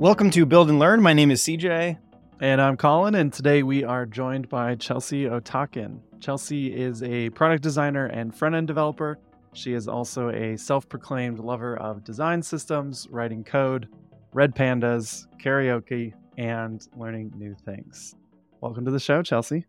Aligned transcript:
Welcome 0.00 0.30
to 0.30 0.46
Build 0.46 0.70
and 0.70 0.78
Learn. 0.78 1.02
My 1.02 1.12
name 1.12 1.30
is 1.30 1.42
CJ. 1.42 1.98
And 2.40 2.58
I'm 2.62 2.78
Colin, 2.78 3.16
and 3.16 3.30
today 3.30 3.62
we 3.62 3.84
are 3.84 4.06
joined 4.06 4.48
by 4.48 4.74
Chelsea 4.76 5.24
Otakan. 5.24 6.00
Chelsea 6.20 6.74
is 6.74 7.02
a 7.02 7.28
product 7.28 7.62
designer 7.62 8.06
and 8.06 8.34
front 8.34 8.54
end 8.54 8.66
developer. 8.66 9.18
She 9.52 9.74
is 9.74 9.88
also 9.88 10.30
a 10.30 10.56
self 10.56 10.88
proclaimed 10.88 11.38
lover 11.38 11.76
of 11.76 12.02
design 12.02 12.42
systems, 12.42 13.08
writing 13.10 13.44
code, 13.44 13.88
red 14.32 14.54
pandas, 14.54 15.26
karaoke, 15.38 16.14
and 16.38 16.80
learning 16.96 17.34
new 17.36 17.54
things. 17.54 18.14
Welcome 18.62 18.86
to 18.86 18.90
the 18.90 18.98
show, 18.98 19.22
Chelsea. 19.22 19.66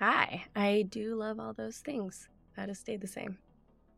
Hi, 0.00 0.44
I 0.54 0.84
do 0.90 1.14
love 1.14 1.40
all 1.40 1.54
those 1.54 1.78
things. 1.78 2.28
That 2.58 2.68
has 2.68 2.78
stayed 2.78 3.00
the 3.00 3.06
same. 3.06 3.38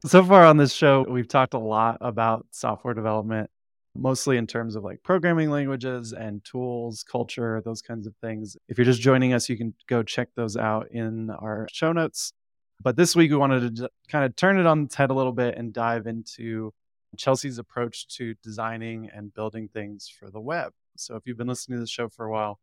So 0.07 0.23
far 0.23 0.47
on 0.47 0.57
this 0.57 0.73
show, 0.73 1.05
we've 1.09 1.27
talked 1.27 1.55
a 1.55 1.59
lot 1.59 1.99
about 2.01 2.47
software 2.53 2.95
development 2.95 3.51
mostly 3.95 4.37
in 4.37 4.47
terms 4.47 4.77
of 4.77 4.85
like 4.85 5.03
programming 5.03 5.51
languages 5.51 6.13
and 6.13 6.45
tools, 6.45 7.05
culture, 7.11 7.61
those 7.65 7.83
kinds 7.83 8.07
of 8.07 8.15
things. 8.21 8.57
If 8.69 8.79
you're 8.79 8.85
just 8.85 9.01
joining 9.01 9.33
us, 9.33 9.49
you 9.49 9.57
can 9.57 9.75
go 9.89 10.03
check 10.03 10.29
those 10.35 10.57
out 10.57 10.91
in 10.91 11.31
our 11.31 11.67
show 11.73 11.93
notes. 11.93 12.33
But 12.81 12.97
this 12.97 13.17
week, 13.17 13.31
we 13.31 13.37
wanted 13.37 13.77
to 13.77 13.91
kind 14.09 14.25
of 14.25 14.37
turn 14.37 14.59
it 14.59 14.67
on 14.67 14.85
its 14.85 14.95
head 14.95 15.11
a 15.11 15.15
little 15.15 15.33
bit 15.33 15.57
and 15.57 15.73
dive 15.73 16.07
into 16.07 16.73
Chelsea's 17.17 17.59
approach 17.59 18.07
to 18.17 18.35
designing 18.43 19.11
and 19.13 19.35
building 19.35 19.69
things 19.69 20.09
for 20.09 20.31
the 20.31 20.41
web. 20.41 20.73
So 20.97 21.17
if 21.17 21.27
you've 21.27 21.39
been 21.39 21.49
listening 21.49 21.79
to 21.79 21.81
the 21.81 21.89
show 21.89 22.09
for 22.09 22.27
a 22.27 22.31
while, 22.31 22.61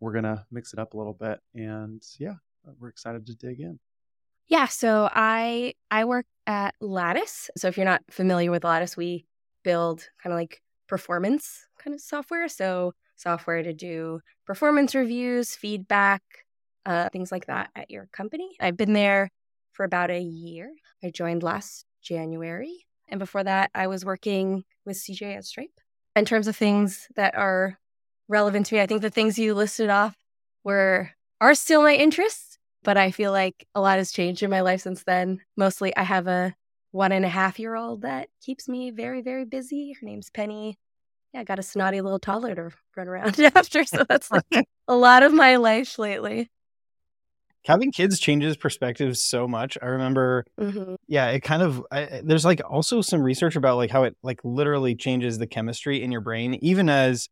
we're 0.00 0.12
going 0.12 0.24
to 0.24 0.44
mix 0.50 0.72
it 0.72 0.78
up 0.78 0.94
a 0.94 0.96
little 0.96 1.12
bit. 1.12 1.40
And 1.54 2.02
yeah, 2.18 2.36
uh, 2.66 2.72
we're 2.78 2.88
excited 2.88 3.26
to 3.26 3.34
dig 3.34 3.60
in. 3.60 3.78
Yeah, 4.48 4.66
so 4.66 5.10
I 5.12 5.74
I 5.90 6.06
work 6.06 6.24
at 6.46 6.74
Lattice. 6.80 7.50
So 7.58 7.68
if 7.68 7.76
you're 7.76 7.84
not 7.84 8.02
familiar 8.10 8.50
with 8.50 8.64
Lattice, 8.64 8.96
we 8.96 9.26
build 9.62 10.08
kind 10.22 10.32
of 10.32 10.38
like 10.38 10.62
performance 10.88 11.66
kind 11.78 11.94
of 11.94 12.00
software. 12.00 12.48
So, 12.48 12.94
software 13.16 13.62
to 13.62 13.72
do 13.72 14.20
performance 14.46 14.94
reviews, 14.94 15.54
feedback, 15.54 16.22
uh, 16.86 17.08
things 17.10 17.30
like 17.30 17.46
that 17.46 17.70
at 17.74 17.90
your 17.90 18.08
company. 18.12 18.56
I've 18.60 18.76
been 18.76 18.92
there 18.92 19.30
for 19.72 19.84
about 19.84 20.10
a 20.10 20.20
year. 20.20 20.72
I 21.02 21.10
joined 21.10 21.42
last 21.42 21.84
January. 22.02 22.86
And 23.08 23.18
before 23.18 23.44
that, 23.44 23.70
I 23.74 23.86
was 23.86 24.04
working 24.04 24.64
with 24.84 24.96
CJ 24.96 25.36
at 25.36 25.44
Stripe. 25.44 25.70
In 26.16 26.24
terms 26.24 26.48
of 26.48 26.56
things 26.56 27.06
that 27.16 27.36
are 27.36 27.78
relevant 28.28 28.66
to 28.66 28.74
me, 28.74 28.80
I 28.80 28.86
think 28.86 29.02
the 29.02 29.10
things 29.10 29.38
you 29.38 29.54
listed 29.54 29.88
off 29.88 30.16
were 30.64 31.12
are 31.40 31.54
still 31.54 31.82
my 31.82 31.94
interests, 31.94 32.58
but 32.82 32.96
I 32.96 33.10
feel 33.10 33.30
like 33.30 33.66
a 33.74 33.80
lot 33.80 33.98
has 33.98 34.10
changed 34.10 34.42
in 34.42 34.50
my 34.50 34.60
life 34.60 34.80
since 34.80 35.04
then. 35.04 35.40
Mostly, 35.56 35.96
I 35.96 36.02
have 36.02 36.26
a 36.26 36.54
one 36.90 37.12
and 37.12 37.24
a 37.24 37.28
half 37.28 37.58
year 37.58 37.74
old 37.74 38.02
that 38.02 38.28
keeps 38.44 38.68
me 38.68 38.90
very, 38.90 39.22
very 39.22 39.44
busy. 39.44 39.94
Her 40.00 40.06
name's 40.06 40.30
Penny. 40.30 40.78
Yeah, 41.32 41.40
I 41.40 41.44
got 41.44 41.58
a 41.58 41.62
snotty 41.62 42.00
little 42.00 42.18
toddler 42.18 42.54
to 42.54 42.70
run 42.96 43.08
around 43.08 43.38
after. 43.54 43.84
So 43.84 44.04
that's 44.08 44.30
like 44.30 44.44
a 44.88 44.96
lot 44.96 45.22
of 45.22 45.32
my 45.32 45.56
life 45.56 45.98
lately. 45.98 46.50
Having 47.66 47.92
kids 47.92 48.18
changes 48.18 48.56
perspectives 48.56 49.22
so 49.22 49.46
much. 49.46 49.76
I 49.82 49.86
remember, 49.86 50.46
mm-hmm. 50.58 50.94
yeah, 51.06 51.26
it 51.28 51.40
kind 51.40 51.62
of, 51.62 51.84
I, 51.90 52.22
there's 52.24 52.44
like 52.44 52.62
also 52.66 53.02
some 53.02 53.20
research 53.20 53.56
about 53.56 53.76
like 53.76 53.90
how 53.90 54.04
it 54.04 54.16
like 54.22 54.40
literally 54.42 54.94
changes 54.94 55.36
the 55.36 55.46
chemistry 55.46 56.02
in 56.02 56.10
your 56.10 56.22
brain, 56.22 56.54
even 56.62 56.88
as 56.88 57.28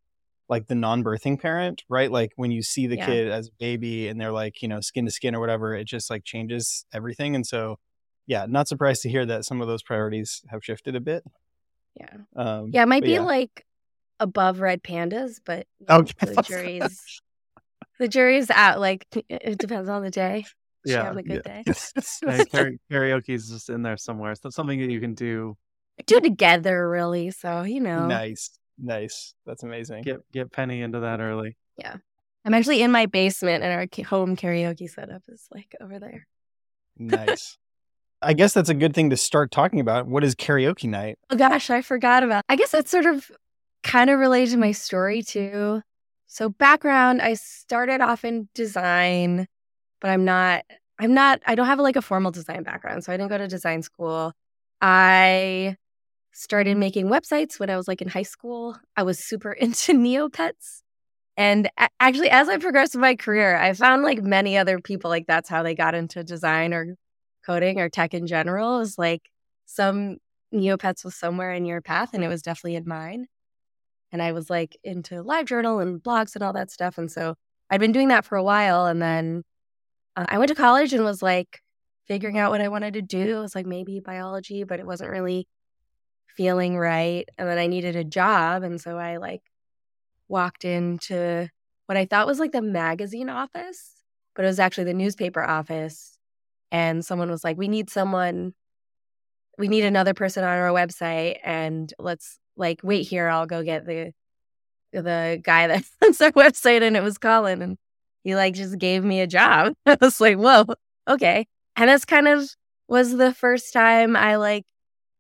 like 0.48 0.66
the 0.66 0.74
non-birthing 0.74 1.40
parent, 1.40 1.84
right? 1.88 2.10
Like 2.10 2.32
when 2.36 2.50
you 2.50 2.62
see 2.62 2.86
the 2.86 2.96
yeah. 2.96 3.06
kid 3.06 3.28
as 3.30 3.48
a 3.48 3.52
baby 3.58 4.08
and 4.08 4.20
they're 4.20 4.32
like, 4.32 4.60
you 4.60 4.68
know, 4.68 4.80
skin 4.80 5.06
to 5.06 5.10
skin 5.10 5.34
or 5.34 5.40
whatever, 5.40 5.74
it 5.74 5.84
just 5.84 6.10
like 6.10 6.24
changes 6.24 6.84
everything. 6.92 7.34
And 7.34 7.46
so 7.46 7.78
yeah, 8.26 8.46
not 8.48 8.68
surprised 8.68 9.02
to 9.02 9.08
hear 9.08 9.24
that 9.26 9.44
some 9.44 9.60
of 9.60 9.68
those 9.68 9.82
priorities 9.82 10.42
have 10.48 10.64
shifted 10.64 10.96
a 10.96 11.00
bit. 11.00 11.24
Yeah. 11.94 12.16
Um, 12.34 12.70
yeah, 12.72 12.82
it 12.82 12.88
might 12.88 13.02
be 13.02 13.12
yeah. 13.12 13.20
like 13.20 13.64
above 14.20 14.60
red 14.60 14.82
pandas, 14.82 15.40
but 15.44 15.66
okay. 15.88 16.12
the 16.34 16.42
jury's 16.42 17.20
the 17.98 18.08
jury's 18.08 18.50
out. 18.50 18.80
Like 18.80 19.06
it 19.28 19.58
depends 19.58 19.88
on 19.88 20.02
the 20.02 20.10
day. 20.10 20.44
Yeah, 20.84 21.04
have 21.04 21.16
a 21.16 21.22
good 21.22 21.42
yeah. 21.44 21.62
day. 21.62 21.64
karaoke 22.90 23.30
is 23.30 23.48
just 23.48 23.70
in 23.70 23.82
there 23.82 23.96
somewhere. 23.96 24.34
So 24.36 24.50
something 24.50 24.78
that 24.80 24.90
you 24.90 25.00
can 25.00 25.14
do 25.14 25.56
do 26.06 26.18
it 26.18 26.24
together, 26.24 26.88
really. 26.88 27.30
So 27.30 27.62
you 27.62 27.80
know, 27.80 28.06
nice, 28.06 28.58
nice. 28.78 29.34
That's 29.46 29.62
amazing. 29.62 30.02
Get 30.02 30.20
get 30.32 30.52
Penny 30.52 30.82
into 30.82 31.00
that 31.00 31.20
early. 31.20 31.56
Yeah, 31.76 31.96
I'm 32.44 32.54
actually 32.54 32.82
in 32.82 32.92
my 32.92 33.06
basement, 33.06 33.64
and 33.64 33.72
our 33.72 34.04
home 34.04 34.36
karaoke 34.36 34.88
setup 34.88 35.22
is 35.28 35.46
like 35.50 35.74
over 35.80 35.98
there. 35.98 36.26
Nice. 36.98 37.58
I 38.26 38.32
guess 38.32 38.52
that's 38.52 38.68
a 38.68 38.74
good 38.74 38.92
thing 38.92 39.10
to 39.10 39.16
start 39.16 39.52
talking 39.52 39.78
about. 39.78 40.08
What 40.08 40.24
is 40.24 40.34
karaoke 40.34 40.88
night? 40.88 41.16
Oh 41.30 41.36
gosh, 41.36 41.70
I 41.70 41.80
forgot 41.80 42.24
about. 42.24 42.42
I 42.48 42.56
guess 42.56 42.72
that's 42.72 42.90
sort 42.90 43.06
of 43.06 43.30
kind 43.84 44.10
of 44.10 44.18
related 44.18 44.50
to 44.50 44.56
my 44.56 44.72
story 44.72 45.22
too. 45.22 45.80
So 46.26 46.48
background, 46.48 47.22
I 47.22 47.34
started 47.34 48.00
off 48.00 48.24
in 48.24 48.48
design, 48.52 49.46
but 50.00 50.10
I'm 50.10 50.24
not 50.24 50.64
I'm 50.98 51.14
not 51.14 51.40
I 51.46 51.54
don't 51.54 51.66
have 51.66 51.78
like 51.78 51.94
a 51.94 52.02
formal 52.02 52.32
design 52.32 52.64
background, 52.64 53.04
so 53.04 53.12
I 53.12 53.16
didn't 53.16 53.30
go 53.30 53.38
to 53.38 53.46
design 53.46 53.82
school. 53.82 54.32
I 54.82 55.76
started 56.32 56.76
making 56.76 57.06
websites 57.06 57.60
when 57.60 57.70
I 57.70 57.76
was 57.76 57.86
like 57.86 58.02
in 58.02 58.08
high 58.08 58.22
school. 58.22 58.76
I 58.96 59.04
was 59.04 59.20
super 59.20 59.52
into 59.64 59.92
Neopets. 59.92 60.82
And 61.36 61.70
actually 62.00 62.30
as 62.30 62.48
I 62.48 62.56
progressed 62.58 62.96
in 62.96 63.00
my 63.00 63.14
career, 63.14 63.56
I 63.56 63.72
found 63.72 64.02
like 64.02 64.20
many 64.20 64.58
other 64.58 64.80
people 64.80 65.10
like 65.10 65.28
that's 65.28 65.48
how 65.48 65.62
they 65.62 65.76
got 65.76 65.94
into 65.94 66.24
design 66.24 66.74
or 66.74 66.96
coding 67.46 67.80
or 67.80 67.88
tech 67.88 68.14
in 68.14 68.26
general 68.26 68.80
is 68.80 68.98
like 68.98 69.30
some 69.66 70.16
Neopets 70.52 71.04
was 71.04 71.14
somewhere 71.14 71.52
in 71.52 71.64
your 71.64 71.80
path 71.80 72.10
and 72.12 72.24
it 72.24 72.28
was 72.28 72.42
definitely 72.42 72.76
in 72.76 72.88
mine. 72.88 73.26
And 74.12 74.22
I 74.22 74.32
was 74.32 74.48
like 74.48 74.76
into 74.84 75.16
LiveJournal 75.16 75.82
and 75.82 76.02
blogs 76.02 76.34
and 76.34 76.42
all 76.42 76.52
that 76.54 76.70
stuff. 76.70 76.98
And 76.98 77.10
so 77.10 77.34
I'd 77.70 77.80
been 77.80 77.92
doing 77.92 78.08
that 78.08 78.24
for 78.24 78.36
a 78.36 78.42
while. 78.42 78.86
And 78.86 79.02
then 79.02 79.42
uh, 80.16 80.26
I 80.28 80.38
went 80.38 80.48
to 80.48 80.54
college 80.54 80.92
and 80.92 81.04
was 81.04 81.22
like 81.22 81.60
figuring 82.06 82.38
out 82.38 82.50
what 82.50 82.60
I 82.60 82.68
wanted 82.68 82.94
to 82.94 83.02
do. 83.02 83.38
It 83.38 83.40
was 83.40 83.54
like 83.54 83.66
maybe 83.66 84.00
biology, 84.00 84.64
but 84.64 84.80
it 84.80 84.86
wasn't 84.86 85.10
really 85.10 85.48
feeling 86.28 86.78
right. 86.78 87.28
And 87.36 87.48
then 87.48 87.58
I 87.58 87.66
needed 87.66 87.96
a 87.96 88.04
job. 88.04 88.62
And 88.62 88.80
so 88.80 88.96
I 88.96 89.16
like 89.16 89.42
walked 90.28 90.64
into 90.64 91.48
what 91.86 91.98
I 91.98 92.06
thought 92.06 92.26
was 92.26 92.38
like 92.38 92.52
the 92.52 92.62
magazine 92.62 93.28
office, 93.28 93.92
but 94.34 94.44
it 94.44 94.48
was 94.48 94.60
actually 94.60 94.84
the 94.84 94.94
newspaper 94.94 95.42
office 95.42 96.15
and 96.70 97.04
someone 97.04 97.30
was 97.30 97.44
like, 97.44 97.56
"We 97.58 97.68
need 97.68 97.90
someone. 97.90 98.54
We 99.58 99.68
need 99.68 99.84
another 99.84 100.14
person 100.14 100.44
on 100.44 100.50
our 100.58 100.68
website, 100.70 101.38
and 101.44 101.92
let's 101.98 102.38
like 102.56 102.80
wait 102.82 103.06
here. 103.08 103.28
I'll 103.28 103.46
go 103.46 103.62
get 103.62 103.86
the 103.86 104.12
the 104.92 105.40
guy 105.42 105.66
that 105.68 105.84
runs 106.02 106.20
our 106.20 106.32
website." 106.32 106.82
And 106.82 106.96
it 106.96 107.02
was 107.02 107.18
Colin, 107.18 107.62
and 107.62 107.78
he 108.24 108.34
like 108.36 108.54
just 108.54 108.78
gave 108.78 109.04
me 109.04 109.20
a 109.20 109.26
job. 109.26 109.74
I 109.86 109.98
was 110.00 110.20
like, 110.20 110.38
"Whoa, 110.38 110.66
okay." 111.08 111.46
And 111.76 111.88
that's 111.90 112.04
kind 112.04 112.28
of 112.28 112.48
was 112.88 113.16
the 113.16 113.34
first 113.34 113.72
time 113.72 114.16
I 114.16 114.36
like 114.36 114.64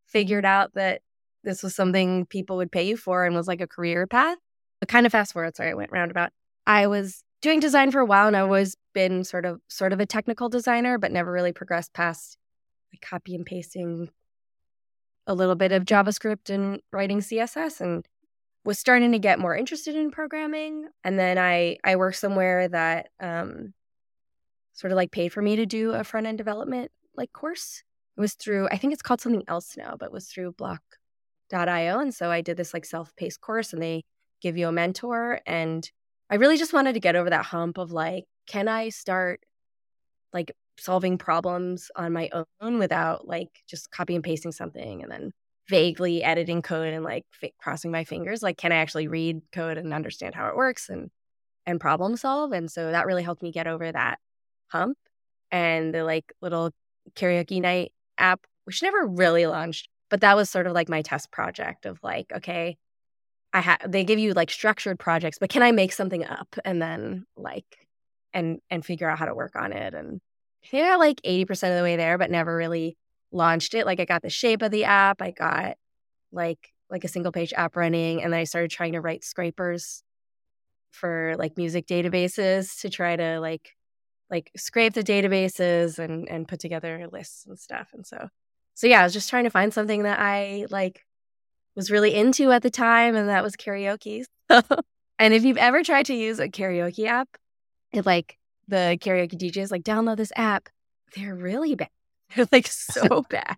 figured 0.08 0.44
out 0.44 0.72
that 0.74 1.02
this 1.44 1.62
was 1.62 1.74
something 1.74 2.26
people 2.26 2.56
would 2.58 2.72
pay 2.72 2.84
you 2.88 2.96
for 2.96 3.24
and 3.24 3.34
was 3.36 3.48
like 3.48 3.60
a 3.60 3.66
career 3.68 4.06
path. 4.06 4.38
But 4.80 4.88
kind 4.88 5.06
of 5.06 5.12
fast 5.12 5.32
forward, 5.32 5.56
sorry, 5.56 5.70
I 5.70 5.74
went 5.74 5.92
roundabout. 5.92 6.30
I 6.66 6.86
was 6.88 7.22
doing 7.42 7.60
design 7.60 7.90
for 7.90 8.00
a 8.00 8.06
while 8.06 8.26
and 8.26 8.36
I've 8.36 8.44
always 8.44 8.76
been 8.92 9.24
sort 9.24 9.44
of 9.44 9.60
sort 9.68 9.92
of 9.92 10.00
a 10.00 10.06
technical 10.06 10.48
designer, 10.48 10.98
but 10.98 11.12
never 11.12 11.30
really 11.30 11.52
progressed 11.52 11.92
past 11.92 12.38
like 12.92 13.00
copy 13.00 13.34
and 13.34 13.44
pasting 13.44 14.08
a 15.26 15.34
little 15.34 15.54
bit 15.54 15.72
of 15.72 15.84
JavaScript 15.84 16.50
and 16.50 16.80
writing 16.92 17.20
CSS 17.20 17.80
and 17.80 18.06
was 18.64 18.78
starting 18.78 19.12
to 19.12 19.18
get 19.18 19.38
more 19.38 19.56
interested 19.56 19.94
in 19.94 20.10
programming. 20.10 20.88
And 21.04 21.18
then 21.18 21.38
I 21.38 21.78
I 21.84 21.96
worked 21.96 22.16
somewhere 22.16 22.68
that 22.68 23.08
um 23.20 23.74
sort 24.72 24.92
of 24.92 24.96
like 24.96 25.10
paid 25.10 25.32
for 25.32 25.42
me 25.42 25.56
to 25.56 25.66
do 25.66 25.92
a 25.92 26.04
front 26.04 26.26
end 26.26 26.38
development 26.38 26.90
like 27.16 27.32
course. 27.32 27.82
It 28.16 28.20
was 28.20 28.34
through 28.34 28.68
I 28.68 28.76
think 28.76 28.92
it's 28.92 29.02
called 29.02 29.20
something 29.20 29.44
else 29.48 29.76
now, 29.76 29.96
but 29.98 30.12
was 30.12 30.26
through 30.26 30.52
Bloc.io. 30.52 31.98
And 32.00 32.14
so 32.14 32.30
I 32.30 32.40
did 32.40 32.56
this 32.56 32.74
like 32.74 32.84
self-paced 32.84 33.40
course 33.40 33.72
and 33.72 33.82
they 33.82 34.04
give 34.40 34.56
you 34.56 34.68
a 34.68 34.72
mentor 34.72 35.40
and 35.46 35.90
I 36.30 36.36
really 36.36 36.56
just 36.56 36.72
wanted 36.72 36.94
to 36.94 37.00
get 37.00 37.16
over 37.16 37.30
that 37.30 37.44
hump 37.46 37.78
of 37.78 37.92
like, 37.92 38.24
can 38.46 38.68
I 38.68 38.88
start 38.90 39.40
like 40.32 40.52
solving 40.78 41.18
problems 41.18 41.90
on 41.96 42.12
my 42.12 42.30
own 42.60 42.78
without 42.78 43.26
like 43.28 43.48
just 43.68 43.90
copy 43.90 44.14
and 44.14 44.24
pasting 44.24 44.52
something 44.52 45.02
and 45.02 45.10
then 45.12 45.32
vaguely 45.68 46.22
editing 46.22 46.62
code 46.62 46.92
and 46.92 47.04
like 47.04 47.24
f- 47.42 47.50
crossing 47.60 47.90
my 47.90 48.04
fingers? 48.04 48.42
Like 48.42 48.58
can 48.58 48.72
i 48.72 48.76
actually 48.76 49.08
read 49.08 49.40
code 49.52 49.78
and 49.78 49.94
understand 49.94 50.34
how 50.34 50.48
it 50.48 50.56
works 50.56 50.88
and 50.88 51.10
and 51.66 51.80
problem 51.80 52.16
solve? 52.16 52.52
And 52.52 52.70
so 52.70 52.90
that 52.92 53.06
really 53.06 53.22
helped 53.24 53.42
me 53.42 53.52
get 53.52 53.66
over 53.68 53.90
that 53.92 54.18
hump 54.68 54.98
and 55.50 55.94
the 55.94 56.04
like 56.04 56.32
little 56.42 56.72
karaoke 57.14 57.60
night 57.60 57.92
app 58.18 58.40
which 58.64 58.82
never 58.82 59.06
really 59.06 59.46
launched 59.46 59.88
but 60.10 60.20
that 60.22 60.36
was 60.36 60.50
sort 60.50 60.66
of 60.66 60.72
like 60.72 60.88
my 60.88 61.02
test 61.02 61.30
project 61.30 61.86
of 61.86 61.98
like 62.02 62.26
okay 62.34 62.76
I 63.56 63.60
have 63.60 63.90
they 63.90 64.04
give 64.04 64.18
you 64.18 64.34
like 64.34 64.50
structured 64.50 64.98
projects, 64.98 65.38
but 65.38 65.48
can 65.48 65.62
I 65.62 65.72
make 65.72 65.92
something 65.92 66.22
up 66.26 66.56
and 66.62 66.80
then 66.80 67.24
like 67.38 67.64
and 68.34 68.60
and 68.68 68.84
figure 68.84 69.08
out 69.08 69.18
how 69.18 69.24
to 69.24 69.34
work 69.34 69.56
on 69.56 69.72
it 69.72 69.94
and 69.94 70.20
yeah, 70.72 70.96
like 70.96 71.22
80% 71.22 71.70
of 71.70 71.76
the 71.76 71.82
way 71.82 71.96
there, 71.96 72.18
but 72.18 72.30
never 72.30 72.54
really 72.54 72.98
launched 73.32 73.72
it. 73.74 73.86
Like 73.86 73.98
I 73.98 74.04
got 74.04 74.20
the 74.20 74.28
shape 74.28 74.60
of 74.60 74.72
the 74.72 74.84
app, 74.84 75.22
I 75.22 75.30
got 75.30 75.76
like 76.32 76.58
like 76.90 77.04
a 77.04 77.08
single 77.08 77.32
page 77.32 77.54
app 77.56 77.76
running. 77.76 78.22
And 78.22 78.30
then 78.30 78.40
I 78.40 78.44
started 78.44 78.70
trying 78.70 78.92
to 78.92 79.00
write 79.00 79.24
scrapers 79.24 80.02
for 80.90 81.34
like 81.38 81.56
music 81.56 81.86
databases 81.86 82.80
to 82.82 82.90
try 82.90 83.16
to 83.16 83.40
like 83.40 83.70
like 84.30 84.50
scrape 84.54 84.92
the 84.92 85.02
databases 85.02 85.98
and 85.98 86.28
and 86.28 86.46
put 86.46 86.60
together 86.60 87.06
lists 87.10 87.46
and 87.46 87.58
stuff. 87.58 87.88
And 87.94 88.06
so 88.06 88.28
so 88.74 88.86
yeah, 88.86 89.00
I 89.00 89.04
was 89.04 89.14
just 89.14 89.30
trying 89.30 89.44
to 89.44 89.50
find 89.50 89.72
something 89.72 90.02
that 90.02 90.18
I 90.20 90.66
like 90.68 91.00
was 91.76 91.90
really 91.90 92.14
into 92.14 92.50
at 92.50 92.62
the 92.62 92.70
time, 92.70 93.14
and 93.14 93.28
that 93.28 93.44
was 93.44 93.54
karaoke. 93.54 94.24
and 94.48 95.34
if 95.34 95.44
you've 95.44 95.58
ever 95.58 95.84
tried 95.84 96.06
to 96.06 96.14
use 96.14 96.40
a 96.40 96.48
karaoke 96.48 97.06
app, 97.06 97.28
it 97.92 98.06
like 98.06 98.38
the 98.66 98.98
karaoke 99.00 99.34
DJs 99.34 99.70
like 99.70 99.84
download 99.84 100.16
this 100.16 100.32
app. 100.34 100.68
They're 101.14 101.34
really 101.34 101.74
bad. 101.74 101.90
They're 102.34 102.48
like 102.50 102.66
so 102.66 103.22
bad. 103.30 103.56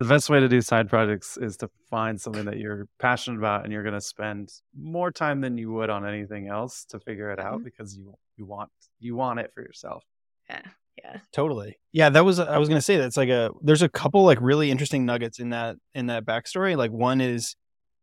The 0.00 0.08
best 0.08 0.30
way 0.30 0.40
to 0.40 0.48
do 0.48 0.60
side 0.60 0.88
projects 0.88 1.36
is 1.36 1.56
to 1.58 1.70
find 1.90 2.20
something 2.20 2.46
that 2.46 2.58
you're 2.58 2.88
passionate 2.98 3.38
about 3.38 3.64
and 3.64 3.72
you're 3.72 3.82
going 3.82 3.94
to 3.94 4.00
spend 4.00 4.50
more 4.76 5.12
time 5.12 5.40
than 5.40 5.58
you 5.58 5.70
would 5.72 5.90
on 5.90 6.06
anything 6.06 6.48
else 6.48 6.86
to 6.86 6.98
figure 6.98 7.30
it 7.30 7.38
out 7.38 7.56
mm-hmm. 7.56 7.64
because 7.64 7.96
you 7.96 8.14
you 8.36 8.46
want 8.46 8.70
you 8.98 9.14
want 9.14 9.38
it 9.38 9.52
for 9.54 9.60
yourself. 9.60 10.04
Yeah. 10.48 10.62
Yeah. 10.98 11.18
Totally. 11.32 11.78
Yeah, 11.92 12.10
that 12.10 12.24
was 12.24 12.38
I 12.38 12.58
was 12.58 12.68
going 12.68 12.78
to 12.78 12.82
say 12.82 12.96
that's 12.96 13.16
like 13.16 13.28
a 13.28 13.50
there's 13.62 13.82
a 13.82 13.88
couple 13.88 14.24
like 14.24 14.40
really 14.40 14.70
interesting 14.70 15.06
nuggets 15.06 15.38
in 15.38 15.50
that 15.50 15.76
in 15.94 16.06
that 16.06 16.24
backstory. 16.24 16.76
Like 16.76 16.90
one 16.90 17.20
is 17.20 17.56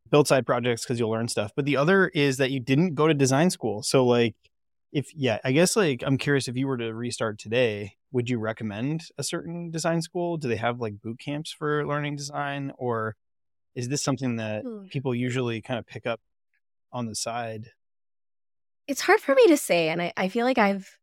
build 0.09 0.27
side 0.27 0.45
projects 0.45 0.83
because 0.83 0.99
you'll 0.99 1.11
learn 1.11 1.27
stuff, 1.27 1.51
but 1.55 1.65
the 1.65 1.77
other 1.77 2.07
is 2.09 2.37
that 2.37 2.51
you 2.51 2.59
didn't 2.59 2.95
go 2.95 3.07
to 3.07 3.13
design 3.13 3.49
school. 3.49 3.83
So 3.83 4.05
like 4.05 4.35
if 4.91 5.11
yeah, 5.15 5.39
I 5.43 5.51
guess 5.51 5.75
like 5.75 6.03
I'm 6.05 6.17
curious 6.17 6.47
if 6.47 6.55
you 6.55 6.67
were 6.67 6.77
to 6.77 6.93
restart 6.93 7.37
today, 7.37 7.93
would 8.11 8.29
you 8.29 8.39
recommend 8.39 9.03
a 9.17 9.23
certain 9.23 9.69
design 9.69 10.01
school? 10.01 10.37
Do 10.37 10.47
they 10.47 10.55
have 10.55 10.79
like 10.79 11.01
boot 11.01 11.19
camps 11.19 11.51
for 11.51 11.85
learning 11.85 12.15
design 12.15 12.71
or 12.77 13.15
is 13.75 13.87
this 13.87 14.01
something 14.01 14.37
that 14.37 14.63
hmm. 14.63 14.87
people 14.87 15.13
usually 15.13 15.61
kind 15.61 15.77
of 15.77 15.85
pick 15.85 16.07
up 16.07 16.19
on 16.91 17.05
the 17.05 17.15
side? 17.15 17.69
It's 18.87 19.01
hard 19.01 19.19
for 19.19 19.35
me 19.35 19.45
to 19.47 19.57
say 19.57 19.89
and 19.89 20.01
I, 20.01 20.13
I 20.17 20.27
feel 20.29 20.45
like 20.45 20.57
I've 20.57 20.97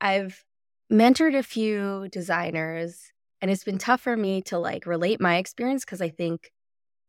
I've 0.00 0.44
mentored 0.92 1.36
a 1.36 1.42
few 1.42 2.08
designers 2.10 3.12
and 3.40 3.50
it's 3.50 3.64
been 3.64 3.78
tough 3.78 4.00
for 4.00 4.16
me 4.16 4.42
to 4.42 4.58
like 4.58 4.86
relate 4.86 5.20
my 5.20 5.36
experience 5.36 5.84
because 5.84 6.00
I 6.00 6.08
think 6.08 6.50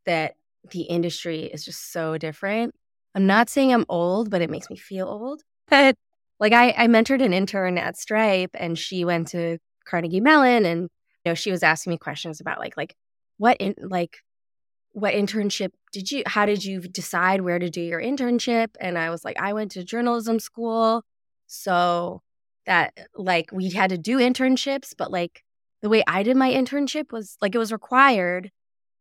that 0.05 0.35
the 0.71 0.81
industry 0.81 1.43
is 1.43 1.63
just 1.63 1.91
so 1.91 2.17
different. 2.17 2.73
I'm 3.13 3.27
not 3.27 3.49
saying 3.49 3.73
I'm 3.73 3.85
old, 3.87 4.29
but 4.29 4.41
it 4.41 4.49
makes 4.49 4.69
me 4.69 4.75
feel 4.75 5.07
old. 5.07 5.43
But 5.69 5.95
like 6.39 6.53
I, 6.53 6.73
I 6.77 6.87
mentored 6.87 7.23
an 7.23 7.33
intern 7.33 7.77
at 7.77 7.97
Stripe 7.97 8.51
and 8.53 8.77
she 8.77 9.05
went 9.05 9.29
to 9.29 9.57
Carnegie 9.85 10.19
Mellon 10.19 10.65
and 10.65 10.81
you 11.23 11.31
know 11.31 11.33
she 11.33 11.51
was 11.51 11.63
asking 11.63 11.91
me 11.91 11.97
questions 11.97 12.41
about 12.41 12.59
like 12.59 12.75
like 12.75 12.95
what 13.37 13.57
in 13.57 13.75
like 13.81 14.17
what 14.91 15.13
internship 15.13 15.71
did 15.91 16.11
you 16.11 16.23
how 16.25 16.45
did 16.45 16.63
you 16.63 16.81
decide 16.81 17.41
where 17.41 17.59
to 17.59 17.69
do 17.69 17.81
your 17.81 18.01
internship 18.01 18.69
and 18.79 18.97
I 18.97 19.09
was 19.09 19.23
like 19.23 19.39
I 19.39 19.53
went 19.53 19.71
to 19.71 19.83
journalism 19.83 20.39
school 20.39 21.03
so 21.47 22.21
that 22.65 22.93
eh, 22.97 23.03
like 23.15 23.51
we 23.51 23.69
had 23.69 23.89
to 23.89 23.97
do 23.97 24.17
internships 24.17 24.93
but 24.97 25.11
like 25.11 25.43
the 25.81 25.89
way 25.89 26.03
I 26.07 26.23
did 26.23 26.37
my 26.37 26.51
internship 26.51 27.11
was 27.11 27.37
like 27.41 27.55
it 27.55 27.59
was 27.59 27.71
required 27.71 28.51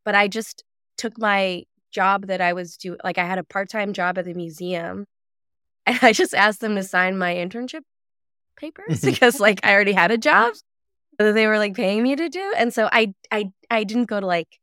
but 0.05 0.15
I 0.15 0.29
just 0.29 0.65
took 0.97 1.19
my 1.19 1.65
job 1.91 2.27
that 2.27 2.41
I 2.41 2.53
was 2.53 2.77
doing 2.77 2.99
like 3.05 3.19
I 3.19 3.25
had 3.25 3.39
a 3.39 3.45
part-time 3.45 3.93
job 3.93 4.19
at 4.19 4.25
the 4.25 4.35
museum 4.35 5.07
and 5.87 5.99
I 6.03 6.13
just 6.13 6.35
asked 6.35 6.61
them 6.61 6.77
to 6.77 6.83
sign 6.83 7.19
my 7.19 7.35
internship 7.35 7.83
papers 8.57 9.01
mm-hmm. 9.01 9.11
because 9.11 9.41
like 9.41 9.61
I 9.65 9.73
already 9.73 9.93
had 9.93 10.11
a 10.11 10.19
job 10.19 10.55
that 11.19 11.33
they 11.33 11.47
were 11.47 11.59
like 11.59 11.75
paying 11.75 12.03
me 12.03 12.17
to 12.17 12.29
do. 12.29 12.55
And 12.57 12.73
so 12.73 12.89
I 12.91 13.15
I 13.31 13.53
I 13.71 13.85
didn't 13.85 14.07
go 14.07 14.21
to 14.21 14.27
like 14.27 14.59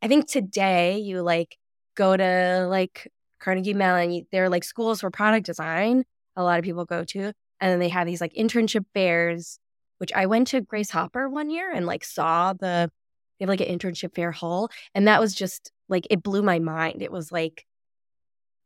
I 0.00 0.08
think 0.08 0.28
today 0.28 0.98
you 0.98 1.22
like 1.22 1.56
go 1.94 2.16
to 2.16 2.66
like 2.68 3.10
Carnegie 3.38 3.74
Mellon, 3.74 4.26
there 4.32 4.44
are 4.44 4.48
like 4.48 4.64
schools 4.64 5.00
for 5.00 5.10
product 5.10 5.46
design 5.46 6.04
a 6.34 6.42
lot 6.42 6.58
of 6.58 6.64
people 6.64 6.86
go 6.86 7.04
to. 7.04 7.32
And 7.62 7.70
then 7.70 7.78
they 7.78 7.88
have 7.88 8.06
these 8.06 8.20
like 8.20 8.34
internship 8.34 8.84
fairs, 8.92 9.60
which 9.98 10.12
I 10.12 10.26
went 10.26 10.48
to 10.48 10.60
Grace 10.60 10.90
Hopper 10.90 11.28
one 11.28 11.48
year 11.48 11.70
and 11.72 11.86
like 11.86 12.04
saw 12.04 12.52
the 12.52 12.90
they 13.38 13.44
have 13.44 13.48
like 13.48 13.60
an 13.60 13.78
internship 13.78 14.14
fair 14.16 14.32
hall. 14.32 14.68
And 14.94 15.06
that 15.06 15.20
was 15.20 15.32
just 15.32 15.70
like 15.88 16.06
it 16.10 16.24
blew 16.24 16.42
my 16.42 16.58
mind. 16.58 17.02
It 17.02 17.12
was 17.12 17.30
like 17.30 17.64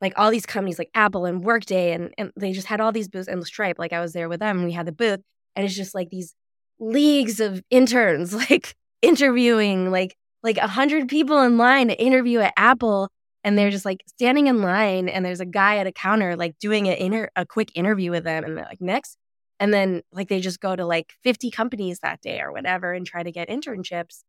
like 0.00 0.14
all 0.16 0.30
these 0.30 0.46
companies 0.46 0.78
like 0.78 0.90
Apple 0.94 1.26
and 1.26 1.44
Workday 1.44 1.92
and, 1.92 2.12
and 2.16 2.32
they 2.36 2.52
just 2.52 2.66
had 2.66 2.80
all 2.80 2.90
these 2.90 3.08
booths 3.08 3.28
and 3.28 3.46
Stripe. 3.46 3.78
Like 3.78 3.92
I 3.92 4.00
was 4.00 4.14
there 4.14 4.30
with 4.30 4.40
them 4.40 4.64
we 4.64 4.72
had 4.72 4.86
the 4.86 4.92
booth 4.92 5.20
and 5.54 5.66
it's 5.66 5.76
just 5.76 5.94
like 5.94 6.08
these 6.08 6.34
leagues 6.78 7.38
of 7.38 7.62
interns 7.68 8.32
like 8.50 8.74
interviewing 9.02 9.90
like 9.90 10.16
like 10.42 10.56
a 10.56 10.68
hundred 10.68 11.08
people 11.08 11.42
in 11.42 11.58
line 11.58 11.88
to 11.88 12.00
interview 12.02 12.38
at 12.40 12.54
Apple 12.56 13.10
and 13.46 13.56
they're 13.56 13.70
just 13.70 13.86
like 13.86 14.02
standing 14.06 14.48
in 14.48 14.60
line 14.60 15.08
and 15.08 15.24
there's 15.24 15.40
a 15.40 15.46
guy 15.46 15.78
at 15.78 15.86
a 15.86 15.92
counter 15.92 16.36
like 16.36 16.58
doing 16.58 16.86
a 16.86 16.92
inter 16.92 17.30
a 17.34 17.46
quick 17.46 17.70
interview 17.74 18.10
with 18.10 18.24
them 18.24 18.44
and 18.44 18.58
they're 18.58 18.66
like 18.66 18.82
next 18.82 19.16
and 19.58 19.72
then 19.72 20.02
like 20.12 20.28
they 20.28 20.40
just 20.40 20.60
go 20.60 20.76
to 20.76 20.84
like 20.84 21.14
50 21.22 21.50
companies 21.50 22.00
that 22.00 22.20
day 22.20 22.40
or 22.40 22.52
whatever 22.52 22.92
and 22.92 23.06
try 23.06 23.22
to 23.22 23.32
get 23.32 23.48
internships 23.48 24.24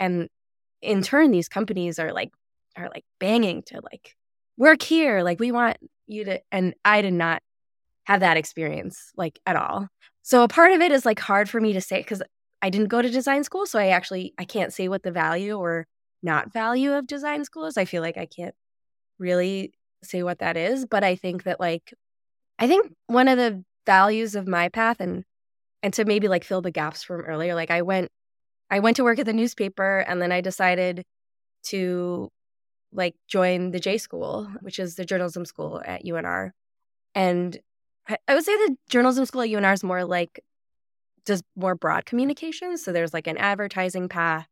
and 0.00 0.28
in 0.80 1.02
turn 1.02 1.30
these 1.30 1.48
companies 1.48 2.00
are 2.00 2.12
like 2.12 2.32
are 2.76 2.88
like 2.88 3.04
banging 3.20 3.62
to 3.66 3.80
like 3.92 4.16
work 4.56 4.82
here. 4.82 5.22
Like, 5.22 5.40
we 5.40 5.52
want 5.52 5.76
you 6.06 6.24
to. 6.24 6.40
And 6.50 6.74
I 6.84 7.02
did 7.02 7.14
not 7.14 7.42
have 8.04 8.20
that 8.20 8.36
experience, 8.36 9.12
like, 9.16 9.38
at 9.46 9.56
all. 9.56 9.88
So 10.22 10.42
a 10.42 10.48
part 10.48 10.72
of 10.72 10.80
it 10.80 10.92
is 10.92 11.04
like 11.04 11.18
hard 11.18 11.48
for 11.48 11.60
me 11.60 11.72
to 11.72 11.80
say 11.80 11.98
because 11.98 12.22
I 12.60 12.70
didn't 12.70 12.88
go 12.88 13.02
to 13.02 13.10
design 13.10 13.44
school. 13.44 13.66
So 13.66 13.78
I 13.78 13.88
actually, 13.88 14.34
I 14.38 14.44
can't 14.44 14.72
say 14.72 14.88
what 14.88 15.02
the 15.02 15.10
value 15.10 15.56
or 15.58 15.86
not 16.22 16.52
value 16.52 16.92
of 16.92 17.06
design 17.06 17.44
school 17.44 17.66
is. 17.66 17.76
I 17.76 17.84
feel 17.84 18.02
like 18.02 18.16
I 18.16 18.26
can't 18.26 18.54
really 19.22 19.72
say 20.02 20.22
what 20.22 20.40
that 20.40 20.56
is. 20.56 20.84
But 20.84 21.04
I 21.04 21.16
think 21.16 21.44
that, 21.44 21.60
like, 21.60 21.94
I 22.58 22.66
think 22.66 22.92
one 23.06 23.28
of 23.28 23.38
the 23.38 23.64
values 23.86 24.34
of 24.34 24.46
my 24.46 24.68
path 24.68 25.00
and, 25.00 25.24
and 25.82 25.94
to 25.94 26.04
maybe 26.04 26.28
like 26.28 26.44
fill 26.44 26.60
the 26.60 26.70
gaps 26.70 27.02
from 27.02 27.22
earlier, 27.22 27.54
like, 27.54 27.70
I 27.70 27.82
went, 27.82 28.10
I 28.70 28.80
went 28.80 28.96
to 28.96 29.04
work 29.04 29.18
at 29.18 29.26
the 29.26 29.32
newspaper 29.32 30.00
and 30.00 30.20
then 30.20 30.32
I 30.32 30.40
decided 30.40 31.04
to 31.64 32.30
like 32.92 33.14
join 33.28 33.70
the 33.70 33.80
J 33.80 33.98
School, 33.98 34.48
which 34.60 34.78
is 34.78 34.96
the 34.96 35.04
journalism 35.04 35.44
school 35.44 35.80
at 35.84 36.04
UNR. 36.04 36.50
And 37.14 37.58
I 38.08 38.34
would 38.34 38.44
say 38.44 38.54
the 38.54 38.76
journalism 38.88 39.24
school 39.26 39.42
at 39.42 39.48
UNR 39.48 39.72
is 39.72 39.84
more 39.84 40.04
like 40.04 40.40
just 41.26 41.44
more 41.56 41.74
broad 41.74 42.04
communications. 42.04 42.84
So 42.84 42.92
there's 42.92 43.14
like 43.14 43.26
an 43.26 43.36
advertising 43.38 44.08
path, 44.08 44.48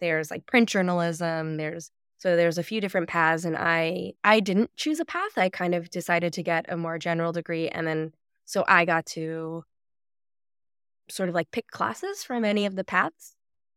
there's 0.00 0.30
like 0.30 0.46
print 0.46 0.68
journalism, 0.68 1.56
there's 1.56 1.90
so 2.18 2.34
there's 2.36 2.58
a 2.58 2.62
few 2.62 2.80
different 2.80 3.08
paths 3.08 3.44
and 3.44 3.56
I 3.56 4.14
I 4.24 4.40
didn't 4.40 4.70
choose 4.76 5.00
a 5.00 5.04
path. 5.04 5.36
I 5.36 5.48
kind 5.48 5.74
of 5.74 5.90
decided 5.90 6.32
to 6.34 6.42
get 6.42 6.66
a 6.68 6.76
more 6.76 6.98
general 6.98 7.32
degree 7.32 7.68
and 7.68 7.86
then 7.86 8.12
so 8.44 8.64
I 8.66 8.84
got 8.84 9.06
to 9.06 9.64
sort 11.08 11.28
of 11.28 11.34
like 11.34 11.50
pick 11.50 11.68
classes 11.68 12.22
from 12.24 12.44
any 12.44 12.66
of 12.66 12.76
the 12.76 12.84
paths. 12.84 13.34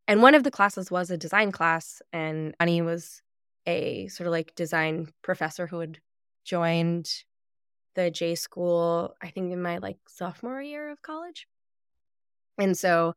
And 0.08 0.22
one 0.22 0.36
of 0.36 0.44
the 0.44 0.52
classes 0.52 0.90
was 0.90 1.12
a 1.12 1.18
design 1.18 1.52
class 1.52 2.02
and 2.12 2.56
Annie 2.60 2.82
was 2.82 3.22
a 3.68 4.08
sort 4.08 4.28
of 4.28 4.32
like 4.32 4.56
design 4.56 5.10
professor 5.22 5.68
who 5.68 5.80
had 5.80 6.00
joined 6.44 7.12
the 7.96 8.10
J 8.10 8.36
school, 8.36 9.16
I 9.22 9.30
think 9.30 9.52
in 9.52 9.62
my 9.62 9.78
like 9.78 9.98
sophomore 10.08 10.62
year 10.62 10.90
of 10.90 11.02
college. 11.02 11.46
And 12.58 12.78
so 12.78 13.14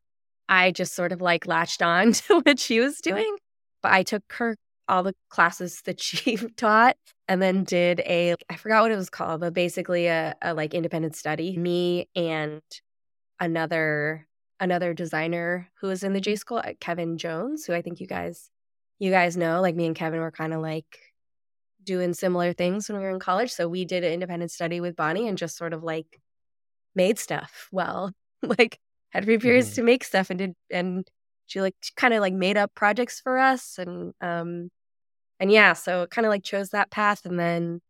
I 0.48 0.70
just 0.72 0.94
sort 0.94 1.12
of 1.12 1.20
like 1.20 1.46
latched 1.46 1.82
on 1.82 2.12
to 2.12 2.40
what 2.40 2.58
she 2.58 2.80
was 2.80 3.00
doing. 3.00 3.36
But 3.82 3.92
I 3.92 4.02
took 4.02 4.24
her 4.34 4.56
all 4.88 5.02
the 5.02 5.14
classes 5.28 5.82
that 5.82 6.00
she 6.02 6.36
taught 6.56 6.96
and 7.28 7.40
then 7.40 7.64
did 7.64 8.00
a 8.00 8.34
I 8.50 8.56
forgot 8.56 8.82
what 8.82 8.92
it 8.92 8.96
was 8.96 9.10
called, 9.10 9.40
but 9.40 9.54
basically 9.54 10.06
a, 10.06 10.34
a 10.42 10.54
like 10.54 10.74
independent 10.74 11.16
study. 11.16 11.56
Me 11.56 12.08
and 12.14 12.62
another 13.40 14.26
another 14.60 14.94
designer 14.94 15.68
who 15.80 15.88
was 15.88 16.04
in 16.04 16.12
the 16.12 16.20
J 16.20 16.36
school, 16.36 16.58
uh, 16.58 16.72
Kevin 16.80 17.18
Jones, 17.18 17.64
who 17.64 17.72
I 17.74 17.82
think 17.82 18.00
you 18.00 18.06
guys 18.06 18.50
you 18.98 19.10
guys 19.10 19.36
know, 19.36 19.60
like 19.60 19.74
me 19.74 19.86
and 19.86 19.96
Kevin 19.96 20.20
were 20.20 20.30
kind 20.30 20.54
of 20.54 20.60
like 20.60 20.98
doing 21.82 22.14
similar 22.14 22.52
things 22.52 22.88
when 22.88 22.98
we 22.98 23.04
were 23.04 23.10
in 23.10 23.18
college. 23.18 23.50
So 23.50 23.68
we 23.68 23.84
did 23.84 24.04
an 24.04 24.12
independent 24.12 24.52
study 24.52 24.80
with 24.80 24.94
Bonnie 24.94 25.26
and 25.26 25.36
just 25.36 25.56
sort 25.56 25.72
of 25.72 25.82
like 25.82 26.20
made 26.94 27.18
stuff. 27.18 27.68
Well, 27.72 28.12
like 28.42 28.78
had 29.10 29.24
free 29.24 29.38
periods 29.38 29.68
mm-hmm. 29.68 29.74
to 29.76 29.82
make 29.82 30.04
stuff 30.04 30.30
and 30.30 30.38
did 30.38 30.54
and 30.70 31.08
she 31.52 31.60
like 31.60 31.76
kind 31.96 32.14
of 32.14 32.20
like 32.20 32.32
made 32.34 32.56
up 32.56 32.74
projects 32.74 33.20
for 33.20 33.38
us 33.38 33.78
and 33.78 34.14
um 34.20 34.70
and 35.38 35.50
yeah, 35.50 35.72
so 35.72 36.06
kind 36.06 36.24
of 36.24 36.30
like 36.30 36.44
chose 36.44 36.70
that 36.70 36.90
path 36.90 37.26
and 37.26 37.38
then 37.38 37.80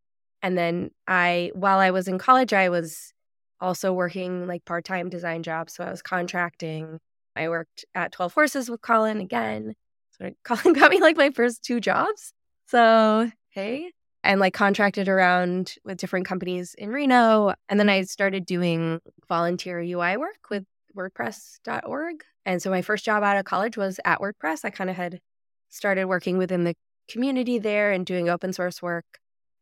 and 0.43 0.59
then 0.59 0.91
I 1.07 1.53
while 1.55 1.79
I 1.79 1.91
was 1.91 2.09
in 2.09 2.19
college 2.19 2.53
I 2.53 2.69
was 2.71 3.13
also 3.61 3.93
working 3.93 4.47
like 4.47 4.65
part-time 4.65 5.09
design 5.09 5.43
jobs. 5.45 5.75
So 5.75 5.85
I 5.85 5.91
was 5.91 6.03
contracting. 6.03 6.99
I 7.37 7.49
worked 7.49 7.85
at 7.95 8.13
12 8.13 8.35
Horses 8.35 8.69
with 8.69 8.83
Colin 8.83 9.21
again. 9.21 9.75
Colin 10.45 10.75
got 10.75 10.91
me 10.91 11.01
like 11.01 11.17
my 11.17 11.31
first 11.31 11.63
two 11.63 11.81
jobs. 11.81 12.33
So, 12.67 13.31
hey. 13.51 13.93
And 14.25 14.41
like 14.41 14.55
contracted 14.55 15.09
around 15.09 15.75
with 15.85 15.99
different 15.99 16.27
companies 16.27 16.75
in 16.77 16.91
Reno. 16.91 17.55
And 17.69 17.79
then 17.79 17.89
I 17.89 18.03
started 18.03 18.47
doing 18.47 19.01
volunteer 19.29 19.81
UI 19.81 20.17
work 20.17 20.51
with 20.51 20.65
WordPress.org. 20.97 22.25
And 22.45 22.61
so 22.61 22.71
my 22.71 22.83
first 22.83 23.05
job 23.05 23.23
out 23.23 23.37
of 23.37 23.45
college 23.45 23.77
was 23.77 24.01
at 24.05 24.21
WordPress. 24.21 24.65
I 24.65 24.71
kind 24.71 24.91
of 24.91 24.97
had 24.97 25.21
started 25.69 26.07
working 26.07 26.39
within 26.39 26.65
the 26.65 26.75
community 27.09 27.59
there 27.59 27.93
and 27.93 28.05
doing 28.05 28.29
open 28.29 28.53
source 28.53 28.83
work 28.83 29.05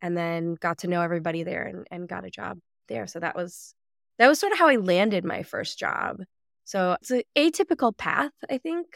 and 0.02 0.16
then 0.16 0.54
got 0.54 0.78
to 0.78 0.88
know 0.88 1.02
everybody 1.02 1.42
there 1.42 1.64
and, 1.64 1.86
and 1.90 2.08
got 2.08 2.24
a 2.24 2.30
job 2.30 2.58
there. 2.88 3.06
So 3.06 3.20
that 3.20 3.36
was 3.36 3.74
that 4.18 4.28
was 4.28 4.38
sort 4.38 4.52
of 4.52 4.58
how 4.58 4.68
I 4.68 4.76
landed 4.76 5.24
my 5.24 5.42
first 5.42 5.78
job. 5.78 6.22
So 6.64 6.96
it's 7.00 7.10
an 7.10 7.22
atypical 7.36 7.96
path, 7.96 8.32
I 8.50 8.58
think. 8.58 8.86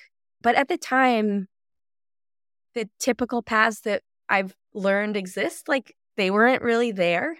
But 0.42 0.54
at 0.54 0.68
the 0.68 0.76
time, 0.76 1.48
the 2.74 2.88
typical 2.98 3.42
paths 3.42 3.80
that 3.80 4.02
I've 4.28 4.54
learned 4.74 5.16
exist, 5.16 5.68
like 5.68 5.96
they 6.16 6.30
weren't 6.30 6.62
really 6.62 6.92
there. 6.92 7.36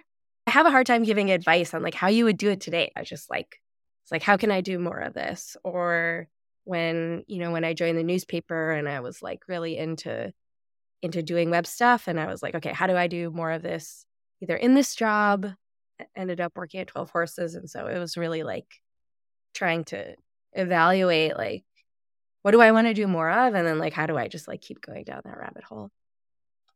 I 0.47 0.51
have 0.51 0.65
a 0.65 0.71
hard 0.71 0.87
time 0.87 1.03
giving 1.03 1.31
advice 1.31 1.73
on 1.73 1.83
like 1.83 1.93
how 1.93 2.07
you 2.07 2.25
would 2.25 2.37
do 2.37 2.49
it 2.49 2.61
today. 2.61 2.91
I 2.95 3.03
just 3.03 3.29
like, 3.29 3.59
it's 4.03 4.11
like, 4.11 4.23
how 4.23 4.37
can 4.37 4.51
I 4.51 4.61
do 4.61 4.79
more 4.79 4.99
of 4.99 5.13
this? 5.13 5.55
Or 5.63 6.27
when, 6.65 7.23
you 7.27 7.39
know, 7.39 7.51
when 7.51 7.63
I 7.63 7.73
joined 7.73 7.97
the 7.97 8.03
newspaper 8.03 8.71
and 8.71 8.89
I 8.89 8.99
was 8.99 9.21
like 9.21 9.43
really 9.47 9.77
into 9.77 10.33
into 11.01 11.23
doing 11.23 11.51
web 11.51 11.67
stuff 11.67 12.07
and 12.07 12.19
I 12.19 12.25
was 12.27 12.41
like, 12.41 12.55
okay, 12.55 12.73
how 12.73 12.87
do 12.87 12.95
I 12.97 13.07
do 13.07 13.29
more 13.29 13.51
of 13.51 13.61
this 13.61 14.05
either 14.41 14.55
in 14.55 14.73
this 14.73 14.95
job? 14.95 15.47
Ended 16.15 16.41
up 16.41 16.53
working 16.55 16.81
at 16.81 16.87
12 16.87 17.09
horses. 17.11 17.55
And 17.55 17.69
so 17.69 17.85
it 17.85 17.99
was 17.99 18.17
really 18.17 18.43
like 18.43 18.65
trying 19.53 19.85
to 19.85 20.15
evaluate 20.53 21.37
like 21.37 21.63
what 22.41 22.51
do 22.51 22.61
I 22.61 22.71
want 22.71 22.87
to 22.87 22.93
do 22.93 23.07
more 23.07 23.29
of? 23.29 23.53
And 23.53 23.65
then 23.65 23.79
like 23.79 23.93
how 23.93 24.05
do 24.05 24.17
I 24.17 24.27
just 24.27 24.47
like 24.47 24.61
keep 24.61 24.81
going 24.81 25.03
down 25.03 25.21
that 25.23 25.37
rabbit 25.37 25.63
hole? 25.63 25.91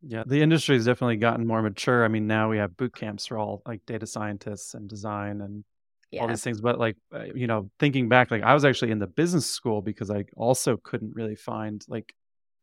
Yeah, 0.01 0.23
the 0.25 0.41
industry 0.41 0.75
has 0.75 0.85
definitely 0.85 1.17
gotten 1.17 1.45
more 1.45 1.61
mature. 1.61 2.05
I 2.05 2.07
mean, 2.07 2.25
now 2.25 2.49
we 2.49 2.57
have 2.57 2.77
boot 2.77 2.95
camps 2.95 3.25
for 3.25 3.37
all 3.37 3.61
like 3.65 3.85
data 3.85 4.07
scientists 4.07 4.73
and 4.73 4.87
design 4.87 5.41
and 5.41 5.63
yeah. 6.11 6.21
all 6.21 6.27
these 6.27 6.43
things. 6.43 6.61
But 6.61 6.79
like, 6.79 6.97
uh, 7.13 7.25
you 7.35 7.47
know, 7.47 7.69
thinking 7.79 8.09
back, 8.09 8.31
like 8.31 8.43
I 8.43 8.53
was 8.53 8.65
actually 8.65 8.91
in 8.91 8.99
the 8.99 9.07
business 9.07 9.45
school 9.45 9.81
because 9.81 10.09
I 10.09 10.25
also 10.35 10.77
couldn't 10.77 11.15
really 11.15 11.35
find 11.35 11.83
like 11.87 12.13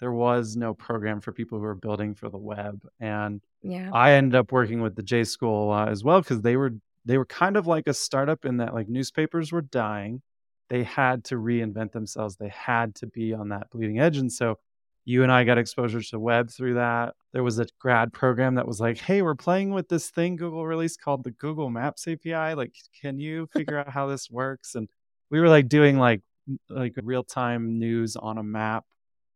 there 0.01 0.13
was 0.13 0.57
no 0.57 0.75
program 0.75 1.21
for 1.21 1.33
people 1.33 1.59
who 1.59 1.65
were 1.65 1.75
building 1.75 2.15
for 2.15 2.29
the 2.29 2.39
web, 2.39 2.81
and 3.01 3.41
yeah, 3.63 3.91
I 3.93 4.13
ended 4.13 4.35
up 4.35 4.53
working 4.53 4.81
with 4.81 4.95
the 4.95 5.03
J 5.03 5.25
School 5.25 5.73
uh, 5.73 5.87
as 5.87 6.05
well 6.05 6.21
because 6.21 6.43
they 6.43 6.57
were 6.57 6.73
they 7.05 7.19
were 7.19 7.27
kind 7.27 7.57
of 7.57 7.67
like 7.67 7.87
a 7.87 7.95
startup 7.95 8.45
in 8.45 8.59
that 8.59 8.75
like 8.75 8.89
newspapers 8.89 9.53
were 9.53 9.63
dying. 9.63 10.23
They 10.69 10.83
had 10.83 11.25
to 11.25 11.37
reinvent 11.37 11.93
themselves. 11.93 12.37
They 12.37 12.49
had 12.49 12.95
to 12.97 13.07
be 13.07 13.33
on 13.33 13.51
that 13.51 13.71
bleeding 13.71 14.01
edge, 14.01 14.19
and 14.19 14.31
so 14.31 14.59
you 15.07 15.23
and 15.23 15.33
I 15.33 15.45
got 15.45 15.59
exposure 15.59 16.03
to 16.03 16.21
web 16.21 16.51
through 16.51 16.75
that. 16.75 17.15
There 17.33 17.45
was 17.45 17.59
a 17.61 17.67
grad 17.81 18.13
program 18.13 18.57
that 18.57 18.67
was 18.69 18.81
like, 18.81 18.99
"Hey, 18.99 19.23
we're 19.23 19.37
playing 19.37 19.71
with 19.73 19.89
this 19.89 20.11
thing 20.11 20.37
Google 20.37 20.67
released 20.67 21.01
called 21.03 21.25
the 21.25 21.31
Google 21.33 21.71
Maps 21.71 22.09
API. 22.09 22.55
Like, 22.55 22.75
can 23.01 23.19
you 23.21 23.49
figure 23.55 23.79
out 23.79 23.91
how 23.91 24.09
this 24.09 24.31
works?" 24.31 24.75
And 24.75 24.89
we 25.31 25.41
were 25.41 25.49
like 25.49 25.69
doing 25.69 25.99
like 25.99 26.23
like 26.71 26.95
real 27.03 27.25
time 27.25 27.79
news 27.79 28.17
on 28.17 28.39
a 28.39 28.43
map, 28.43 28.85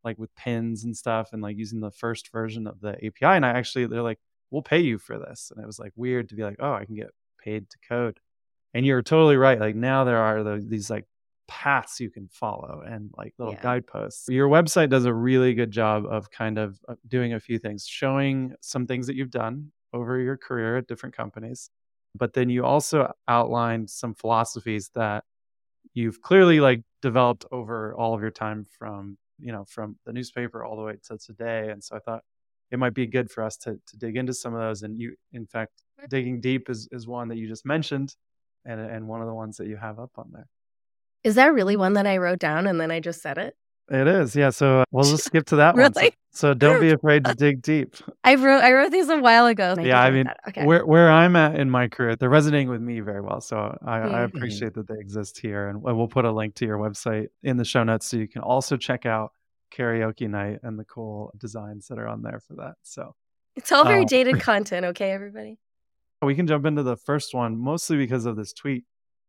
like 0.04 0.18
with 0.18 0.34
pins 0.36 0.84
and 0.84 0.96
stuff, 0.96 1.30
and 1.32 1.42
like 1.42 1.56
using 1.58 1.80
the 1.80 1.90
first 1.90 2.32
version 2.32 2.66
of 2.66 2.80
the 2.80 2.96
API. 3.04 3.36
And 3.36 3.46
I 3.46 3.50
actually 3.50 3.86
they're 3.86 4.02
like, 4.02 4.20
"We'll 4.50 4.62
pay 4.62 4.80
you 4.80 4.98
for 4.98 5.18
this," 5.18 5.52
and 5.54 5.62
it 5.62 5.66
was 5.66 5.78
like 5.78 5.92
weird 5.96 6.28
to 6.30 6.34
be 6.36 6.42
like, 6.44 6.56
"Oh, 6.60 6.72
I 6.74 6.84
can 6.86 6.96
get 6.96 7.10
paid 7.44 7.70
to 7.70 7.78
code." 7.88 8.18
And 8.74 8.86
you're 8.86 9.02
totally 9.02 9.36
right. 9.36 9.60
Like 9.60 9.76
now 9.76 10.04
there 10.04 10.18
are 10.18 10.42
the, 10.44 10.64
these 10.66 10.90
like 10.90 11.06
paths 11.50 11.98
you 11.98 12.08
can 12.08 12.28
follow 12.28 12.80
and 12.86 13.10
like 13.18 13.34
little 13.36 13.54
yeah. 13.54 13.60
guideposts. 13.60 14.28
Your 14.28 14.48
website 14.48 14.88
does 14.88 15.04
a 15.04 15.12
really 15.12 15.52
good 15.52 15.72
job 15.72 16.06
of 16.06 16.30
kind 16.30 16.58
of 16.58 16.78
uh, 16.88 16.94
doing 17.08 17.34
a 17.34 17.40
few 17.40 17.58
things, 17.58 17.84
showing 17.88 18.54
some 18.60 18.86
things 18.86 19.08
that 19.08 19.16
you've 19.16 19.32
done 19.32 19.72
over 19.92 20.16
your 20.20 20.36
career 20.36 20.76
at 20.76 20.86
different 20.86 21.16
companies. 21.16 21.68
But 22.16 22.34
then 22.34 22.50
you 22.50 22.64
also 22.64 23.12
outlined 23.26 23.90
some 23.90 24.14
philosophies 24.14 24.90
that 24.94 25.24
you've 25.92 26.22
clearly 26.22 26.60
like 26.60 26.82
developed 27.02 27.46
over 27.50 27.96
all 27.96 28.14
of 28.14 28.20
your 28.20 28.30
time 28.30 28.64
from, 28.78 29.18
you 29.40 29.50
know, 29.50 29.64
from 29.64 29.96
the 30.06 30.12
newspaper 30.12 30.64
all 30.64 30.76
the 30.76 30.82
way 30.82 30.94
to 31.08 31.18
today. 31.18 31.70
And 31.70 31.82
so 31.82 31.96
I 31.96 31.98
thought 31.98 32.22
it 32.70 32.78
might 32.78 32.94
be 32.94 33.08
good 33.08 33.28
for 33.28 33.42
us 33.42 33.56
to 33.58 33.80
to 33.88 33.96
dig 33.96 34.16
into 34.16 34.34
some 34.34 34.54
of 34.54 34.60
those. 34.60 34.84
And 34.84 35.00
you 35.00 35.16
in 35.32 35.46
fact 35.46 35.82
digging 36.08 36.40
deep 36.40 36.70
is 36.70 36.88
is 36.92 37.08
one 37.08 37.26
that 37.28 37.38
you 37.38 37.48
just 37.48 37.66
mentioned 37.66 38.14
and 38.64 38.80
and 38.80 39.08
one 39.08 39.20
of 39.20 39.26
the 39.26 39.34
ones 39.34 39.56
that 39.56 39.66
you 39.66 39.76
have 39.76 39.98
up 39.98 40.12
on 40.16 40.30
there. 40.32 40.46
Is 41.24 41.34
that 41.34 41.52
really 41.52 41.76
one 41.76 41.94
that 41.94 42.06
I 42.06 42.16
wrote 42.16 42.38
down 42.38 42.66
and 42.66 42.80
then 42.80 42.90
I 42.90 43.00
just 43.00 43.22
said 43.22 43.38
it? 43.38 43.54
It 43.90 44.06
is, 44.06 44.36
yeah. 44.36 44.50
So 44.50 44.80
uh, 44.80 44.84
we'll 44.92 45.04
just 45.04 45.24
skip 45.24 45.46
to 45.46 45.56
that 45.56 45.74
really? 45.74 45.90
one. 45.94 46.10
So, 46.32 46.50
so, 46.50 46.54
don't 46.54 46.80
be 46.80 46.90
afraid 46.92 47.24
to 47.24 47.34
dig 47.34 47.60
deep. 47.60 47.96
I 48.22 48.36
wrote 48.36 48.62
I 48.62 48.72
wrote 48.72 48.92
these 48.92 49.08
a 49.08 49.18
while 49.18 49.46
ago. 49.46 49.74
yeah, 49.80 50.00
I 50.00 50.12
mean, 50.12 50.26
okay. 50.48 50.64
where 50.64 50.86
where 50.86 51.10
I'm 51.10 51.34
at 51.34 51.56
in 51.56 51.68
my 51.68 51.88
career, 51.88 52.14
they're 52.14 52.30
resonating 52.30 52.68
with 52.68 52.80
me 52.80 53.00
very 53.00 53.20
well. 53.20 53.40
So 53.40 53.76
I, 53.84 53.98
mm-hmm. 53.98 54.14
I 54.14 54.22
appreciate 54.22 54.74
that 54.74 54.86
they 54.86 54.94
exist 55.00 55.40
here, 55.40 55.66
and 55.68 55.82
we'll 55.82 56.06
put 56.06 56.24
a 56.24 56.30
link 56.30 56.54
to 56.56 56.66
your 56.66 56.78
website 56.78 57.28
in 57.42 57.56
the 57.56 57.64
show 57.64 57.82
notes, 57.82 58.06
so 58.06 58.16
you 58.16 58.28
can 58.28 58.42
also 58.42 58.76
check 58.76 59.06
out 59.06 59.32
karaoke 59.76 60.28
night 60.28 60.60
and 60.62 60.78
the 60.78 60.84
cool 60.84 61.32
designs 61.36 61.88
that 61.88 61.98
are 61.98 62.06
on 62.06 62.22
there 62.22 62.40
for 62.40 62.54
that. 62.54 62.74
So 62.82 63.16
it's 63.56 63.72
all 63.72 63.84
very 63.84 64.02
um, 64.02 64.06
dated 64.06 64.40
content, 64.40 64.86
okay, 64.86 65.10
everybody. 65.10 65.58
We 66.22 66.34
can 66.34 66.46
jump 66.46 66.66
into 66.66 66.82
the 66.82 66.96
first 66.96 67.34
one, 67.34 67.56
mostly 67.56 67.96
because 67.96 68.26
of 68.26 68.36
this 68.36 68.52
tweet 68.52 68.84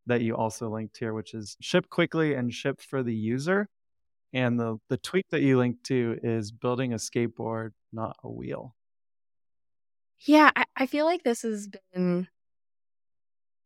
that 0.08 0.22
you 0.22 0.36
also 0.36 0.70
linked 0.70 0.98
here, 0.98 1.14
which 1.14 1.34
is 1.34 1.58
ship 1.62 1.90
quickly 1.90 2.34
and 2.34 2.54
ship 2.54 2.82
for 2.82 3.04
the 3.04 3.14
user. 3.14 3.68
And 4.34 4.60
the, 4.60 4.78
the 4.90 4.98
tweet 4.98 5.26
that 5.32 5.42
you 5.42 5.58
linked 5.58 5.84
to 5.86 6.18
is 6.24 6.52
building 6.52 6.94
a 6.94 6.98
skateboard, 6.98 7.72
not 7.92 8.16
a 8.24 8.30
wheel. 8.30 8.76
Yeah, 10.22 10.52
I, 10.56 10.66
I 10.76 10.86
feel 10.86 11.06
like 11.06 11.24
this 11.24 11.42
has 11.42 11.68
been, 11.68 12.28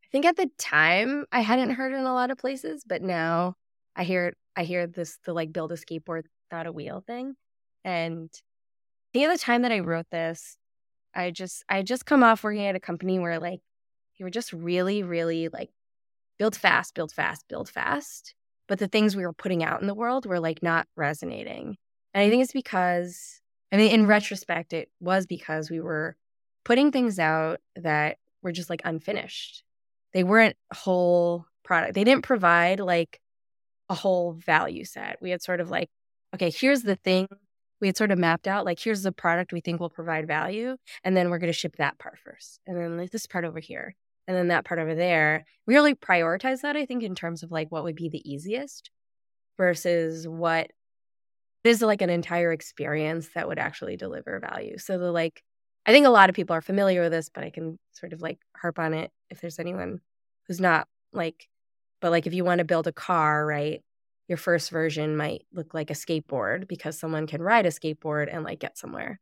I 0.04 0.08
think 0.12 0.26
at 0.26 0.38
the 0.38 0.50
time 0.58 1.26
I 1.32 1.42
hadn't 1.42 1.72
heard 1.72 1.92
it 1.92 1.98
in 1.98 2.06
a 2.06 2.14
lot 2.14 2.32
of 2.32 2.38
places, 2.38 2.84
but 2.86 3.02
now 3.02 3.56
I 3.96 4.04
hear 4.04 4.34
I 4.56 4.64
hear 4.64 4.88
this 4.88 5.18
the 5.26 5.34
like 5.34 5.52
build 5.52 5.72
a 5.72 5.76
skateboard, 5.76 6.24
not 6.52 6.68
a 6.68 6.72
wheel 6.72 7.04
thing. 7.06 7.36
And 7.84 8.30
I 8.34 9.08
think 9.14 9.28
at 9.28 9.34
the 9.38 9.44
time 9.44 9.64
that 9.64 9.72
I 9.72 9.80
wrote 9.80 10.10
this, 10.12 10.58
I 11.14 11.32
just 11.32 11.64
I 11.70 11.82
just 11.82 12.06
come 12.06 12.24
off 12.24 12.44
working 12.44 12.66
at 12.66 12.76
a 12.76 12.80
company 12.80 13.20
where 13.20 13.40
like 13.40 13.60
you 14.16 14.26
were 14.26 14.30
just 14.32 14.54
really, 14.54 15.04
really 15.04 15.50
like 15.50 15.70
build 16.38 16.56
fast, 16.56 16.94
build 16.94 17.12
fast, 17.12 17.46
build 17.48 17.70
fast. 17.70 18.36
But 18.68 18.80
the 18.80 18.88
things 18.88 19.16
we 19.16 19.26
were 19.26 19.34
putting 19.34 19.64
out 19.64 19.82
in 19.82 19.88
the 19.88 19.94
world 19.94 20.26
were 20.26 20.40
like 20.40 20.64
not 20.64 20.88
resonating. 20.96 21.78
And 22.14 22.24
I 22.24 22.30
think 22.30 22.44
it's 22.44 22.54
because, 22.54 23.42
I 23.72 23.78
mean, 23.78 23.92
in 23.92 24.08
retrospect, 24.08 24.74
it 24.74 24.90
was 25.00 25.26
because 25.26 25.70
we 25.70 25.80
were 25.80 26.16
putting 26.64 26.92
things 26.92 27.20
out 27.20 27.60
that 27.76 28.18
were 28.42 28.52
just 28.52 28.70
like 28.70 28.82
unfinished. 28.84 29.64
They 30.14 30.24
weren't 30.24 30.56
whole 30.74 31.46
product. 31.64 31.94
They 31.94 32.04
didn't 32.04 32.24
provide 32.24 32.80
like 32.80 33.20
a 33.90 33.96
whole 33.96 34.34
value 34.34 34.86
set. 34.86 35.18
We 35.22 35.30
had 35.30 35.44
sort 35.44 35.60
of 35.60 35.70
like, 35.70 35.90
okay, 36.34 36.50
here's 36.50 36.82
the 36.82 36.96
thing 36.96 37.28
we 37.82 37.88
had 37.88 37.98
sort 37.98 38.12
of 38.12 38.18
mapped 38.18 38.48
out 38.48 38.66
like 38.66 38.80
here's 38.80 39.04
the 39.04 39.12
product 39.12 39.54
we 39.54 39.62
think 39.62 39.80
will 39.80 39.90
provide 39.90 40.28
value 40.28 40.76
and 41.04 41.16
then 41.16 41.30
we're 41.30 41.38
going 41.38 41.52
to 41.52 41.58
ship 41.58 41.76
that 41.78 41.98
part 42.00 42.18
first 42.18 42.60
and 42.66 42.78
then 42.78 42.98
like, 42.98 43.12
this 43.12 43.28
part 43.28 43.46
over 43.46 43.60
here 43.60 43.96
and 44.28 44.36
then 44.36 44.48
that 44.48 44.66
part 44.66 44.80
over 44.80 44.96
there. 44.96 45.46
We 45.68 45.76
really 45.76 45.96
prioritize 45.96 46.62
that, 46.62 46.76
I 46.76 46.86
think, 46.86 47.04
in 47.04 47.16
terms 47.16 47.44
of 47.44 47.52
like 47.52 47.72
what 47.72 47.84
would 47.84 47.96
be 47.96 48.10
the 48.10 48.30
easiest 48.30 48.90
versus 49.58 50.28
what 50.28 50.72
is 51.64 51.82
like 51.82 52.02
an 52.02 52.10
entire 52.10 52.52
experience 52.52 53.30
that 53.36 53.48
would 53.48 53.60
actually 53.60 53.98
deliver 53.98 54.40
value. 54.40 54.78
So 54.78 54.98
the 54.98 55.12
like, 55.12 55.44
I 55.86 55.92
think 55.92 56.06
a 56.06 56.12
lot 56.12 56.30
of 56.30 56.36
people 56.36 56.56
are 56.56 56.62
familiar 56.62 57.02
with 57.02 57.12
this, 57.12 57.30
but 57.30 57.44
I 57.44 57.50
can 57.50 57.80
sort 57.94 58.14
of 58.14 58.22
like 58.22 58.40
harp 58.56 58.80
on 58.80 58.94
it 58.94 59.12
if 59.30 59.42
there's 59.42 59.60
anyone 59.60 60.02
who's 60.48 60.62
not 60.62 60.88
like, 61.12 61.48
but 62.02 62.12
like 62.12 62.28
if 62.28 62.34
you 62.34 62.44
want 62.44 62.60
to 62.60 62.66
build 62.66 62.88
a 62.88 62.92
car, 62.92 63.46
right? 63.46 63.82
Your 64.28 64.38
first 64.38 64.72
version 64.72 65.18
might 65.18 65.46
look 65.54 65.74
like 65.74 65.90
a 65.90 65.94
skateboard 65.94 66.68
because 66.68 67.00
someone 67.00 67.28
can 67.28 67.42
ride 67.42 67.66
a 67.66 67.70
skateboard 67.70 68.34
and 68.34 68.44
like 68.44 68.60
get 68.60 68.78
somewhere. 68.78 69.20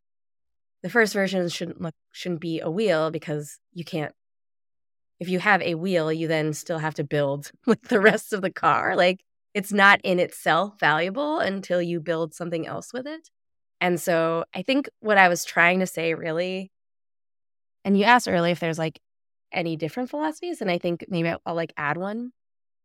The 0.81 0.89
first 0.89 1.13
version 1.13 1.47
shouldn't 1.47 1.81
look 1.81 1.95
shouldn't 2.11 2.41
be 2.41 2.59
a 2.59 2.69
wheel 2.69 3.09
because 3.09 3.59
you 3.73 3.85
can't 3.85 4.13
if 5.23 5.29
you 5.29 5.39
have 5.39 5.61
a 5.61 5.75
wheel, 5.75 6.11
you 6.11 6.27
then 6.27 6.51
still 6.51 6.79
have 6.79 6.95
to 6.95 7.03
build 7.05 7.49
with 7.65 7.81
the 7.83 8.01
rest 8.01 8.33
of 8.33 8.41
the 8.41 8.51
car. 8.51 8.97
Like 8.97 9.23
it's 9.53 9.71
not 9.71 10.01
in 10.03 10.19
itself 10.19 10.77
valuable 10.81 11.39
until 11.39 11.81
you 11.81 12.01
build 12.01 12.33
something 12.33 12.67
else 12.67 12.91
with 12.91 13.07
it. 13.07 13.29
And 13.79 13.99
so 13.99 14.43
I 14.53 14.63
think 14.63 14.89
what 14.99 15.17
I 15.17 15.29
was 15.29 15.45
trying 15.45 15.79
to 15.79 15.87
say 15.87 16.13
really, 16.13 16.71
and 17.85 17.97
you 17.97 18.03
asked 18.03 18.27
earlier 18.27 18.51
if 18.51 18.59
there's 18.59 18.77
like 18.77 18.99
any 19.53 19.77
different 19.77 20.09
philosophies, 20.09 20.59
and 20.59 20.69
I 20.69 20.77
think 20.77 21.05
maybe 21.07 21.29
I'll, 21.29 21.41
I'll 21.45 21.55
like 21.55 21.73
add 21.77 21.95
one. 21.95 22.33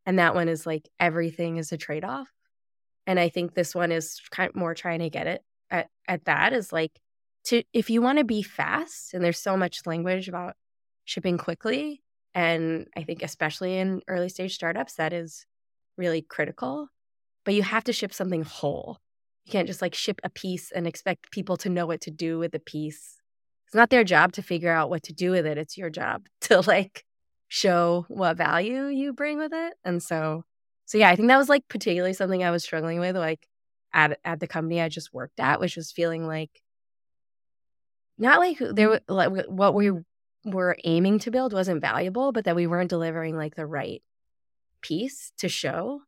And 0.06 0.20
that 0.20 0.36
one 0.36 0.48
is 0.48 0.64
like 0.64 0.88
everything 1.00 1.56
is 1.56 1.72
a 1.72 1.76
trade 1.76 2.04
off. 2.04 2.28
And 3.04 3.18
I 3.18 3.30
think 3.30 3.54
this 3.54 3.74
one 3.74 3.90
is 3.90 4.20
kind 4.30 4.48
of 4.48 4.54
more 4.54 4.74
trying 4.74 5.00
to 5.00 5.10
get 5.10 5.26
it 5.26 5.42
at, 5.70 5.88
at 6.06 6.24
that 6.26 6.52
is 6.52 6.72
like 6.72 7.00
to 7.46 7.64
if 7.72 7.90
you 7.90 8.00
want 8.00 8.18
to 8.18 8.24
be 8.24 8.42
fast, 8.42 9.12
and 9.12 9.24
there's 9.24 9.40
so 9.40 9.56
much 9.56 9.86
language 9.86 10.28
about 10.28 10.54
shipping 11.04 11.38
quickly, 11.38 12.02
and 12.34 12.86
I 12.96 13.02
think, 13.02 13.22
especially 13.22 13.78
in 13.78 14.02
early 14.08 14.28
stage 14.28 14.54
startups, 14.54 14.94
that 14.94 15.12
is 15.12 15.46
really 15.96 16.22
critical. 16.22 16.88
But 17.44 17.54
you 17.54 17.62
have 17.62 17.84
to 17.84 17.92
ship 17.92 18.12
something 18.12 18.42
whole. 18.42 18.98
You 19.44 19.52
can't 19.52 19.66
just 19.66 19.82
like 19.82 19.94
ship 19.94 20.20
a 20.22 20.30
piece 20.30 20.70
and 20.70 20.86
expect 20.86 21.30
people 21.30 21.56
to 21.58 21.68
know 21.68 21.86
what 21.86 22.02
to 22.02 22.10
do 22.10 22.38
with 22.38 22.52
the 22.52 22.60
piece. 22.60 23.20
It's 23.66 23.74
not 23.74 23.90
their 23.90 24.04
job 24.04 24.32
to 24.32 24.42
figure 24.42 24.72
out 24.72 24.90
what 24.90 25.02
to 25.04 25.12
do 25.12 25.30
with 25.30 25.46
it. 25.46 25.58
It's 25.58 25.76
your 25.76 25.90
job 25.90 26.26
to 26.42 26.60
like 26.60 27.04
show 27.48 28.04
what 28.08 28.36
value 28.36 28.86
you 28.86 29.12
bring 29.12 29.38
with 29.38 29.52
it. 29.52 29.74
And 29.84 30.02
so, 30.02 30.44
so 30.84 30.98
yeah, 30.98 31.08
I 31.08 31.16
think 31.16 31.28
that 31.28 31.38
was 31.38 31.48
like 31.48 31.66
particularly 31.68 32.14
something 32.14 32.44
I 32.44 32.50
was 32.50 32.62
struggling 32.62 33.00
with, 33.00 33.16
like 33.16 33.46
at 33.92 34.18
at 34.24 34.40
the 34.40 34.46
company 34.46 34.80
I 34.80 34.88
just 34.88 35.12
worked 35.12 35.40
at, 35.40 35.60
which 35.60 35.76
was 35.76 35.92
feeling 35.92 36.26
like 36.26 36.50
not 38.18 38.38
like 38.38 38.58
there 38.58 38.88
mm-hmm. 38.88 39.12
like 39.12 39.46
what 39.48 39.74
we 39.74 39.92
were 40.54 40.76
aiming 40.84 41.18
to 41.20 41.30
build 41.30 41.52
wasn't 41.52 41.80
valuable, 41.80 42.32
but 42.32 42.44
that 42.44 42.56
we 42.56 42.66
weren't 42.66 42.90
delivering 42.90 43.36
like 43.36 43.54
the 43.54 43.66
right 43.66 44.02
piece 44.82 45.32
to 45.38 45.48
show. 45.48 46.02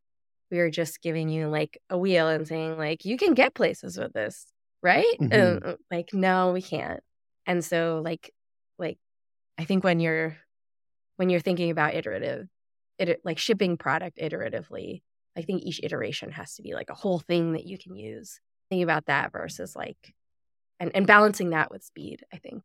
We 0.50 0.59
were 0.59 0.70
just 0.70 1.02
giving 1.02 1.28
you 1.28 1.49
like 1.49 1.80
a 1.88 1.99
wheel 1.99 2.28
and 2.28 2.47
saying 2.47 2.76
like 2.76 3.04
you 3.04 3.16
can 3.16 3.35
get 3.35 3.54
places 3.54 3.97
with 3.97 4.12
this, 4.12 4.47
right? 4.82 5.16
Mm-hmm. 5.20 5.68
Uh, 5.68 5.75
like 5.90 6.12
no, 6.12 6.52
we 6.52 6.62
can't. 6.62 7.02
And 7.47 7.64
so 7.64 8.00
like 8.04 8.32
like 8.78 8.99
I 9.59 9.64
think 9.64 9.85
when 9.85 10.00
you're 10.00 10.37
when 11.16 11.30
you're 11.30 11.40
thinking 11.40 11.70
about 11.70 11.94
iterative, 11.94 12.49
it 12.99 13.20
like 13.25 13.38
shipping 13.38 13.76
product 13.76 14.18
iteratively, 14.18 15.02
I 15.37 15.42
think 15.42 15.62
each 15.62 15.80
iteration 15.82 16.32
has 16.32 16.54
to 16.56 16.62
be 16.62 16.75
like 16.75 16.90
a 16.90 16.94
whole 16.94 17.18
thing 17.18 17.52
that 17.52 17.66
you 17.66 17.78
can 17.78 17.97
use. 17.97 18.40
Think 18.70 18.82
about 18.82 19.06
that 19.06 19.32
versus 19.32 19.76
like 19.76 20.14
and, 20.80 20.90
and 20.94 21.06
balancing 21.06 21.50
that 21.50 21.70
with 21.70 21.85
speed, 21.85 22.25
I 22.32 22.38
think. 22.38 22.62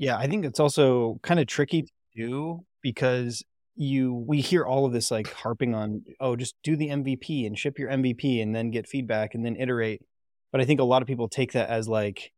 Yeah, 0.00 0.16
I 0.16 0.28
think 0.28 0.46
it's 0.46 0.58
also 0.58 1.20
kind 1.22 1.38
of 1.38 1.46
tricky 1.46 1.82
to 1.82 1.90
do 2.16 2.64
because 2.80 3.44
you 3.76 4.14
we 4.14 4.40
hear 4.40 4.64
all 4.64 4.86
of 4.86 4.94
this 4.94 5.10
like 5.10 5.30
harping 5.30 5.74
on 5.74 6.02
oh 6.20 6.36
just 6.36 6.54
do 6.62 6.74
the 6.74 6.88
MVP 6.88 7.46
and 7.46 7.58
ship 7.58 7.78
your 7.78 7.90
MVP 7.90 8.42
and 8.42 8.54
then 8.56 8.70
get 8.70 8.88
feedback 8.88 9.34
and 9.34 9.44
then 9.44 9.56
iterate. 9.56 10.00
But 10.52 10.62
I 10.62 10.64
think 10.64 10.80
a 10.80 10.84
lot 10.84 11.02
of 11.02 11.08
people 11.08 11.28
take 11.28 11.52
that 11.52 11.68
as 11.68 11.86
like 11.86 12.32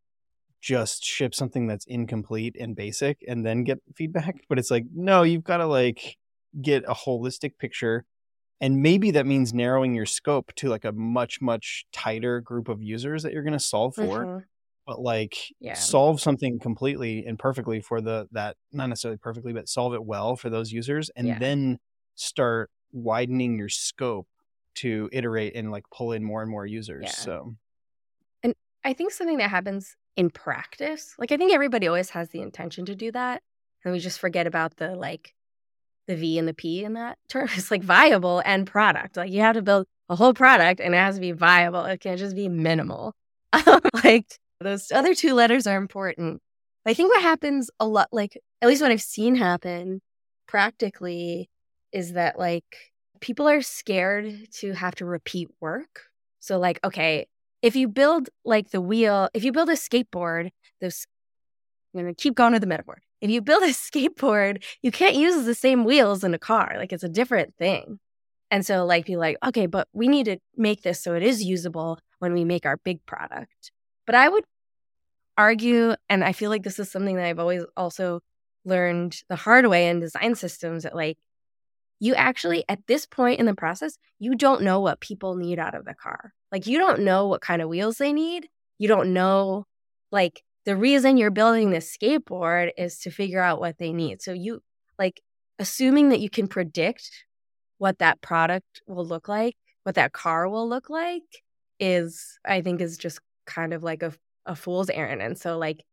just 0.61 1.05
ship 1.05 1.37
something 1.37 1.69
that's 1.69 1.87
incomplete 1.87 2.57
and 2.59 2.75
basic 2.75 3.19
and 3.29 3.47
then 3.47 3.63
get 3.63 3.79
feedback, 3.95 4.45
but 4.49 4.59
it's 4.59 4.71
like 4.71 4.87
no, 4.93 5.23
you've 5.23 5.45
got 5.45 5.59
to 5.59 5.67
like 5.67 6.17
get 6.61 6.83
a 6.89 6.95
holistic 6.95 7.59
picture 7.59 8.05
and 8.61 8.83
maybe 8.83 9.13
that 9.13 9.25
means 9.25 9.55
narrowing 9.55 9.95
your 9.95 10.07
scope 10.07 10.53
to 10.57 10.69
like 10.69 10.85
a 10.85 10.91
much 10.91 11.41
much 11.41 11.87
tighter 11.93 12.41
group 12.41 12.69
of 12.69 12.83
users 12.83 13.23
that 13.23 13.33
you're 13.33 13.45
going 13.45 13.53
to 13.53 13.61
solve 13.61 13.95
for 13.95 14.03
mm-hmm. 14.03 14.39
But 14.93 15.01
like 15.01 15.39
yeah. 15.59 15.73
solve 15.73 16.21
something 16.21 16.59
completely 16.59 17.25
and 17.27 17.39
perfectly 17.39 17.81
for 17.81 18.03
the 18.03 18.29
that 18.33 18.57
not 18.73 18.91
necessarily 18.91 19.17
perfectly 19.17 19.55
but 19.55 19.67
solve 19.67 19.95
it 19.95 20.05
well 20.05 20.37
for 20.37 20.51
those 20.51 20.71
users 20.71 21.11
and 21.17 21.27
yeah. 21.27 21.39
then 21.39 21.79
start 22.15 22.71
widening 22.93 23.57
your 23.57 23.71
scope 23.71 24.29
to 24.75 25.09
iterate 25.11 25.57
and 25.57 25.71
like 25.71 25.85
pull 25.91 26.13
in 26.13 26.23
more 26.23 26.43
and 26.43 26.51
more 26.51 26.67
users 26.67 27.05
yeah. 27.05 27.11
so 27.11 27.55
and 28.43 28.55
i 28.85 28.93
think 28.93 29.13
something 29.13 29.39
that 29.39 29.49
happens 29.49 29.97
in 30.17 30.29
practice 30.29 31.15
like 31.19 31.33
i 31.33 31.39
think 31.39 31.55
everybody 31.55 31.87
always 31.87 32.11
has 32.11 32.29
the 32.29 32.43
intention 32.43 32.85
to 32.85 32.95
do 32.95 33.11
that 33.11 33.43
and 33.85 33.95
we 33.95 33.99
just 33.99 34.19
forget 34.19 34.47
about 34.47 34.77
the 34.77 34.95
like 34.95 35.35
the 36.09 36.17
V 36.17 36.37
and 36.37 36.49
the 36.49 36.53
P 36.53 36.83
in 36.83 36.95
that 36.95 37.17
term. 37.29 37.49
It's 37.55 37.71
like 37.71 37.85
viable 37.85 38.43
and 38.45 38.67
product. 38.67 39.17
Like 39.17 39.31
you 39.31 39.41
have 39.41 39.55
to 39.55 39.63
build 39.63 39.87
a 40.09 40.17
whole 40.17 40.35
product 40.35 40.81
and 40.81 40.95
it 40.95 40.99
has 40.99 41.15
to 41.15 41.21
be 41.21 41.31
viable. 41.31 41.85
It 41.85 42.01
can't 42.01 42.19
just 42.19 42.35
be 42.35 42.49
minimal. 42.49 43.15
like 44.05 44.27
those 44.63 44.91
other 44.93 45.15
two 45.15 45.35
letters 45.35 45.67
are 45.67 45.77
important. 45.77 46.41
I 46.87 46.95
think 46.95 47.11
what 47.13 47.23
happens 47.23 47.71
a 47.79 47.87
lot, 47.87 48.09
like 48.13 48.39
at 48.61 48.69
least 48.69 48.83
what 48.83 48.91
I've 48.91 49.03
seen 49.03 49.35
happen 49.35 50.01
practically, 50.47 51.49
is 51.93 52.15
that 52.15 52.39
like 52.39 52.93
people 53.21 53.49
are 53.49 53.63
scared 53.63 54.33
to 54.59 54.73
have 54.73 54.95
to 54.97 55.05
repeat 55.05 55.49
work. 55.61 56.03
So, 56.41 56.59
like, 56.59 56.81
okay, 56.85 57.27
if 57.63 57.77
you 57.77 57.87
build 57.89 58.31
like 58.45 58.71
the 58.71 58.81
wheel, 58.81 59.29
if 59.35 59.45
you 59.45 59.53
build 59.53 59.69
a 59.69 59.75
skateboard, 59.75 60.51
this, 60.81 61.07
I'm 61.95 62.03
going 62.03 62.15
to 62.15 62.21
keep 62.21 62.35
going 62.35 62.53
with 62.53 62.63
the 62.63 62.67
metaphor 62.67 63.03
if 63.23 63.31
you 63.31 63.41
build 63.41 63.63
a 63.63 63.67
skateboard, 63.69 64.63
you 64.83 64.91
can't 64.91 65.17
use 65.17 65.47
the 65.47 65.55
same 65.55 65.85
wheels 65.85 66.23
in 66.23 66.35
a 66.35 66.39
car. 66.39 66.75
Like 66.77 66.93
it's 66.93 67.05
a 67.05 67.09
different 67.09 67.55
thing. 67.57 67.99
And 68.51 68.67
so 68.67 68.85
like 68.85 69.07
be 69.07 69.17
like, 69.17 69.39
okay, 69.43 69.65
but 69.65 69.89
we 69.95 70.09
need 70.09 70.27
to 70.27 70.37
make 70.57 70.83
this 70.83 71.03
so 71.03 71.15
it 71.15 71.23
is 71.23 71.43
usable 71.43 71.99
when 72.19 72.35
we 72.35 72.45
make 72.45 72.67
our 72.67 72.77
big 72.77 73.07
product. 73.07 73.73
But 74.05 74.15
I 74.15 74.29
would 74.29 74.45
argue, 75.37 75.95
and 76.09 76.25
I 76.25 76.33
feel 76.33 76.51
like 76.51 76.63
this 76.63 76.79
is 76.79 76.91
something 76.91 77.17
that 77.17 77.27
I've 77.27 77.39
always 77.39 77.65
also 77.77 78.21
learned 78.65 79.21
the 79.29 79.37
hard 79.37 79.67
way 79.67 79.89
in 79.89 80.01
design 80.01 80.35
systems 80.35 80.85
that 80.85 80.95
like 80.95 81.19
you 81.99 82.15
actually 82.15 82.65
at 82.69 82.87
this 82.87 83.07
point 83.07 83.41
in 83.41 83.47
the 83.47 83.55
process, 83.55 83.97
you 84.19 84.35
don't 84.35 84.63
know 84.63 84.81
what 84.81 85.01
people 85.01 85.37
need 85.37 85.59
out 85.59 85.75
of 85.75 85.85
the 85.85 85.95
car. 85.95 86.33
Like 86.51 86.67
you 86.67 86.79
don't 86.79 87.01
know 87.01 87.27
what 87.27 87.41
kind 87.41 87.63
of 87.63 87.69
wheels 87.69 87.99
they 87.99 88.13
need. 88.13 88.49
You 88.79 88.89
don't 88.89 89.13
know 89.13 89.67
like 90.11 90.43
the 90.65 90.77
reason 90.77 91.17
you're 91.17 91.31
building 91.31 91.71
this 91.71 91.97
skateboard 91.97 92.71
is 92.77 92.99
to 93.01 93.11
figure 93.11 93.41
out 93.41 93.61
what 93.61 93.79
they 93.79 93.93
need. 93.93 94.23
So 94.23 94.33
you 94.33 94.61
like 94.99 95.21
assuming 95.59 96.11
that 96.11 96.21
you 96.21 96.31
can 96.31 96.49
predict 96.49 97.25
what 97.79 97.99
that 97.99 98.21
product 98.21 98.83
will 98.87 99.05
look 99.05 99.29
like, 99.29 99.57
what 99.83 99.97
that 99.97 100.13
car 100.13 100.49
will 100.49 100.69
look 100.69 100.91
like 100.91 101.23
is 101.81 102.39
I 102.45 102.63
think 102.63 102.81
is 102.81 102.97
just 102.97 103.21
kind 103.47 103.73
of 103.73 103.83
like 103.83 104.03
a 104.03 104.13
a 104.47 104.55
fool's 104.57 104.91
errand. 104.91 105.23
And 105.23 105.39
so 105.39 105.59
like 105.59 105.85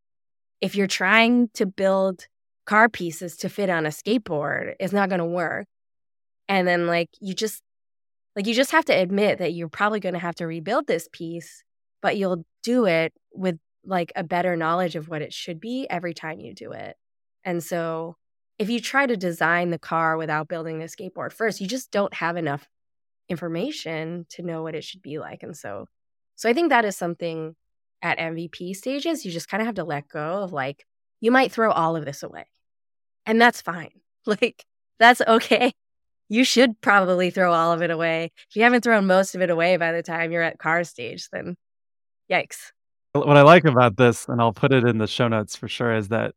if 0.61 0.75
you're 0.75 0.87
trying 0.87 1.49
to 1.53 1.65
build 1.65 2.27
car 2.65 2.89
pieces 2.89 3.37
to 3.37 3.49
fit 3.49 3.69
on 3.69 3.85
a 3.85 3.89
skateboard, 3.89 4.75
it's 4.79 4.93
not 4.93 5.09
going 5.09 5.19
to 5.19 5.25
work. 5.25 5.67
And 6.47 6.67
then 6.67 6.87
like 6.87 7.09
you 7.19 7.33
just 7.33 7.61
like 8.35 8.47
you 8.47 8.53
just 8.53 8.71
have 8.71 8.85
to 8.85 8.93
admit 8.93 9.39
that 9.39 9.53
you're 9.53 9.69
probably 9.69 9.99
going 9.99 10.13
to 10.13 10.19
have 10.19 10.35
to 10.35 10.47
rebuild 10.47 10.87
this 10.87 11.07
piece, 11.11 11.63
but 12.01 12.17
you'll 12.17 12.45
do 12.63 12.85
it 12.85 13.13
with 13.33 13.57
like 13.85 14.11
a 14.15 14.23
better 14.23 14.55
knowledge 14.55 14.95
of 14.95 15.09
what 15.09 15.21
it 15.21 15.33
should 15.33 15.59
be 15.59 15.87
every 15.89 16.13
time 16.13 16.39
you 16.39 16.53
do 16.53 16.71
it. 16.71 16.95
And 17.43 17.63
so 17.63 18.15
if 18.57 18.69
you 18.69 18.79
try 18.81 19.07
to 19.07 19.15
design 19.15 19.69
the 19.69 19.79
car 19.79 20.17
without 20.17 20.47
building 20.47 20.79
the 20.79 20.85
skateboard 20.85 21.31
first, 21.31 21.61
you 21.61 21.67
just 21.67 21.91
don't 21.91 22.13
have 22.13 22.35
enough 22.35 22.67
information 23.29 24.25
to 24.29 24.41
know 24.41 24.63
what 24.63 24.75
it 24.75 24.83
should 24.83 25.01
be 25.01 25.19
like. 25.19 25.43
And 25.43 25.55
so 25.55 25.85
so 26.35 26.49
I 26.49 26.53
think 26.53 26.69
that 26.69 26.85
is 26.85 26.95
something 26.95 27.55
at 28.01 28.17
MVP 28.17 28.75
stages 28.75 29.25
you 29.25 29.31
just 29.31 29.49
kind 29.49 29.61
of 29.61 29.65
have 29.65 29.75
to 29.75 29.83
let 29.83 30.07
go 30.07 30.43
of 30.43 30.53
like 30.53 30.85
you 31.19 31.31
might 31.31 31.51
throw 31.51 31.71
all 31.71 31.95
of 31.95 32.05
this 32.05 32.23
away. 32.23 32.45
And 33.25 33.41
that's 33.41 33.61
fine. 33.61 33.91
Like 34.25 34.65
that's 34.99 35.21
okay. 35.21 35.71
You 36.27 36.43
should 36.43 36.79
probably 36.81 37.31
throw 37.31 37.51
all 37.53 37.71
of 37.71 37.81
it 37.81 37.89
away. 37.89 38.31
If 38.49 38.55
you 38.55 38.63
haven't 38.63 38.83
thrown 38.83 39.07
most 39.07 39.33
of 39.33 39.41
it 39.41 39.49
away 39.49 39.77
by 39.77 39.91
the 39.91 40.03
time 40.03 40.31
you're 40.31 40.43
at 40.43 40.59
car 40.59 40.83
stage, 40.83 41.29
then 41.31 41.55
yikes. 42.29 42.71
What 43.13 43.37
I 43.37 43.41
like 43.41 43.65
about 43.65 43.97
this, 43.97 44.27
and 44.27 44.39
I'll 44.39 44.53
put 44.53 44.71
it 44.71 44.83
in 44.83 44.99
the 44.99 45.07
show 45.07 45.27
notes 45.29 45.55
for 45.55 45.67
sure, 45.67 45.95
is 45.95 46.09
that 46.09 46.35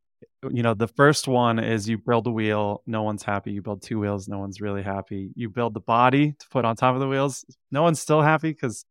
you 0.48 0.62
know 0.62 0.72
the 0.72 0.88
first 0.88 1.28
one 1.28 1.58
is 1.58 1.88
you 1.88 1.98
build 1.98 2.26
a 2.28 2.30
wheel, 2.30 2.82
no 2.86 3.02
one's 3.02 3.24
happy. 3.24 3.52
You 3.52 3.60
build 3.60 3.82
two 3.82 3.98
wheels, 3.98 4.28
no 4.28 4.38
one's 4.38 4.60
really 4.60 4.82
happy. 4.82 5.32
You 5.34 5.50
build 5.50 5.74
the 5.74 5.80
body 5.80 6.34
to 6.38 6.48
put 6.48 6.64
on 6.64 6.76
top 6.76 6.94
of 6.94 7.00
the 7.00 7.08
wheels, 7.08 7.44
no 7.70 7.82
one's 7.82 8.00
still 8.00 8.22
happy 8.22 8.52
because 8.52 8.86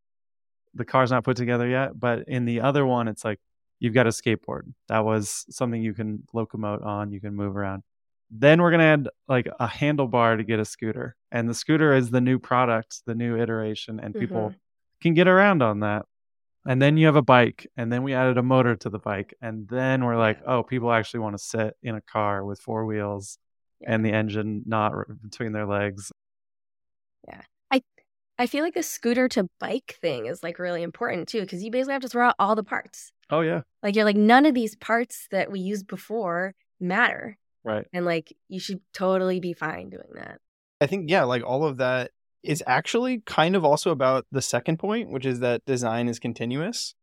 the 0.74 0.86
car's 0.86 1.12
not 1.12 1.24
put 1.24 1.38
together 1.38 1.68
yet. 1.68 2.00
But 2.00 2.28
in 2.28 2.46
the 2.46 2.62
other 2.62 2.86
one, 2.86 3.08
it's 3.08 3.26
like 3.26 3.40
you've 3.80 3.94
got 3.94 4.08
a 4.08 4.12
skateboard. 4.12 4.74
That 4.88 5.06
was 5.06 5.46
something 5.50 5.82
you 5.82 5.94
can 5.94 6.24
locomote 6.34 6.86
on, 6.86 7.12
you 7.12 7.22
can 7.22 7.36
move 7.36 7.56
around. 7.56 7.84
Then 8.30 8.62
we're 8.62 8.72
gonna 8.72 8.84
add 8.84 9.10
like 9.28 9.48
a 9.60 9.68
handlebar 9.68 10.38
to 10.38 10.44
get 10.44 10.60
a 10.60 10.66
scooter, 10.66 11.16
and 11.32 11.50
the 11.50 11.54
scooter 11.54 11.94
is 11.94 12.12
the 12.12 12.22
new 12.22 12.40
product, 12.40 13.02
the 13.06 13.16
new 13.16 13.38
iteration, 13.38 14.00
and 14.00 14.14
people 14.14 14.50
mm-hmm. 14.50 14.58
can 15.02 15.14
get 15.14 15.28
around 15.28 15.62
on 15.62 15.82
that 15.82 16.06
and 16.66 16.82
then 16.82 16.98
you 16.98 17.06
have 17.08 17.16
a 17.16 17.22
bike 17.22 17.68
and 17.76 17.92
then 17.92 18.04
we 18.04 18.14
added 18.14 18.38
a 18.38 18.44
motor 18.44 18.76
to 18.76 18.90
the 18.90 19.00
bike 19.00 19.34
and 19.42 19.68
then 19.68 20.04
we're 20.06 20.18
like 20.18 20.40
oh 20.46 20.64
people 20.64 20.92
actually 20.92 21.20
want 21.20 21.36
to 21.36 21.44
sit 21.44 21.76
in 21.82 21.96
a 21.96 22.02
car 22.02 22.46
with 22.46 22.60
four 22.60 22.86
wheels 22.86 23.38
yeah. 23.80 23.94
and 23.94 24.06
the 24.06 24.12
engine 24.12 24.64
not 24.66 24.94
between 25.22 25.52
their 25.52 25.66
legs 25.66 26.12
yeah 27.28 27.42
i 28.41 28.43
i 28.43 28.47
feel 28.47 28.63
like 28.63 28.73
the 28.73 28.84
scooter 28.84 29.27
to 29.30 29.47
bike 29.60 29.97
thing 30.01 30.25
is 30.25 30.41
like 30.41 30.58
really 30.58 30.82
important 30.82 31.27
too 31.27 31.41
because 31.41 31.63
you 31.63 31.69
basically 31.69 31.93
have 31.93 32.01
to 32.01 32.10
throw 32.10 32.27
out 32.27 32.36
all 32.39 32.56
the 32.56 32.63
parts. 32.63 33.12
Oh 33.30 33.41
yeah. 33.41 33.62
Like 33.84 33.95
you're 33.95 34.06
like 34.06 34.17
none 34.17 34.45
of 34.45 34.56
these 34.56 34.75
parts 34.75 35.27
that 35.32 35.51
we 35.51 35.60
used 35.60 35.88
before 35.88 36.56
matter. 36.80 37.38
Right. 37.63 37.86
And 37.93 38.04
like 38.04 38.36
you 38.49 38.60
should 38.60 38.82
totally 38.93 39.39
be 39.39 39.54
fine 39.54 39.89
doing 39.89 40.10
that. 40.15 40.39
I 40.82 40.88
think 40.88 41.10
yeah 41.10 41.23
like 41.23 41.43
all 41.43 41.65
of 41.65 41.77
that 41.77 42.12
is 42.43 42.63
actually 42.65 43.19
kind 43.19 43.56
of 43.56 43.63
also 43.63 43.91
about 43.91 44.25
the 44.32 44.41
second 44.41 44.77
point, 44.77 45.12
which 45.12 45.25
is 45.25 45.39
that 45.41 45.63
design 45.65 46.10
is 46.10 46.17
continuous, 46.17 46.95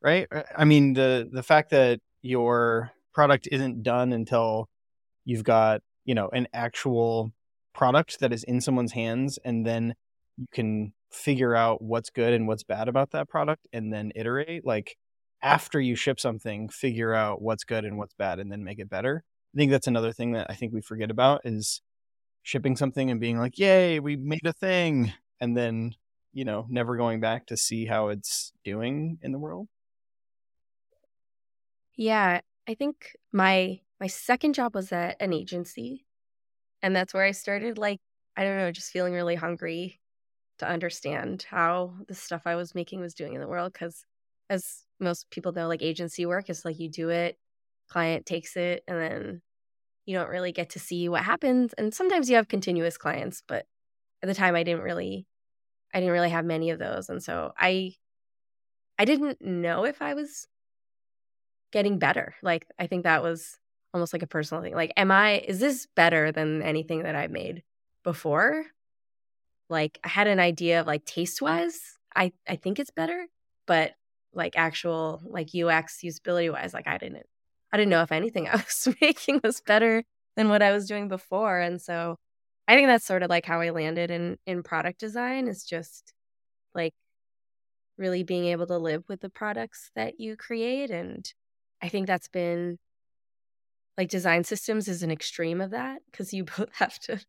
right? 0.00 0.28
Uh, 0.30 0.44
I 0.56 0.64
mean, 0.64 0.92
the 0.92 1.28
the 1.30 1.42
fact 1.42 1.70
that 1.70 1.98
your 2.22 2.92
product 3.12 3.48
isn't 3.50 3.82
done 3.82 4.12
until 4.12 4.68
you've 5.24 5.42
got, 5.42 5.82
you 6.04 6.14
know, 6.14 6.28
an 6.28 6.46
actual 6.52 7.32
product 7.74 8.20
that 8.20 8.32
is 8.32 8.44
in 8.44 8.60
someone's 8.60 8.92
hands 8.92 9.38
and 9.44 9.66
then 9.66 9.94
you 10.38 10.46
can 10.52 10.94
figure 11.12 11.54
out 11.56 11.82
what's 11.82 12.10
good 12.10 12.32
and 12.34 12.48
what's 12.48 12.64
bad 12.64 12.88
about 12.88 13.10
that 13.12 13.28
product 13.28 13.68
and 13.72 13.92
then 13.92 14.12
iterate 14.16 14.64
like 14.66 14.96
after 15.42 15.80
you 15.80 15.96
ship 15.96 16.20
something 16.20 16.68
figure 16.68 17.14
out 17.14 17.42
what's 17.42 17.64
good 17.64 17.84
and 17.84 17.98
what's 17.98 18.14
bad 18.14 18.38
and 18.40 18.52
then 18.52 18.64
make 18.64 18.78
it 18.78 18.90
better 18.90 19.24
i 19.54 19.58
think 19.58 19.70
that's 19.70 19.86
another 19.86 20.12
thing 20.12 20.32
that 20.32 20.46
i 20.50 20.54
think 20.54 20.72
we 20.72 20.82
forget 20.82 21.10
about 21.10 21.40
is 21.44 21.82
shipping 22.42 22.76
something 22.76 23.10
and 23.10 23.20
being 23.20 23.38
like, 23.38 23.58
"Yay, 23.58 24.00
we 24.00 24.16
made 24.16 24.46
a 24.46 24.52
thing," 24.52 25.12
and 25.40 25.56
then 25.56 25.94
you 26.32 26.44
know 26.44 26.66
never 26.68 26.96
going 26.96 27.20
back 27.20 27.46
to 27.46 27.56
see 27.56 27.86
how 27.86 28.08
it's 28.08 28.52
doing 28.64 29.18
in 29.22 29.32
the 29.32 29.38
world. 29.38 29.68
Yeah, 31.96 32.40
I 32.68 32.74
think 32.74 33.16
my 33.32 33.80
my 34.00 34.06
second 34.06 34.54
job 34.54 34.74
was 34.74 34.92
at 34.92 35.20
an 35.20 35.32
agency, 35.32 36.06
and 36.82 36.96
that's 36.96 37.14
where 37.14 37.24
I 37.24 37.32
started. 37.32 37.78
Like, 37.78 38.00
I 38.36 38.44
don't 38.44 38.58
know, 38.58 38.72
just 38.72 38.92
feeling 38.92 39.14
really 39.14 39.36
hungry 39.36 40.00
to 40.58 40.68
understand 40.68 41.46
how 41.48 41.94
the 42.08 42.14
stuff 42.14 42.42
I 42.46 42.56
was 42.56 42.74
making 42.74 43.00
was 43.00 43.14
doing 43.14 43.34
in 43.34 43.40
the 43.40 43.48
world 43.48 43.72
because 43.72 44.04
as 44.50 44.84
most 45.00 45.30
people 45.30 45.52
know, 45.52 45.68
like 45.68 45.82
agency 45.82 46.26
work 46.26 46.50
is 46.50 46.64
like 46.64 46.78
you 46.78 46.90
do 46.90 47.10
it, 47.10 47.38
client 47.88 48.26
takes 48.26 48.56
it, 48.56 48.82
and 48.88 48.98
then 49.00 49.42
you 50.06 50.16
don't 50.16 50.30
really 50.30 50.52
get 50.52 50.70
to 50.70 50.78
see 50.78 51.08
what 51.08 51.22
happens. 51.22 51.74
And 51.74 51.92
sometimes 51.94 52.30
you 52.30 52.36
have 52.36 52.48
continuous 52.48 52.96
clients, 52.96 53.42
but 53.46 53.66
at 54.22 54.26
the 54.26 54.34
time 54.34 54.54
I 54.54 54.62
didn't 54.62 54.82
really 54.82 55.26
I 55.94 56.00
didn't 56.00 56.12
really 56.12 56.30
have 56.30 56.44
many 56.44 56.70
of 56.70 56.78
those. 56.78 57.08
And 57.08 57.22
so 57.22 57.52
I 57.58 57.94
I 58.98 59.04
didn't 59.04 59.40
know 59.40 59.84
if 59.84 60.02
I 60.02 60.14
was 60.14 60.48
getting 61.72 61.98
better. 61.98 62.34
Like 62.42 62.66
I 62.78 62.86
think 62.86 63.04
that 63.04 63.22
was 63.22 63.58
almost 63.94 64.12
like 64.12 64.22
a 64.22 64.26
personal 64.26 64.62
thing. 64.62 64.74
Like, 64.74 64.92
am 64.96 65.10
I 65.10 65.38
is 65.38 65.60
this 65.60 65.86
better 65.94 66.32
than 66.32 66.62
anything 66.62 67.02
that 67.02 67.14
I've 67.14 67.30
made 67.30 67.62
before? 68.04 68.64
Like 69.68 69.98
I 70.04 70.08
had 70.08 70.26
an 70.26 70.40
idea 70.40 70.80
of 70.80 70.86
like 70.86 71.04
taste 71.04 71.42
wise, 71.42 71.80
I 72.14 72.32
I 72.48 72.56
think 72.56 72.78
it's 72.78 72.90
better, 72.90 73.26
but 73.66 73.92
like 74.32 74.54
actual 74.56 75.20
like 75.24 75.54
UX 75.54 76.00
usability 76.04 76.52
wise, 76.52 76.74
like 76.74 76.86
I 76.86 76.98
didn't 76.98 77.26
I 77.72 77.76
didn't 77.76 77.90
know 77.90 78.02
if 78.02 78.12
anything 78.12 78.48
I 78.52 78.56
was 78.56 78.88
making 79.00 79.40
was 79.44 79.60
better 79.60 80.04
than 80.36 80.48
what 80.48 80.62
I 80.62 80.72
was 80.72 80.86
doing 80.86 81.08
before. 81.08 81.58
And 81.60 81.80
so 81.80 82.16
I 82.66 82.74
think 82.74 82.88
that's 82.88 83.06
sort 83.06 83.22
of 83.22 83.30
like 83.30 83.46
how 83.46 83.60
I 83.60 83.70
landed 83.70 84.10
in 84.10 84.38
in 84.46 84.62
product 84.62 85.00
design 85.00 85.48
is 85.48 85.64
just 85.64 86.12
like 86.74 86.94
really 87.96 88.22
being 88.22 88.46
able 88.46 88.66
to 88.66 88.78
live 88.78 89.04
with 89.08 89.20
the 89.20 89.30
products 89.30 89.90
that 89.96 90.20
you 90.20 90.36
create 90.36 90.90
and 90.90 91.32
I 91.82 91.88
think 91.88 92.06
that's 92.06 92.28
been 92.28 92.78
like 93.96 94.08
design 94.08 94.44
systems 94.44 94.86
is 94.86 95.02
an 95.02 95.10
extreme 95.10 95.60
of 95.60 95.72
that 95.72 96.00
because 96.10 96.32
you 96.32 96.44
both 96.44 96.72
have 96.78 96.98
to 97.00 97.20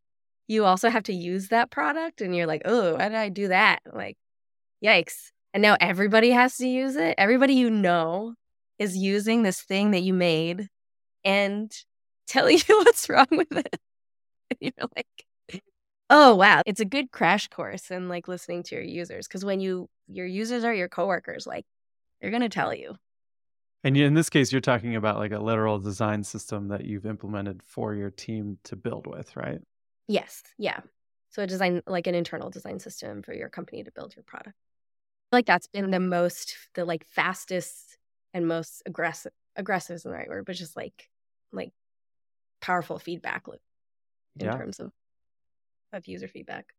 you 0.49 0.65
also 0.65 0.89
have 0.89 1.03
to 1.03 1.13
use 1.13 1.49
that 1.49 1.71
product 1.71 2.21
and 2.21 2.35
you're 2.35 2.47
like, 2.47 2.63
"Oh, 2.65 2.95
why 2.95 3.09
did 3.09 3.17
I 3.17 3.29
do 3.29 3.49
that?" 3.49 3.81
Like, 3.93 4.17
yikes. 4.83 5.31
And 5.53 5.61
now 5.61 5.77
everybody 5.79 6.31
has 6.31 6.57
to 6.57 6.67
use 6.67 6.95
it. 6.95 7.15
Everybody 7.17 7.53
you 7.53 7.69
know 7.69 8.35
is 8.77 8.97
using 8.97 9.43
this 9.43 9.61
thing 9.61 9.91
that 9.91 10.01
you 10.03 10.13
made 10.13 10.67
and 11.23 11.71
telling 12.27 12.59
you 12.67 12.79
what's 12.79 13.09
wrong 13.09 13.27
with 13.31 13.51
it. 13.51 13.79
And 14.49 14.57
you're 14.61 14.89
like, 14.95 15.61
oh 16.09 16.35
wow, 16.35 16.63
it's 16.65 16.79
a 16.79 16.85
good 16.85 17.11
crash 17.11 17.47
course 17.47 17.91
in 17.91 18.09
like 18.09 18.27
listening 18.27 18.63
to 18.63 18.75
your 18.75 18.83
users. 18.83 19.27
Cause 19.27 19.45
when 19.45 19.59
you 19.59 19.87
your 20.07 20.25
users 20.25 20.63
are 20.63 20.73
your 20.73 20.89
coworkers, 20.89 21.45
like 21.45 21.65
they're 22.21 22.31
gonna 22.31 22.49
tell 22.49 22.73
you. 22.73 22.95
And 23.83 23.95
in 23.95 24.13
this 24.13 24.29
case, 24.29 24.51
you're 24.51 24.59
talking 24.59 24.95
about 24.95 25.17
like 25.17 25.31
a 25.31 25.39
literal 25.39 25.79
design 25.79 26.23
system 26.23 26.67
that 26.67 26.85
you've 26.85 27.05
implemented 27.05 27.61
for 27.63 27.95
your 27.95 28.09
team 28.09 28.57
to 28.65 28.75
build 28.75 29.07
with, 29.07 29.35
right? 29.37 29.61
Yes. 30.09 30.41
Yeah. 30.57 30.79
So 31.29 31.43
a 31.43 31.47
design 31.47 31.83
like 31.85 32.07
an 32.07 32.15
internal 32.15 32.49
design 32.49 32.79
system 32.79 33.21
for 33.21 33.33
your 33.33 33.47
company 33.47 33.83
to 33.83 33.91
build 33.91 34.15
your 34.15 34.23
product. 34.23 34.55
Like 35.31 35.45
that's 35.45 35.67
been 35.67 35.91
the 35.91 35.99
most 35.99 36.57
the 36.73 36.83
like 36.83 37.05
fastest 37.05 37.99
and 38.33 38.47
most 38.47 38.81
aggressive 38.87 39.31
aggressive 39.55 39.95
isn't 39.97 40.11
the 40.11 40.17
right 40.17 40.27
word, 40.27 40.45
but 40.45 40.55
just 40.55 40.75
like 40.75 41.09
like 41.53 41.71
powerful 42.59 42.97
feedback 42.97 43.47
loop 43.47 43.61
in 44.39 44.47
yeah. 44.47 44.57
terms 44.57 44.79
of 44.79 44.91
of 45.93 46.07
user 46.07 46.27
feedback. 46.27 46.73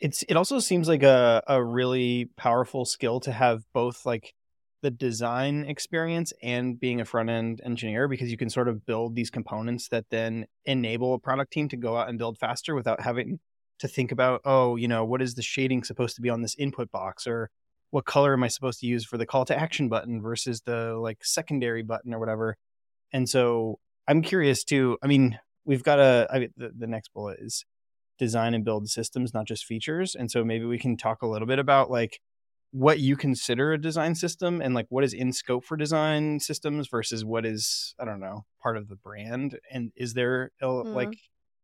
It's 0.00 0.22
it 0.22 0.34
also 0.34 0.60
seems 0.60 0.88
like 0.88 1.02
a 1.02 1.42
a 1.46 1.62
really 1.62 2.30
powerful 2.38 2.86
skill 2.86 3.20
to 3.20 3.32
have 3.32 3.64
both 3.74 4.06
like 4.06 4.32
the 4.82 4.90
design 4.90 5.64
experience 5.66 6.32
and 6.42 6.80
being 6.80 7.00
a 7.00 7.04
front 7.04 7.30
end 7.30 7.60
engineer 7.64 8.08
because 8.08 8.30
you 8.30 8.36
can 8.36 8.50
sort 8.50 8.68
of 8.68 8.86
build 8.86 9.14
these 9.14 9.30
components 9.30 9.88
that 9.88 10.06
then 10.10 10.46
enable 10.64 11.14
a 11.14 11.18
product 11.18 11.52
team 11.52 11.68
to 11.68 11.76
go 11.76 11.96
out 11.96 12.08
and 12.08 12.18
build 12.18 12.38
faster 12.38 12.74
without 12.74 13.00
having 13.00 13.38
to 13.78 13.88
think 13.88 14.12
about 14.12 14.40
oh 14.44 14.76
you 14.76 14.88
know 14.88 15.04
what 15.04 15.22
is 15.22 15.34
the 15.34 15.42
shading 15.42 15.82
supposed 15.82 16.16
to 16.16 16.22
be 16.22 16.30
on 16.30 16.42
this 16.42 16.54
input 16.56 16.90
box 16.90 17.26
or 17.26 17.50
what 17.90 18.04
color 18.04 18.32
am 18.32 18.42
I 18.42 18.48
supposed 18.48 18.80
to 18.80 18.86
use 18.86 19.04
for 19.04 19.18
the 19.18 19.26
call 19.26 19.44
to 19.46 19.58
action 19.58 19.88
button 19.88 20.22
versus 20.22 20.62
the 20.62 20.94
like 20.94 21.24
secondary 21.24 21.82
button 21.82 22.14
or 22.14 22.18
whatever. 22.18 22.56
And 23.12 23.28
so 23.28 23.78
I'm 24.06 24.22
curious 24.22 24.64
too. 24.64 24.96
I 25.02 25.06
mean, 25.08 25.38
we've 25.64 25.82
got 25.82 25.98
a 25.98 26.28
I 26.32 26.38
mean, 26.40 26.50
the, 26.56 26.72
the 26.76 26.86
next 26.86 27.12
bullet 27.12 27.38
is 27.40 27.64
design 28.18 28.54
and 28.54 28.64
build 28.64 28.88
systems, 28.88 29.34
not 29.34 29.46
just 29.46 29.64
features. 29.64 30.14
And 30.14 30.30
so 30.30 30.44
maybe 30.44 30.64
we 30.64 30.78
can 30.78 30.96
talk 30.96 31.22
a 31.22 31.26
little 31.26 31.48
bit 31.48 31.58
about 31.58 31.90
like 31.90 32.20
what 32.72 33.00
you 33.00 33.16
consider 33.16 33.72
a 33.72 33.80
design 33.80 34.14
system 34.14 34.60
and 34.60 34.74
like 34.74 34.86
what 34.90 35.02
is 35.02 35.12
in 35.12 35.32
scope 35.32 35.64
for 35.64 35.76
design 35.76 36.38
systems 36.38 36.86
versus 36.88 37.24
what 37.24 37.44
is 37.44 37.94
I 37.98 38.04
don't 38.04 38.20
know 38.20 38.44
part 38.62 38.76
of 38.76 38.88
the 38.88 38.96
brand. 38.96 39.58
And 39.70 39.92
is 39.96 40.14
there 40.14 40.52
a 40.60 40.66
mm-hmm. 40.66 40.94
like 40.94 41.18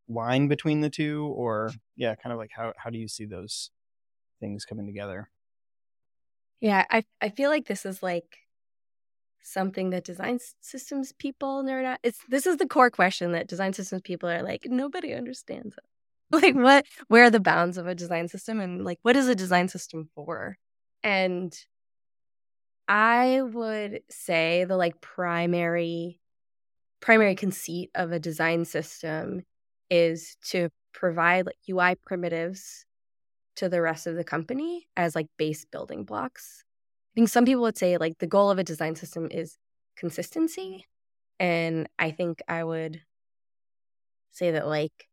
line 0.09 0.49
between 0.49 0.81
the 0.81 0.91
two, 0.91 1.33
or 1.37 1.71
yeah, 1.97 2.15
kind 2.15 2.33
of 2.33 2.39
like 2.39 2.51
how 2.55 2.73
how 2.77 2.91
do 2.91 2.99
you 2.99 3.09
see 3.09 3.25
those 3.25 3.71
things 4.41 4.65
coming 4.65 4.87
together? 4.87 5.31
Yeah, 6.61 6.85
I 6.91 7.05
I 7.21 7.29
feel 7.31 7.51
like 7.51 7.67
this 7.67 7.87
is 7.87 8.03
like 8.03 8.39
something 9.43 9.91
that 9.91 10.05
design 10.05 10.41
systems 10.61 11.13
people 11.13 11.63
nerd 11.63 11.85
out. 11.85 11.99
It's 12.03 12.21
this 12.29 12.47
is 12.47 12.57
the 12.57 12.67
core 12.67 12.91
question 12.91 13.33
that 13.33 13.47
design 13.47 13.73
systems 13.73 14.03
people 14.03 14.29
are 14.29 14.43
like 14.43 14.67
nobody 14.67 15.13
understands 15.15 15.77
it. 15.77 15.85
Like 16.33 16.57
what 16.57 16.85
where 17.07 17.25
are 17.25 17.31
the 17.31 17.39
bounds 17.39 17.79
of 17.79 17.87
a 17.87 17.95
design 17.95 18.27
system 18.27 18.59
and 18.59 18.85
like 18.85 18.99
what 19.03 19.15
is 19.15 19.29
a 19.29 19.37
design 19.37 19.69
system 19.69 20.09
for? 20.13 20.59
And 21.07 21.57
I 22.89 23.41
would 23.41 24.01
say 24.11 24.65
the 24.65 24.77
like 24.77 25.01
primary 25.01 26.21
primary 27.01 27.37
conceit 27.37 27.91
of 27.95 28.11
a 28.11 28.19
design 28.19 28.65
system 28.65 29.43
is 29.89 30.37
to 30.47 30.69
provide 30.93 31.47
like 31.47 31.59
UI 31.69 31.95
primitives 32.05 32.85
to 33.55 33.69
the 33.69 33.81
rest 33.81 34.09
of 34.09 34.17
the 34.17 34.25
company 34.25 34.89
as 34.97 35.15
like 35.15 35.29
base 35.37 35.65
building 35.65 36.03
blocks. 36.03 36.65
I 37.13 37.15
think 37.15 37.29
some 37.29 37.45
people 37.45 37.63
would 37.63 37.79
say 37.79 37.99
like 37.99 38.19
the 38.19 38.27
goal 38.27 38.51
of 38.51 38.59
a 38.59 38.65
design 38.65 38.97
system 38.97 39.29
is 39.31 39.57
consistency. 39.97 40.87
And 41.39 41.89
I 42.01 42.11
think 42.11 42.43
I 42.49 42.65
would 42.65 43.01
say 44.33 44.51
that 44.51 44.67
like 44.67 45.09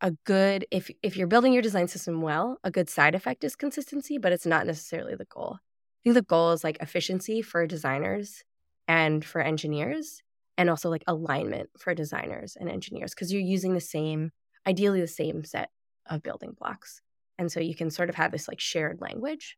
a 0.00 0.12
good 0.24 0.66
if 0.70 0.90
if 1.02 1.16
you're 1.16 1.26
building 1.26 1.52
your 1.52 1.62
design 1.62 1.88
system 1.88 2.20
well, 2.20 2.58
a 2.64 2.70
good 2.70 2.90
side 2.90 3.14
effect 3.14 3.44
is 3.44 3.56
consistency, 3.56 4.18
but 4.18 4.32
it's 4.32 4.46
not 4.46 4.66
necessarily 4.66 5.14
the 5.14 5.24
goal. 5.26 5.58
I 5.60 6.00
think 6.04 6.14
the 6.14 6.22
goal 6.22 6.52
is 6.52 6.64
like 6.64 6.78
efficiency 6.80 7.40
for 7.42 7.66
designers 7.66 8.42
and 8.86 9.24
for 9.24 9.40
engineers 9.40 10.22
and 10.58 10.68
also 10.68 10.90
like 10.90 11.04
alignment 11.06 11.70
for 11.78 11.94
designers 11.94 12.56
and 12.58 12.68
engineers 12.68 13.14
because 13.14 13.32
you're 13.32 13.42
using 13.42 13.74
the 13.74 13.80
same 13.80 14.30
ideally 14.66 15.00
the 15.00 15.06
same 15.06 15.44
set 15.44 15.70
of 16.06 16.22
building 16.22 16.54
blocks. 16.58 17.00
And 17.38 17.50
so 17.50 17.60
you 17.60 17.74
can 17.74 17.90
sort 17.90 18.08
of 18.08 18.14
have 18.14 18.32
this 18.32 18.48
like 18.48 18.60
shared 18.60 19.00
language. 19.00 19.56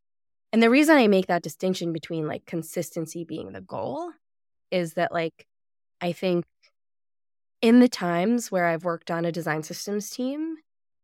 And 0.53 0.63
the 0.63 0.71
reason 0.71 0.97
I 0.97 1.09
make 1.09 1.27
that 1.27 1.43
distinction 1.43 1.93
between 1.93 2.27
like 2.27 2.47
consistency 2.47 3.25
being 3.25 3.53
the 3.53 3.61
goal 3.61 4.13
is 4.71 4.95
that 4.95 5.13
like 5.13 5.47
I 6.01 6.13
think 6.13 6.45
in 7.67 7.81
the 7.81 7.89
times 7.89 8.53
where 8.53 8.67
I've 8.67 8.85
worked 8.85 9.11
on 9.11 9.25
a 9.25 9.33
design 9.33 9.65
systems 9.65 10.09
team 10.09 10.59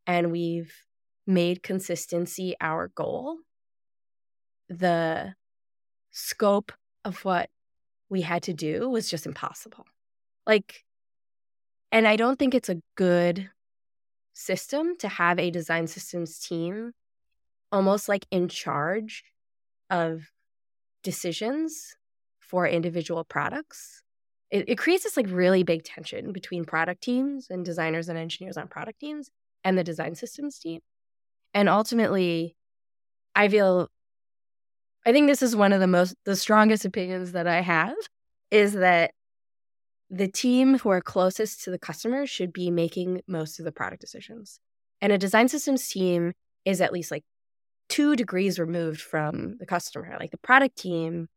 and 0.06 0.30
we've 0.30 0.72
made 1.26 1.60
consistency 1.64 2.54
our 2.60 2.86
goal, 2.86 3.38
the 4.68 5.34
scope 6.12 6.70
of 7.04 7.24
what 7.24 7.50
we 8.08 8.20
had 8.20 8.44
to 8.44 8.52
do 8.52 8.88
was 8.88 9.10
just 9.10 9.26
impossible. 9.26 9.86
Like, 10.46 10.84
and 11.90 12.06
I 12.06 12.14
don't 12.14 12.38
think 12.38 12.54
it's 12.54 12.68
a 12.68 12.80
good 12.94 13.50
system 14.32 14.96
to 14.98 15.08
have 15.08 15.40
a 15.40 15.50
design 15.50 15.88
systems 15.88 16.38
team 16.38 16.92
almost 17.72 18.08
like 18.08 18.24
in 18.30 18.46
charge 18.46 19.24
of 19.90 20.30
decisions 21.02 21.96
for 22.38 22.68
individual 22.68 23.24
products. 23.24 24.01
It, 24.52 24.68
it, 24.68 24.78
creates 24.78 25.02
this 25.02 25.16
like 25.16 25.26
really 25.28 25.64
big 25.64 25.82
tension 25.82 26.30
between 26.30 26.64
product 26.66 27.02
teams 27.02 27.48
and 27.50 27.64
designers 27.64 28.08
and 28.08 28.18
engineers 28.18 28.58
on 28.58 28.68
product 28.68 29.00
teams 29.00 29.30
and 29.64 29.76
the 29.78 29.82
design 29.82 30.14
systems 30.14 30.58
team. 30.58 30.80
And 31.54 31.68
ultimately, 31.68 32.54
I 33.34 33.48
feel 33.48 33.88
I 35.04 35.12
think 35.12 35.26
this 35.26 35.42
is 35.42 35.56
one 35.56 35.72
of 35.72 35.80
the 35.80 35.86
most 35.86 36.14
the 36.24 36.36
strongest 36.36 36.84
opinions 36.84 37.32
that 37.32 37.46
I 37.46 37.60
have 37.60 37.96
is 38.50 38.74
that 38.74 39.12
the 40.10 40.28
team 40.28 40.78
who 40.78 40.90
are 40.90 41.00
closest 41.00 41.64
to 41.64 41.70
the 41.70 41.78
customer 41.78 42.26
should 42.26 42.52
be 42.52 42.70
making 42.70 43.22
most 43.26 43.58
of 43.58 43.64
the 43.64 43.72
product 43.72 44.02
decisions. 44.02 44.60
And 45.00 45.12
a 45.12 45.18
design 45.18 45.48
systems 45.48 45.88
team 45.88 46.34
is 46.66 46.82
at 46.82 46.92
least 46.92 47.10
like 47.10 47.24
two 47.88 48.14
degrees 48.14 48.58
removed 48.58 49.00
from 49.00 49.56
the 49.58 49.66
customer. 49.66 50.16
Like 50.20 50.30
the 50.30 50.38
product 50.38 50.76
team 50.76 51.28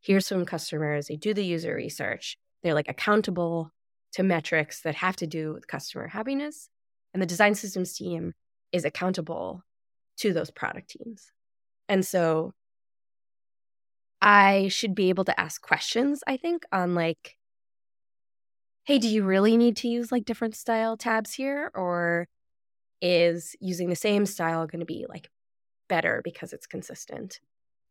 hears 0.00 0.28
from 0.28 0.44
customers, 0.44 1.06
they 1.06 1.16
do 1.16 1.34
the 1.34 1.44
user 1.44 1.74
research, 1.74 2.36
they're 2.62 2.74
like 2.74 2.88
accountable 2.88 3.70
to 4.12 4.22
metrics 4.22 4.82
that 4.82 4.96
have 4.96 5.16
to 5.16 5.26
do 5.26 5.52
with 5.52 5.68
customer 5.68 6.08
happiness. 6.08 6.68
And 7.12 7.22
the 7.22 7.26
design 7.26 7.54
systems 7.54 7.94
team 7.94 8.34
is 8.72 8.84
accountable 8.84 9.62
to 10.18 10.32
those 10.32 10.50
product 10.50 10.90
teams. 10.90 11.30
And 11.88 12.04
so 12.04 12.52
I 14.20 14.68
should 14.68 14.94
be 14.94 15.08
able 15.08 15.24
to 15.24 15.40
ask 15.40 15.60
questions, 15.62 16.22
I 16.26 16.36
think, 16.36 16.64
on 16.72 16.94
like, 16.94 17.36
hey, 18.84 18.98
do 18.98 19.08
you 19.08 19.24
really 19.24 19.56
need 19.56 19.76
to 19.78 19.88
use 19.88 20.12
like 20.12 20.24
different 20.24 20.56
style 20.56 20.96
tabs 20.96 21.34
here? 21.34 21.70
Or 21.74 22.28
is 23.00 23.56
using 23.60 23.88
the 23.88 23.96
same 23.96 24.26
style 24.26 24.66
going 24.66 24.80
to 24.80 24.86
be 24.86 25.06
like 25.08 25.30
better 25.88 26.20
because 26.22 26.52
it's 26.52 26.66
consistent? 26.66 27.40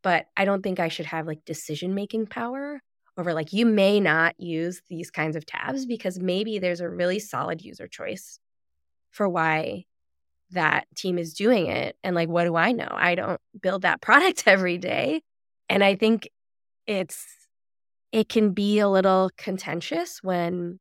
But 0.02 0.26
I 0.36 0.44
don't 0.44 0.62
think 0.62 0.80
I 0.80 0.88
should 0.88 1.06
have 1.06 1.26
like 1.26 1.44
decision 1.44 1.94
making 1.94 2.26
power 2.26 2.80
over 3.18 3.34
like 3.34 3.52
you 3.52 3.66
may 3.66 4.00
not 4.00 4.38
use 4.38 4.80
these 4.88 5.10
kinds 5.10 5.36
of 5.36 5.44
tabs 5.44 5.86
because 5.86 6.18
maybe 6.18 6.58
there's 6.58 6.80
a 6.80 6.88
really 6.88 7.18
solid 7.18 7.62
user 7.62 7.86
choice 7.86 8.38
for 9.10 9.28
why 9.28 9.84
that 10.52 10.86
team 10.96 11.18
is 11.18 11.34
doing 11.34 11.66
it 11.66 11.96
and 12.02 12.14
like 12.16 12.28
what 12.28 12.44
do 12.44 12.56
I 12.56 12.72
know? 12.72 12.88
I 12.90 13.14
don't 13.14 13.40
build 13.60 13.82
that 13.82 14.00
product 14.02 14.44
every 14.46 14.78
day. 14.78 15.22
And 15.68 15.84
I 15.84 15.94
think 15.94 16.28
it's 16.86 17.26
it 18.12 18.28
can 18.28 18.52
be 18.52 18.80
a 18.80 18.88
little 18.88 19.30
contentious 19.36 20.20
when 20.22 20.80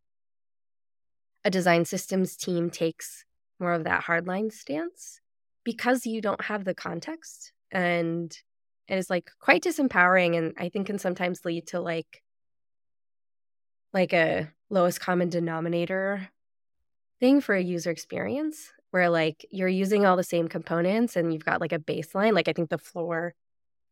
a 1.45 1.49
design 1.49 1.85
systems 1.85 2.35
team 2.35 2.69
takes 2.69 3.23
more 3.59 3.73
of 3.73 3.83
that 3.83 4.03
hardline 4.03 4.51
stance 4.51 5.19
because 5.63 6.05
you 6.05 6.21
don't 6.21 6.45
have 6.45 6.63
the 6.63 6.73
context 6.73 7.51
and 7.71 8.35
it 8.89 8.97
is 8.97 9.09
like 9.09 9.31
quite 9.39 9.63
disempowering 9.63 10.37
and 10.37 10.53
i 10.57 10.69
think 10.69 10.87
can 10.87 10.99
sometimes 10.99 11.45
lead 11.45 11.67
to 11.67 11.79
like 11.79 12.21
like 13.93 14.13
a 14.13 14.51
lowest 14.69 14.99
common 14.99 15.29
denominator 15.29 16.29
thing 17.19 17.41
for 17.41 17.55
a 17.55 17.61
user 17.61 17.91
experience 17.91 18.71
where 18.91 19.09
like 19.09 19.45
you're 19.51 19.67
using 19.67 20.05
all 20.05 20.17
the 20.17 20.23
same 20.23 20.47
components 20.47 21.15
and 21.15 21.31
you've 21.31 21.45
got 21.45 21.61
like 21.61 21.73
a 21.73 21.79
baseline 21.79 22.33
like 22.33 22.47
i 22.47 22.53
think 22.53 22.69
the 22.69 22.77
floor 22.77 23.33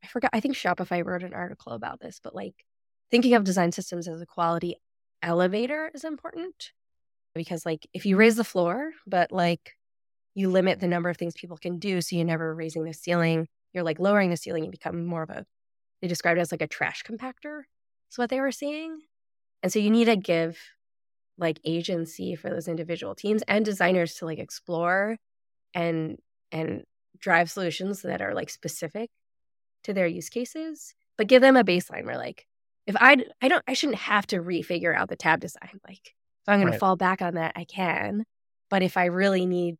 i 0.03 0.07
forgot 0.07 0.31
i 0.33 0.39
think 0.39 0.55
shopify 0.55 1.05
wrote 1.05 1.23
an 1.23 1.33
article 1.33 1.73
about 1.73 1.99
this 1.99 2.19
but 2.23 2.35
like 2.35 2.65
thinking 3.09 3.33
of 3.33 3.43
design 3.43 3.71
systems 3.71 4.07
as 4.07 4.21
a 4.21 4.25
quality 4.25 4.75
elevator 5.21 5.91
is 5.93 6.03
important 6.03 6.71
because 7.33 7.65
like 7.65 7.87
if 7.93 8.05
you 8.05 8.17
raise 8.17 8.35
the 8.35 8.43
floor 8.43 8.91
but 9.05 9.31
like 9.31 9.75
you 10.35 10.49
limit 10.49 10.79
the 10.79 10.87
number 10.87 11.09
of 11.09 11.17
things 11.17 11.33
people 11.33 11.57
can 11.57 11.79
do 11.79 12.01
so 12.01 12.15
you're 12.15 12.25
never 12.25 12.53
raising 12.53 12.83
the 12.83 12.93
ceiling 12.93 13.47
you're 13.73 13.83
like 13.83 13.99
lowering 13.99 14.29
the 14.29 14.37
ceiling 14.37 14.63
you 14.63 14.71
become 14.71 15.05
more 15.05 15.23
of 15.23 15.29
a 15.29 15.45
they 16.01 16.07
described 16.07 16.37
it 16.37 16.41
as 16.41 16.51
like 16.51 16.61
a 16.61 16.67
trash 16.67 17.03
compactor 17.03 17.61
is 18.11 18.17
what 18.17 18.29
they 18.29 18.39
were 18.39 18.51
seeing. 18.51 18.99
and 19.63 19.71
so 19.71 19.79
you 19.79 19.89
need 19.89 20.05
to 20.05 20.15
give 20.15 20.57
like 21.37 21.59
agency 21.65 22.35
for 22.35 22.49
those 22.49 22.67
individual 22.67 23.15
teams 23.15 23.43
and 23.47 23.63
designers 23.63 24.15
to 24.15 24.25
like 24.25 24.39
explore 24.39 25.17
and 25.73 26.17
and 26.51 26.83
drive 27.19 27.49
solutions 27.49 28.01
that 28.01 28.21
are 28.21 28.33
like 28.33 28.49
specific 28.49 29.09
to 29.83 29.93
their 29.93 30.07
use 30.07 30.29
cases 30.29 30.93
but 31.17 31.27
give 31.27 31.41
them 31.41 31.55
a 31.55 31.63
baseline 31.63 32.05
where 32.05 32.17
like 32.17 32.45
if 32.85 32.95
i 32.99 33.17
i 33.41 33.47
don't 33.47 33.63
i 33.67 33.73
shouldn't 33.73 33.99
have 33.99 34.25
to 34.27 34.37
refigure 34.37 34.95
out 34.95 35.09
the 35.09 35.15
tab 35.15 35.39
design 35.39 35.79
like 35.87 36.01
if 36.05 36.49
i'm 36.49 36.59
going 36.59 36.67
right. 36.67 36.73
to 36.73 36.79
fall 36.79 36.95
back 36.95 37.21
on 37.21 37.35
that 37.35 37.53
i 37.55 37.63
can 37.63 38.23
but 38.69 38.81
if 38.81 38.97
i 38.97 39.05
really 39.05 39.45
need 39.45 39.75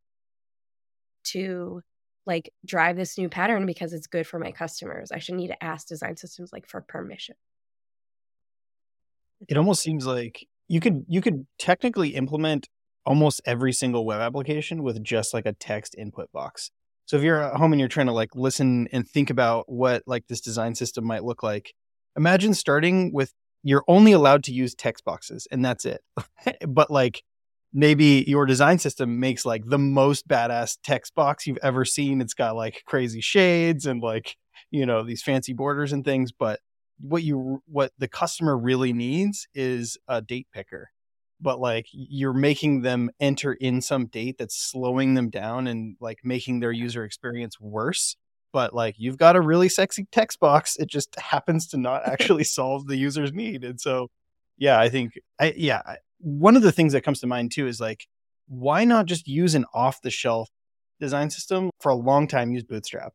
to 1.24 1.82
like 2.28 2.54
drive 2.66 2.96
this 2.96 3.18
new 3.18 3.30
pattern 3.30 3.66
because 3.66 3.94
it's 3.94 4.08
good 4.08 4.28
for 4.28 4.38
my 4.40 4.52
customers 4.52 5.12
i 5.12 5.20
should 5.20 5.36
need 5.36 5.48
to 5.48 5.64
ask 5.64 5.88
design 5.88 6.16
systems 6.16 6.52
like 6.54 6.68
for 6.68 6.82
permission 6.82 7.36
it 9.48 9.58
almost 9.58 9.82
seems 9.82 10.06
like 10.06 10.48
you 10.68 10.80
could 10.80 11.06
you 11.08 11.22
could 11.22 11.46
technically 11.58 12.10
implement 12.10 12.68
almost 13.06 13.42
every 13.46 13.72
single 13.72 14.06
web 14.06 14.20
application 14.20 14.84
with 14.84 15.02
just 15.04 15.34
like 15.34 15.46
a 15.46 15.54
text 15.54 15.96
input 15.98 16.32
box. 16.32 16.72
So 17.06 17.16
if 17.16 17.24
you're 17.24 17.42
at 17.42 17.56
home 17.56 17.72
and 17.72 17.80
you're 17.80 17.88
trying 17.88 18.08
to 18.08 18.14
like 18.14 18.36
listen 18.36 18.88
and 18.92 19.08
think 19.08 19.30
about 19.30 19.72
what 19.72 20.04
like 20.06 20.28
this 20.28 20.42
design 20.42 20.76
system 20.76 21.06
might 21.06 21.24
look 21.24 21.42
like, 21.42 21.74
imagine 22.18 22.54
starting 22.54 23.14
with 23.14 23.34
you're 23.64 23.86
only 23.88 24.12
allowed 24.12 24.44
to 24.44 24.52
use 24.52 24.76
text 24.76 25.06
boxes 25.06 25.48
and 25.52 25.64
that's 25.64 25.86
it. 25.86 26.02
but 26.68 26.92
like 26.92 27.24
maybe 27.74 28.24
your 28.28 28.46
design 28.46 28.80
system 28.80 29.20
makes 29.20 29.46
like 29.46 29.64
the 29.66 29.78
most 29.78 30.28
badass 30.28 30.78
text 30.84 31.14
box 31.16 31.46
you've 31.46 31.60
ever 31.62 31.86
seen. 31.86 32.22
It's 32.22 32.34
got 32.34 32.56
like 32.56 32.84
crazy 32.86 33.22
shades 33.22 33.86
and 33.86 34.02
like, 34.02 34.36
you 34.72 34.86
know, 34.86 35.04
these 35.04 35.22
fancy 35.22 35.54
borders 35.54 35.94
and 35.94 36.04
things, 36.04 36.32
but 36.32 36.60
what 37.00 37.24
you 37.24 37.62
what 37.68 37.92
the 38.00 38.08
customer 38.08 38.58
really 38.58 38.94
needs 38.94 39.48
is 39.54 39.98
a 40.08 40.22
date 40.22 40.48
picker. 40.54 40.90
But 41.40 41.60
like 41.60 41.86
you're 41.92 42.34
making 42.34 42.82
them 42.82 43.12
enter 43.20 43.54
in 43.54 43.82
some 43.82 44.08
date 44.08 44.38
that's 44.40 44.58
slowing 44.58 45.14
them 45.14 45.30
down 45.30 45.68
and 45.68 45.96
like 46.00 46.20
making 46.24 46.60
their 46.60 46.72
user 46.72 47.04
experience 47.04 47.60
worse. 47.60 48.18
But 48.52 48.74
like 48.74 48.96
you've 48.98 49.18
got 49.18 49.36
a 49.36 49.42
really 49.42 49.70
sexy 49.70 50.08
text 50.12 50.40
box. 50.40 50.78
It 50.78 50.90
just 50.90 51.20
happens 51.20 51.68
to 51.68 51.78
not 51.78 52.08
actually 52.08 52.44
solve 52.46 52.88
the 52.88 52.98
user's 52.98 53.34
need. 53.34 53.64
And 53.64 53.80
so 53.80 54.10
yeah 54.58 54.80
i 54.80 54.90
think 54.90 55.14
i 55.40 55.54
yeah 55.56 55.82
one 56.20 56.56
of 56.56 56.62
the 56.62 56.72
things 56.72 56.94
that 56.94 57.02
comes 57.02 57.20
to 57.20 57.28
mind 57.28 57.52
too 57.52 57.68
is 57.68 57.80
like 57.80 58.08
why 58.48 58.86
not 58.86 59.06
just 59.06 59.28
use 59.28 59.56
an 59.56 59.66
off 59.74 60.02
the 60.02 60.10
shelf 60.10 60.50
design 61.00 61.30
system 61.30 61.70
for 61.80 61.90
a 61.90 61.96
long 61.96 62.28
time 62.28 62.52
use 62.52 62.64
bootstrap 62.64 63.14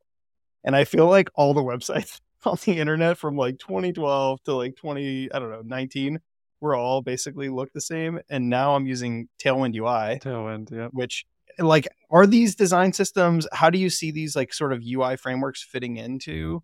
and 0.64 0.76
i 0.76 0.84
feel 0.84 1.08
like 1.08 1.28
all 1.34 1.54
the 1.54 1.62
websites 1.62 2.20
on 2.46 2.58
the 2.64 2.78
internet 2.78 3.18
from 3.18 3.36
like 3.36 3.58
2012 3.58 4.42
to 4.44 4.54
like 4.54 4.76
20, 4.76 5.32
I 5.32 5.38
don't 5.38 5.50
know, 5.50 5.62
19 5.64 6.18
were 6.60 6.74
all 6.74 7.02
basically 7.02 7.48
look 7.48 7.72
the 7.72 7.80
same. 7.80 8.20
And 8.30 8.48
now 8.48 8.74
I'm 8.74 8.86
using 8.86 9.28
Tailwind 9.42 9.76
UI. 9.76 10.18
Tailwind, 10.18 10.70
yeah. 10.70 10.88
Which 10.92 11.24
like 11.58 11.86
are 12.10 12.26
these 12.26 12.54
design 12.54 12.92
systems, 12.92 13.46
how 13.52 13.70
do 13.70 13.78
you 13.78 13.90
see 13.90 14.10
these 14.10 14.34
like 14.34 14.52
sort 14.52 14.72
of 14.72 14.82
UI 14.84 15.16
frameworks 15.16 15.62
fitting 15.62 15.96
into 15.96 16.62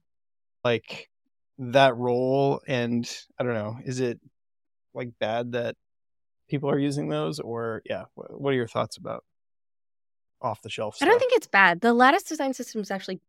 like 0.64 1.11
that 1.59 1.96
role? 1.96 2.61
And 2.66 3.09
I 3.38 3.44
don't 3.44 3.55
know, 3.55 3.79
is 3.85 4.01
it 4.01 4.20
like 4.94 5.11
bad 5.20 5.53
that 5.53 5.77
people 6.48 6.70
are 6.70 6.78
using 6.78 7.08
those 7.08 7.40
or 7.40 7.82
yeah, 7.84 8.04
what 8.14 8.50
are 8.50 8.56
your 8.56 8.68
thoughts 8.68 8.96
about 8.96 9.24
off 10.40 10.62
the 10.62 10.70
shelf? 10.70 10.98
I 11.00 11.06
don't 11.06 11.18
think 11.18 11.32
it's 11.34 11.46
bad. 11.46 11.80
The 11.80 11.92
lattice 11.92 12.22
design 12.22 12.54
system 12.54 12.80
is 12.80 12.90
actually 12.90 13.20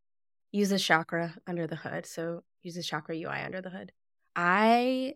uses 0.51 0.84
Chakra 0.84 1.36
under 1.47 1.67
the 1.67 1.75
hood. 1.75 2.05
So 2.05 2.43
uses 2.63 2.86
Chakra 2.88 3.15
UI 3.15 3.41
under 3.43 3.62
the 3.62 3.69
hood. 3.69 3.91
I 4.36 5.15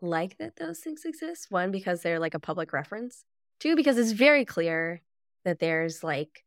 like 0.00 0.38
that 0.38 0.56
those 0.56 0.80
things 0.80 1.04
exist. 1.04 1.50
One, 1.50 1.70
because 1.70 2.02
they're 2.02 2.18
like 2.18 2.34
a 2.34 2.40
public 2.40 2.72
reference. 2.72 3.24
Two, 3.60 3.76
because 3.76 3.96
it's 3.98 4.12
very 4.12 4.44
clear 4.44 5.00
that 5.44 5.60
there's 5.60 6.02
like 6.02 6.44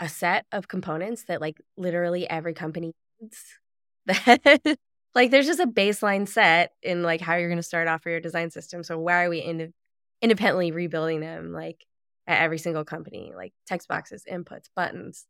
a 0.00 0.08
set 0.08 0.46
of 0.52 0.68
components 0.68 1.24
that 1.24 1.40
like 1.40 1.60
literally 1.76 2.28
every 2.28 2.54
company 2.54 2.92
needs. 3.20 3.44
That 4.06 4.78
like 5.14 5.30
there's 5.30 5.46
just 5.46 5.60
a 5.60 5.66
baseline 5.66 6.28
set 6.28 6.72
in 6.82 7.02
like 7.02 7.20
how 7.20 7.36
you're 7.36 7.48
going 7.48 7.56
to 7.56 7.62
start 7.62 7.88
off 7.88 8.02
for 8.02 8.10
your 8.10 8.20
design 8.20 8.50
system. 8.50 8.82
So 8.82 8.98
why 8.98 9.24
are 9.24 9.30
we 9.30 9.38
ind- 9.42 9.72
independently 10.20 10.72
rebuilding 10.72 11.20
them 11.20 11.52
like 11.52 11.84
at 12.26 12.42
every 12.42 12.58
single 12.58 12.84
company? 12.84 13.32
Like 13.34 13.52
text 13.66 13.88
boxes, 13.88 14.24
inputs, 14.30 14.66
buttons, 14.74 15.26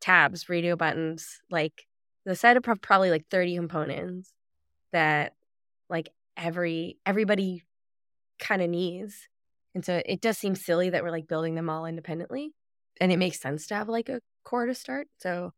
tabs, 0.00 0.48
radio 0.48 0.76
buttons, 0.76 1.40
like 1.50 1.86
the 2.24 2.36
set 2.36 2.56
of 2.56 2.62
probably 2.82 3.10
like 3.10 3.26
30 3.30 3.56
components 3.56 4.32
that 4.92 5.34
like 5.88 6.08
every 6.36 6.98
everybody 7.04 7.64
kind 8.38 8.62
of 8.62 8.70
needs. 8.70 9.28
And 9.74 9.84
so 9.84 10.02
it 10.04 10.20
does 10.20 10.38
seem 10.38 10.54
silly 10.54 10.90
that 10.90 11.02
we're 11.02 11.10
like 11.10 11.28
building 11.28 11.54
them 11.54 11.70
all 11.70 11.86
independently. 11.86 12.52
And 13.00 13.12
it 13.12 13.18
makes 13.18 13.40
sense 13.40 13.66
to 13.68 13.74
have 13.74 13.88
like 13.88 14.08
a 14.08 14.20
core 14.44 14.66
to 14.66 14.74
start. 14.74 15.08
So 15.18 15.52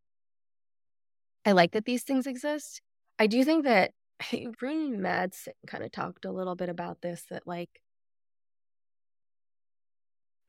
I 1.45 1.53
like 1.53 1.73
that 1.73 1.85
these 1.85 2.03
things 2.05 2.27
exist. 2.27 2.83
I 3.23 3.29
do 3.29 3.45
think 3.45 3.65
that 3.65 3.93
Rune 4.61 4.99
Madsen 4.99 5.53
kind 5.69 5.85
of 5.85 5.93
talked 5.93 6.25
a 6.25 6.33
little 6.33 6.57
bit 6.57 6.69
about 6.69 7.03
this 7.03 7.25
that 7.31 7.47
like 7.47 7.71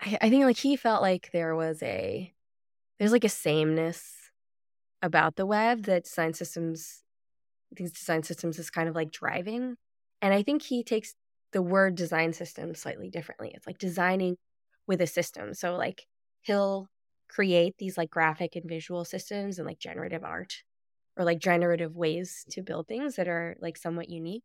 I, 0.01 0.17
I 0.21 0.29
think 0.29 0.43
like 0.45 0.57
he 0.57 0.75
felt 0.75 1.03
like 1.03 1.29
there 1.31 1.55
was 1.55 1.83
a 1.83 2.33
there's 2.97 3.11
like 3.11 3.25
a 3.25 3.29
sameness 3.29 4.31
about 5.03 5.35
the 5.35 5.45
web 5.45 5.83
that 5.83 6.05
design 6.05 6.33
systems 6.33 7.03
these 7.71 7.91
design 7.91 8.23
systems 8.23 8.57
is 8.57 8.71
kind 8.71 8.89
of 8.89 8.95
like 8.95 9.11
driving 9.11 9.75
and 10.21 10.33
i 10.33 10.41
think 10.41 10.63
he 10.63 10.83
takes 10.83 11.13
the 11.51 11.61
word 11.61 11.95
design 11.95 12.33
system 12.33 12.75
slightly 12.75 13.09
differently. 13.09 13.51
It's 13.53 13.67
like 13.67 13.77
designing 13.77 14.37
with 14.87 15.01
a 15.01 15.07
system. 15.07 15.53
So 15.53 15.75
like 15.75 16.07
he'll 16.41 16.89
create 17.29 17.75
these 17.77 17.97
like 17.97 18.09
graphic 18.09 18.55
and 18.55 18.65
visual 18.67 19.05
systems 19.05 19.59
and 19.59 19.67
like 19.67 19.79
generative 19.79 20.23
art 20.23 20.63
or 21.17 21.25
like 21.25 21.39
generative 21.39 21.95
ways 21.95 22.45
to 22.49 22.61
build 22.61 22.87
things 22.87 23.15
that 23.15 23.27
are 23.27 23.55
like 23.59 23.77
somewhat 23.77 24.09
unique 24.09 24.43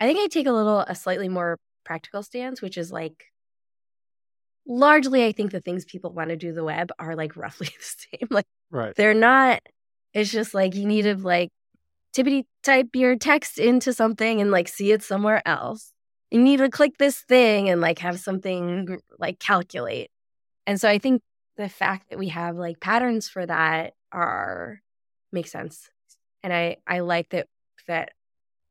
i 0.00 0.06
think 0.06 0.18
i 0.18 0.26
take 0.26 0.46
a 0.46 0.52
little 0.52 0.80
a 0.80 0.94
slightly 0.94 1.28
more 1.28 1.58
practical 1.84 2.22
stance 2.22 2.60
which 2.60 2.76
is 2.76 2.90
like 2.92 3.26
largely 4.66 5.24
I 5.24 5.32
think 5.32 5.52
the 5.52 5.60
things 5.60 5.84
people 5.84 6.12
want 6.12 6.30
to 6.30 6.36
do 6.36 6.52
the 6.52 6.64
web 6.64 6.90
are 6.98 7.14
like 7.14 7.36
roughly 7.36 7.68
the 7.68 8.16
same. 8.18 8.28
Like 8.30 8.46
right. 8.70 8.94
they're 8.94 9.14
not 9.14 9.60
it's 10.12 10.30
just 10.30 10.54
like 10.54 10.74
you 10.74 10.86
need 10.86 11.02
to 11.02 11.16
like 11.16 11.50
tippity 12.16 12.44
type 12.62 12.88
your 12.94 13.16
text 13.16 13.58
into 13.58 13.92
something 13.92 14.40
and 14.40 14.50
like 14.50 14.68
see 14.68 14.92
it 14.92 15.02
somewhere 15.02 15.46
else. 15.46 15.92
You 16.30 16.40
need 16.40 16.58
to 16.58 16.70
click 16.70 16.96
this 16.98 17.18
thing 17.20 17.68
and 17.68 17.80
like 17.80 17.98
have 18.00 18.18
something 18.18 18.98
like 19.18 19.38
calculate. 19.38 20.10
And 20.66 20.80
so 20.80 20.88
I 20.88 20.98
think 20.98 21.22
the 21.56 21.68
fact 21.68 22.10
that 22.10 22.18
we 22.18 22.28
have 22.28 22.56
like 22.56 22.80
patterns 22.80 23.28
for 23.28 23.44
that 23.44 23.92
are 24.10 24.80
makes 25.32 25.50
sense. 25.52 25.90
And 26.42 26.52
I 26.52 26.78
I 26.86 27.00
like 27.00 27.30
that 27.30 27.48
that 27.88 28.10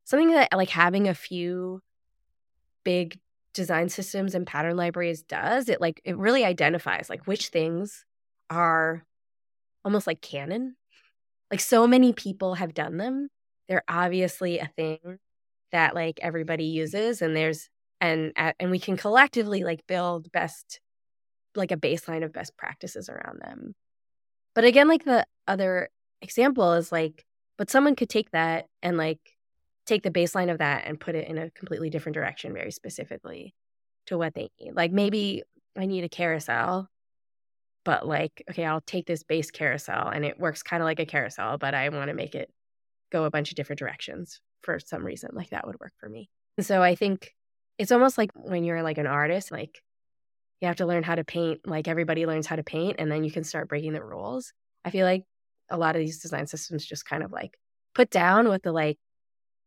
something 0.06 0.32
that 0.32 0.50
like 0.54 0.70
having 0.70 1.08
a 1.08 1.14
few 1.16 1.82
big 2.84 3.20
design 3.54 3.90
systems 3.90 4.36
and 4.36 4.46
pattern 4.46 4.76
libraries 4.76 5.24
does 5.24 5.70
it 5.70 5.80
like 5.80 6.02
it 6.04 6.18
really 6.18 6.44
identifies 6.44 7.10
like 7.10 7.26
which 7.26 7.48
things 7.48 8.06
are 8.50 9.06
almost 9.86 10.08
like 10.08 10.22
canon 10.22 10.76
like 11.52 11.60
so 11.60 11.88
many 11.88 12.14
people 12.14 12.56
have 12.56 12.74
done 12.74 12.98
them. 12.98 13.30
They're 13.68 13.84
obviously 13.88 14.60
a 14.60 14.70
thing 14.76 15.20
that 15.72 15.96
like 15.96 16.20
everybody 16.22 16.66
uses 16.66 17.22
and 17.22 17.36
there's 17.36 17.70
and 18.02 18.34
and 18.36 18.72
we 18.72 18.80
can 18.80 18.98
collectively 18.98 19.64
like 19.64 19.88
build 19.88 20.32
best 20.32 20.80
like 21.56 21.72
a 21.72 21.78
baseline 21.78 22.24
of 22.24 22.34
best 22.34 22.58
practices 22.58 23.10
around 23.10 23.40
them. 23.42 23.74
But 24.54 24.66
again, 24.66 24.88
like 24.88 25.06
the 25.06 25.26
other 25.48 25.90
example 26.22 26.74
is 26.74 26.92
like, 26.92 27.26
but 27.58 27.70
someone 27.70 27.96
could 27.96 28.10
take 28.10 28.32
that 28.32 28.68
and 28.82 28.98
like 28.98 29.20
take 29.86 30.04
the 30.04 30.12
baseline 30.12 30.52
of 30.52 30.58
that 30.58 30.86
and 30.86 31.00
put 31.00 31.16
it 31.16 31.28
in 31.28 31.38
a 31.38 31.52
completely 31.52 31.90
different 31.90 32.16
direction 32.16 32.54
very 32.54 32.72
specifically 32.72 33.54
to 34.08 34.18
what 34.18 34.34
they 34.34 34.50
need. 34.60 34.76
Like 34.76 34.92
maybe 34.92 35.44
I 35.78 35.86
need 35.86 36.04
a 36.04 36.10
carousel, 36.10 36.90
but 37.84 38.08
like, 38.08 38.44
okay, 38.50 38.66
I'll 38.66 38.82
take 38.82 39.06
this 39.06 39.24
base 39.24 39.52
carousel 39.52 40.08
and 40.08 40.26
it 40.26 40.40
works 40.40 40.64
kind 40.64 40.82
of 40.82 40.86
like 40.86 41.00
a 41.00 41.06
carousel, 41.06 41.58
but 41.58 41.74
I 41.74 41.90
want 41.90 42.10
to 42.10 42.16
make 42.16 42.36
it 42.36 42.50
go 43.12 43.26
a 43.26 43.32
bunch 43.32 43.52
of 43.52 43.56
different 43.56 43.80
directions 43.80 44.42
for 44.64 44.80
some 44.80 45.06
reason. 45.06 45.30
Like 45.34 45.52
that 45.52 45.68
would 45.68 45.80
work 45.80 45.94
for 46.00 46.10
me. 46.10 46.30
so 46.60 46.82
I 46.82 46.96
think 46.96 47.34
it's 47.78 47.92
almost 47.92 48.18
like 48.18 48.32
when 48.34 48.64
you're 48.64 48.84
like 48.84 48.98
an 48.98 49.08
artist, 49.08 49.52
like 49.52 49.82
you 50.62 50.68
have 50.68 50.78
to 50.78 50.86
learn 50.86 51.04
how 51.04 51.16
to 51.16 51.24
paint, 51.24 51.68
like 51.68 51.88
everybody 51.88 52.26
learns 52.26 52.48
how 52.48 52.56
to 52.56 52.64
paint, 52.64 52.96
and 53.00 53.12
then 53.12 53.24
you 53.24 53.32
can 53.32 53.44
start 53.44 53.70
breaking 53.70 53.94
the 53.94 54.04
rules. 54.04 54.54
I 54.84 54.90
feel 54.90 55.06
like 55.06 55.24
a 55.70 55.78
lot 55.78 55.96
of 55.96 56.00
these 56.00 56.20
design 56.20 56.48
systems 56.48 56.86
just 56.86 57.06
kind 57.06 57.24
of 57.24 57.32
like 57.32 57.58
put 57.94 58.10
down 58.10 58.48
what 58.48 58.64
the 58.64 58.72
like, 58.72 58.98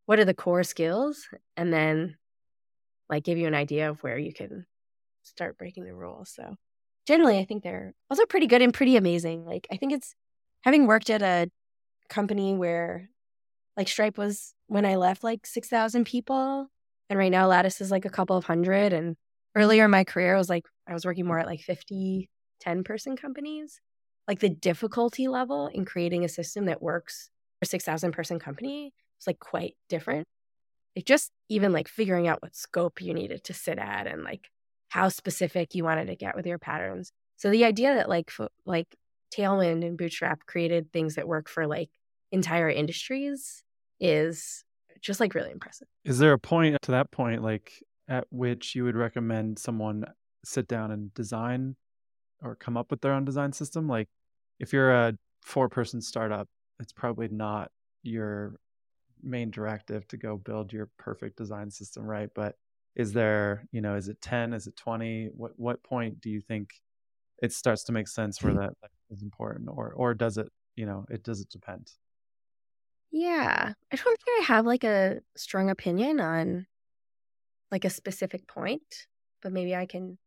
what 0.07 0.19
are 0.19 0.25
the 0.25 0.35
core 0.35 0.63
skills, 0.65 1.29
and 1.57 1.73
then 1.73 2.17
like 3.09 3.25
give 3.25 3.39
you 3.39 3.47
an 3.47 3.55
idea 3.55 3.91
of 3.91 4.03
where 4.03 4.19
you 4.19 4.33
can 4.33 4.67
start 5.23 5.59
breaking 5.59 5.85
the 5.85 5.95
rules. 5.95 6.31
So 6.31 6.57
generally, 7.07 7.39
I 7.39 7.45
think 7.45 7.63
they're 7.63 7.95
also 8.11 8.27
pretty 8.27 8.47
good 8.47 8.63
and 8.63 8.73
pretty 8.73 8.97
amazing. 8.97 9.45
Like 9.45 9.67
I 9.73 9.77
think 9.77 9.93
it's 9.93 10.15
having 10.63 10.87
worked 10.87 11.11
at 11.11 11.23
a 11.23 11.51
company 12.09 12.55
where 12.55 13.11
like 13.77 13.89
Stripe 13.89 14.19
was 14.19 14.55
when 14.67 14.85
I 14.85 14.97
left 14.97 15.23
like 15.23 15.47
6,000 15.47 16.05
people. 16.05 16.69
And 17.09 17.19
right 17.19 17.31
now 17.31 17.47
Lattice 17.47 17.81
is 17.81 17.91
like 17.91 18.05
a 18.05 18.11
couple 18.11 18.37
of 18.37 18.45
hundred. 18.45 18.93
And 18.93 19.17
earlier 19.55 19.85
in 19.85 19.91
my 19.91 20.05
career, 20.05 20.35
I 20.35 20.39
was 20.39 20.51
like, 20.51 20.67
I 20.87 20.93
was 20.93 21.07
working 21.07 21.27
more 21.27 21.39
at 21.39 21.47
like 21.47 21.61
50, 21.61 22.29
10 22.61 22.85
person 22.85 23.17
companies. 23.17 23.81
Like 24.29 24.41
the 24.41 24.51
difficulty 24.51 25.27
level 25.27 25.69
in 25.69 25.85
creating 25.85 26.25
a 26.25 26.29
system 26.29 26.67
that 26.67 26.83
works 26.83 27.31
for 27.59 27.65
a 27.65 27.67
6,000 27.67 28.13
person 28.13 28.39
company 28.39 28.93
is 29.19 29.27
like 29.27 29.41
quite 29.41 29.75
different. 29.89 30.27
Like 30.95 31.07
just 31.07 31.33
even 31.49 31.73
like 31.73 31.89
figuring 31.89 32.29
out 32.29 32.43
what 32.43 32.55
scope 32.55 33.01
you 33.01 33.15
needed 33.15 33.43
to 33.45 33.55
sit 33.55 33.79
at 33.79 34.07
and 34.07 34.23
like 34.23 34.51
how 34.89 35.09
specific 35.09 35.75
you 35.75 35.83
wanted 35.83 36.07
to 36.07 36.17
get 36.17 36.37
with 36.37 36.47
your 36.47 36.59
patterns. 36.59 37.11
So 37.37 37.51
the 37.51 37.65
idea 37.65 37.95
that 37.95 38.09
like 38.09 38.31
like 38.67 38.95
Tailwind 39.35 39.87
and 39.87 39.97
Bootstrap 39.97 40.45
created 40.47 40.93
things 40.93 41.15
that 41.15 41.29
work 41.29 41.49
for 41.49 41.67
like 41.67 41.91
entire 42.33 42.69
industries 42.69 43.63
is 44.01 44.65
just 45.01 45.21
like 45.21 45.35
really 45.35 45.51
impressive. 45.51 45.89
Is 46.05 46.19
there 46.19 46.33
a 46.33 46.39
point 46.39 46.77
to 46.83 46.91
that 46.93 47.11
point, 47.11 47.43
like 47.43 47.73
at 48.09 48.27
which 48.31 48.75
you 48.75 48.85
would 48.85 48.97
recommend 48.97 49.59
someone 49.59 50.05
sit 50.45 50.67
down 50.67 50.91
and 50.91 51.13
design 51.15 51.77
or 52.43 52.55
come 52.55 52.77
up 52.77 52.91
with 52.91 53.01
their 53.01 53.13
own 53.13 53.25
design 53.25 53.53
system? 53.53 53.89
Like 53.89 54.09
if 54.59 54.73
you're 54.73 54.93
a 54.93 55.15
four 55.43 55.69
person 55.69 56.01
startup, 56.01 56.49
it's 56.81 56.93
probably 56.93 57.29
not 57.29 57.71
your 58.03 58.57
main 59.23 59.51
directive 59.51 60.07
to 60.09 60.17
go 60.17 60.37
build 60.37 60.73
your 60.73 60.89
perfect 60.99 61.37
design 61.37 61.71
system, 61.71 62.05
right? 62.05 62.29
But 62.35 62.55
is 62.95 63.13
there, 63.13 63.65
you 63.73 63.81
know, 63.81 63.95
is 63.95 64.09
it 64.09 64.21
10? 64.21 64.53
Is 64.53 64.67
it 64.67 64.77
20? 64.77 65.31
What 65.35 65.53
what 65.57 65.83
point 65.83 66.21
do 66.21 66.31
you 66.31 66.41
think 66.41 66.71
it 67.43 67.53
starts 67.53 67.85
to 67.85 67.93
make 67.93 68.09
sense 68.09 68.43
where 68.43 68.53
hmm. 68.53 68.61
that 68.61 68.73
is 69.11 69.23
important 69.23 69.69
or 69.71 69.93
or 69.93 70.15
does 70.15 70.39
it, 70.39 70.49
you 70.77 70.87
know, 70.87 71.05
it 71.09 71.23
does 71.23 71.41
it 71.41 71.49
depend? 71.51 71.91
Yeah. 73.11 73.73
I 73.93 73.97
don't 73.97 74.21
think 74.21 74.41
I 74.41 74.45
have 74.55 74.67
like 74.67 74.85
a 74.85 75.21
strong 75.37 75.71
opinion 75.71 76.21
on 76.21 76.67
like 77.71 77.85
a 77.85 77.91
specific 77.91 78.47
point, 78.47 79.07
but 79.43 79.53
maybe 79.53 79.75
I 79.75 79.87
can 79.87 80.19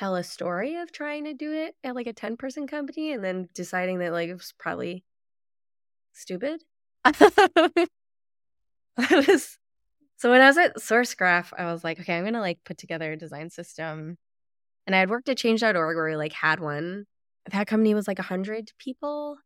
tell 0.00 0.16
a 0.16 0.24
story 0.24 0.76
of 0.76 0.90
trying 0.90 1.24
to 1.24 1.34
do 1.34 1.52
it 1.52 1.74
at 1.84 1.94
like 1.94 2.06
a 2.06 2.12
10 2.12 2.38
person 2.38 2.66
company 2.66 3.12
and 3.12 3.22
then 3.22 3.48
deciding 3.54 3.98
that 3.98 4.12
like 4.12 4.30
it 4.30 4.34
was 4.34 4.54
probably 4.58 5.04
stupid. 6.14 6.62
I 7.04 7.86
was 8.96 9.58
so 10.16 10.30
when 10.30 10.40
I 10.40 10.46
was 10.46 10.58
at 10.58 10.76
SourceGraph, 10.76 11.52
I 11.56 11.70
was 11.72 11.84
like, 11.84 12.00
okay, 12.00 12.16
I'm 12.16 12.24
gonna 12.24 12.40
like 12.40 12.60
put 12.64 12.78
together 12.78 13.12
a 13.12 13.16
design 13.16 13.50
system. 13.50 14.16
And 14.86 14.96
I 14.96 15.00
had 15.00 15.10
worked 15.10 15.28
at 15.28 15.36
change.org 15.36 15.74
where 15.74 16.08
we 16.08 16.16
like 16.16 16.32
had 16.32 16.60
one. 16.60 17.04
That 17.52 17.66
company 17.66 17.94
was 17.94 18.08
like 18.08 18.18
a 18.18 18.22
hundred 18.22 18.72
people 18.78 19.36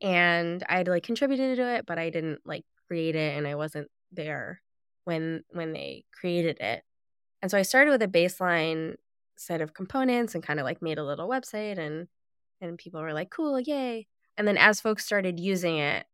and 0.00 0.64
I 0.68 0.78
had 0.78 0.88
like 0.88 1.04
contributed 1.04 1.56
to 1.56 1.76
it, 1.76 1.86
but 1.86 1.98
I 1.98 2.10
didn't 2.10 2.40
like 2.44 2.64
create 2.88 3.14
it 3.14 3.36
and 3.36 3.46
I 3.46 3.54
wasn't 3.54 3.88
there 4.10 4.60
when 5.04 5.44
when 5.50 5.72
they 5.72 6.04
created 6.12 6.58
it. 6.60 6.82
And 7.42 7.50
so 7.50 7.56
I 7.56 7.62
started 7.62 7.92
with 7.92 8.02
a 8.02 8.08
baseline 8.08 8.96
set 9.40 9.60
of 9.62 9.74
components 9.74 10.34
and 10.34 10.44
kind 10.44 10.60
of 10.60 10.64
like 10.64 10.82
made 10.82 10.98
a 10.98 11.04
little 11.04 11.28
website 11.28 11.78
and 11.78 12.08
and 12.60 12.78
people 12.78 13.00
were 13.02 13.14
like, 13.14 13.30
"Cool, 13.30 13.60
yay." 13.60 14.06
And 14.38 14.46
then 14.48 14.58
as 14.58 14.80
folks 14.80 15.04
started 15.04 15.40
using 15.40 15.78
it, 15.78 16.06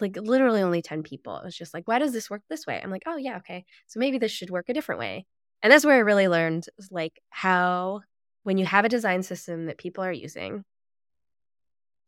like 0.00 0.16
literally 0.16 0.62
only 0.62 0.82
10 0.82 1.02
people. 1.02 1.36
It 1.38 1.44
was 1.44 1.56
just 1.56 1.74
like, 1.74 1.88
"Why 1.88 1.98
does 1.98 2.12
this 2.12 2.30
work 2.30 2.42
this 2.48 2.66
way?" 2.66 2.80
I'm 2.82 2.90
like, 2.90 3.04
"Oh, 3.06 3.16
yeah, 3.16 3.38
okay. 3.38 3.64
So 3.86 4.00
maybe 4.00 4.18
this 4.18 4.32
should 4.32 4.50
work 4.50 4.68
a 4.68 4.74
different 4.74 5.00
way." 5.00 5.26
And 5.62 5.72
that's 5.72 5.84
where 5.84 5.96
I 5.96 6.00
really 6.00 6.28
learned 6.28 6.66
like 6.90 7.20
how 7.30 8.02
when 8.44 8.58
you 8.58 8.66
have 8.66 8.84
a 8.84 8.88
design 8.90 9.22
system 9.22 9.66
that 9.66 9.78
people 9.78 10.04
are 10.04 10.12
using 10.12 10.64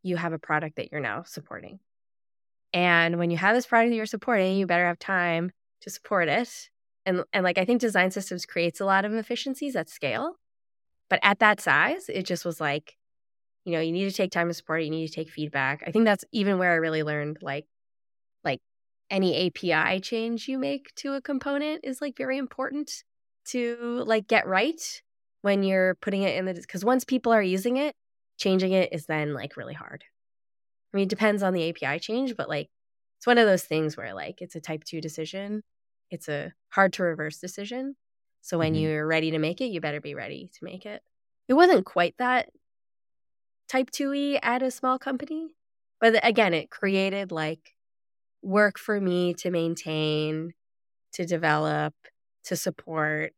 you 0.03 0.17
have 0.17 0.33
a 0.33 0.39
product 0.39 0.77
that 0.77 0.91
you're 0.91 1.01
now 1.01 1.23
supporting. 1.25 1.79
And 2.73 3.19
when 3.19 3.31
you 3.31 3.37
have 3.39 3.55
this 3.55 3.67
product 3.67 3.91
that 3.91 3.97
you're 3.97 4.07
supporting, 4.07 4.57
you 4.57 4.67
better 4.67 4.87
have 4.87 4.99
time 4.99 5.53
to 5.83 5.91
support 5.91 6.29
it. 6.29 6.71
And 7.11 7.25
and 7.33 7.45
like 7.45 7.59
I 7.59 7.65
think 7.65 7.81
design 7.81 8.11
systems 8.11 8.47
creates 8.47 8.81
a 8.81 8.85
lot 8.85 9.05
of 9.05 9.13
efficiencies 9.15 9.77
at 9.77 9.89
scale. 9.91 10.37
But 11.11 11.21
at 11.23 11.41
that 11.41 11.61
size, 11.61 12.09
it 12.09 12.25
just 12.25 12.45
was 12.45 12.61
like, 12.61 12.97
you 13.65 13.73
know, 13.73 13.81
you 13.81 13.93
need 13.93 14.09
to 14.09 14.17
take 14.17 14.33
time 14.33 14.49
to 14.49 14.55
support 14.55 14.83
it, 14.83 14.85
you 14.85 14.91
need 14.91 15.09
to 15.09 15.13
take 15.15 15.31
feedback. 15.31 15.83
I 15.87 15.91
think 15.91 16.05
that's 16.05 16.25
even 16.33 16.59
where 16.59 16.73
I 16.73 16.77
really 16.77 17.03
learned 17.03 17.39
like 17.43 17.67
like 18.45 18.61
any 19.11 19.47
API 19.49 20.01
change 20.01 20.49
you 20.49 20.59
make 20.59 20.95
to 20.97 21.15
a 21.15 21.21
component 21.23 21.85
is 21.85 22.01
like 22.01 22.17
very 22.17 22.39
important 22.39 23.05
to 23.47 24.05
like 24.07 24.29
get 24.29 24.47
right 24.47 25.03
when 25.43 25.63
you're 25.63 25.97
putting 25.97 26.23
it 26.23 26.37
in 26.37 26.45
the 26.45 26.55
because 26.55 26.85
once 26.85 27.05
people 27.05 27.33
are 27.33 27.43
using 27.43 27.77
it, 27.77 27.95
changing 28.39 28.73
it 28.73 28.93
is 28.93 29.07
then 29.07 29.35
like 29.35 29.57
really 29.57 29.75
hard. 29.75 30.05
I 30.93 30.97
mean, 30.97 31.05
it 31.05 31.11
depends 31.11 31.43
on 31.43 31.55
the 31.55 31.71
API 31.71 31.99
change, 32.01 32.37
but 32.37 32.49
like 32.49 32.69
it's 33.19 33.27
one 33.27 33.39
of 33.39 33.47
those 33.47 33.65
things 33.65 33.97
where 33.97 34.15
like 34.15 34.41
it's 34.41 34.57
a 34.57 34.61
type 34.61 34.85
two 34.85 35.01
decision. 35.01 35.63
It's 36.11 36.29
a 36.29 36.53
hard 36.71 36.93
to 36.95 37.03
reverse 37.03 37.39
decision. 37.39 37.97
So 38.43 38.59
when 38.59 38.75
mm-hmm. 38.75 38.83
you're 38.83 39.07
ready 39.07 39.33
to 39.33 39.39
make 39.39 39.61
it, 39.61 39.67
you 39.67 39.81
better 39.81 40.01
be 40.01 40.15
ready 40.15 40.51
to 40.59 40.65
make 40.65 40.87
it. 40.87 41.03
It 41.49 41.55
wasn't 41.55 41.85
quite 41.85 42.15
that 42.19 42.49
type 43.69 43.91
2e 43.91 44.39
at 44.43 44.63
a 44.63 44.71
small 44.71 44.99
company, 44.99 45.55
but 46.01 46.19
again, 46.27 46.55
it 46.55 46.71
created 46.71 47.33
like 47.33 47.75
work 48.43 48.79
for 48.79 49.01
me 49.01 49.35
to 49.35 49.51
maintain, 49.51 50.53
to 51.13 51.27
develop, 51.27 51.95
to 52.45 52.57
support. 52.57 53.33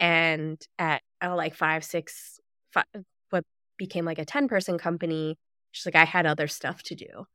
And 0.00 0.60
at 0.78 1.02
oh, 1.22 1.34
like 1.34 1.54
five, 1.54 1.84
six, 1.84 2.40
five, 2.72 2.84
became 3.78 4.04
like 4.04 4.18
a 4.18 4.24
10 4.24 4.48
person 4.48 4.78
company, 4.78 5.38
she's 5.72 5.86
like, 5.86 5.96
I 5.96 6.04
had 6.04 6.26
other 6.26 6.48
stuff 6.48 6.82
to 6.84 6.94
do. 6.94 7.26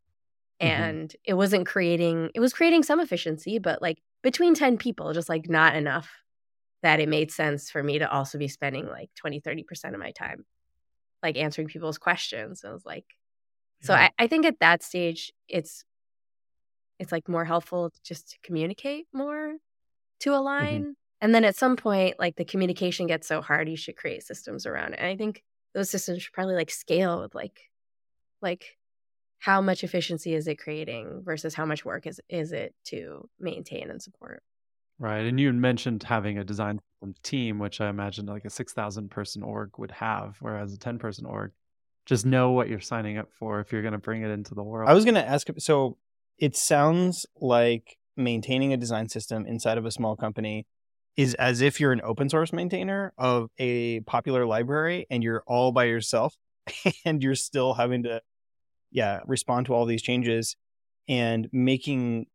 Mm-hmm. 0.62 0.84
And 0.84 1.16
it 1.24 1.34
wasn't 1.34 1.68
creating, 1.68 2.30
it 2.36 2.40
was 2.40 2.54
creating 2.54 2.84
some 2.84 3.00
efficiency, 3.00 3.60
but 3.60 3.82
like 3.82 3.98
between 4.22 4.54
10 4.54 4.78
people, 4.78 5.14
just 5.14 5.30
like 5.30 5.50
not 5.50 5.76
enough 5.76 6.10
that 6.84 7.00
it 7.00 7.10
made 7.10 7.32
sense 7.32 7.70
for 7.70 7.82
me 7.84 8.00
to 8.00 8.12
also 8.12 8.38
be 8.38 8.48
spending 8.48 8.88
like 8.88 9.10
20, 9.16 9.42
30% 9.42 9.94
of 9.94 10.00
my 10.00 10.12
time 10.12 10.46
like 11.22 11.38
answering 11.38 11.68
people's 11.68 11.98
questions. 11.98 12.64
I 12.66 12.72
was 12.72 12.86
like, 12.86 13.06
yeah. 13.82 13.88
so 13.88 13.94
I, 13.94 14.10
I 14.18 14.28
think 14.28 14.46
at 14.46 14.60
that 14.60 14.84
stage, 14.84 15.32
it's, 15.48 15.84
it's 17.00 17.12
like 17.12 17.28
more 17.28 17.46
helpful 17.46 17.92
just 18.04 18.32
to 18.32 18.38
communicate 18.44 19.06
more 19.14 19.56
to 20.22 20.30
mm-hmm. 20.30 20.40
align. 20.40 20.82
Mm-hmm. 20.82 20.92
And 21.22 21.36
then 21.36 21.46
at 21.46 21.56
some 21.56 21.76
point, 21.76 22.20
like 22.20 22.36
the 22.36 22.46
communication 22.46 23.06
gets 23.06 23.28
so 23.28 23.42
hard, 23.42 23.70
you 23.70 23.78
should 23.78 23.96
create 23.96 24.24
systems 24.24 24.66
around 24.66 24.94
it. 24.94 25.00
And 25.00 25.08
I 25.08 25.16
think 25.16 25.44
those 25.74 25.90
systems 25.90 26.24
should 26.24 26.34
probably 26.34 26.56
like 26.56 26.72
scale 26.72 27.22
with 27.22 27.36
like 27.36 27.70
like 28.42 28.78
how 29.42 29.60
much 29.60 29.84
efficiency 29.84 30.36
is 30.36 30.48
it 30.48 30.60
creating 30.60 31.24
versus 31.26 31.56
how 31.56 31.66
much 31.66 31.84
work 31.84 32.06
is 32.06 32.22
is 32.30 32.52
it 32.52 32.74
to 32.86 33.28
maintain 33.40 33.90
and 33.90 34.02
support? 34.02 34.42
Right 35.00 35.26
and 35.26 35.40
you 35.40 35.52
mentioned 35.52 36.04
having 36.04 36.38
a 36.38 36.44
design 36.44 36.80
team 37.24 37.58
which 37.58 37.82
i 37.82 37.90
imagine 37.90 38.28
like 38.28 38.46
a 38.46 38.50
6000 38.50 39.10
person 39.10 39.42
org 39.42 39.72
would 39.80 39.90
have 39.90 40.38
whereas 40.40 40.72
a 40.72 40.78
10 40.78 41.00
person 41.00 41.26
org 41.26 41.52
just 42.06 42.28
know 42.28 42.52
what 42.52 42.70
you're 42.70 42.80
signing 42.80 43.18
up 43.18 43.30
for 43.32 43.60
if 43.60 43.72
you're 43.72 43.82
going 43.82 43.94
to 43.94 43.98
bring 43.98 44.22
it 44.22 44.30
into 44.30 44.54
the 44.54 44.62
world. 44.62 44.88
i 44.88 44.94
was 44.94 45.04
going 45.04 45.16
to 45.16 45.28
ask 45.28 45.48
so 45.58 45.98
it 46.38 46.56
sounds 46.56 47.26
like 47.36 47.98
maintaining 48.16 48.72
a 48.72 48.78
design 48.78 49.10
system 49.10 49.48
inside 49.48 49.80
of 49.80 49.86
a 49.88 49.92
small 49.92 50.16
company 50.16 50.68
is 51.18 51.34
as 51.36 51.62
if 51.62 51.80
you're 51.80 51.92
an 51.92 52.02
open 52.04 52.30
source 52.30 52.54
maintainer 52.54 53.14
of 53.18 53.50
a 53.58 54.02
popular 54.02 54.46
library 54.46 55.08
and 55.10 55.24
you're 55.24 55.44
all 55.48 55.72
by 55.72 55.86
yourself 55.86 56.36
and 57.06 57.24
you're 57.24 57.34
still 57.34 57.74
having 57.74 58.04
to 58.04 58.22
yeah, 58.92 59.22
respond 59.26 59.66
to 59.68 59.74
all 59.74 59.86
these 59.86 60.02
changes 60.02 60.56
and 61.08 61.48
making 61.52 62.28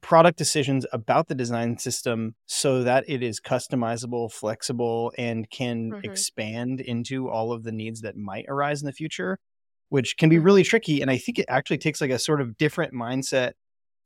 product 0.00 0.36
decisions 0.36 0.84
about 0.92 1.28
the 1.28 1.34
design 1.34 1.78
system 1.78 2.34
so 2.44 2.82
that 2.82 3.04
it 3.08 3.22
is 3.22 3.40
customizable, 3.40 4.30
flexible, 4.30 5.12
and 5.16 5.48
can 5.48 5.90
mm-hmm. 5.90 6.04
expand 6.04 6.80
into 6.80 7.30
all 7.30 7.52
of 7.52 7.62
the 7.62 7.72
needs 7.72 8.02
that 8.02 8.16
might 8.16 8.44
arise 8.48 8.82
in 8.82 8.86
the 8.86 8.92
future, 8.92 9.38
which 9.88 10.16
can 10.18 10.28
be 10.28 10.36
mm-hmm. 10.36 10.44
really 10.44 10.62
tricky. 10.62 11.00
And 11.00 11.10
I 11.10 11.16
think 11.16 11.38
it 11.38 11.46
actually 11.48 11.78
takes 11.78 12.02
like 12.02 12.10
a 12.10 12.18
sort 12.18 12.42
of 12.42 12.58
different 12.58 12.92
mindset 12.92 13.52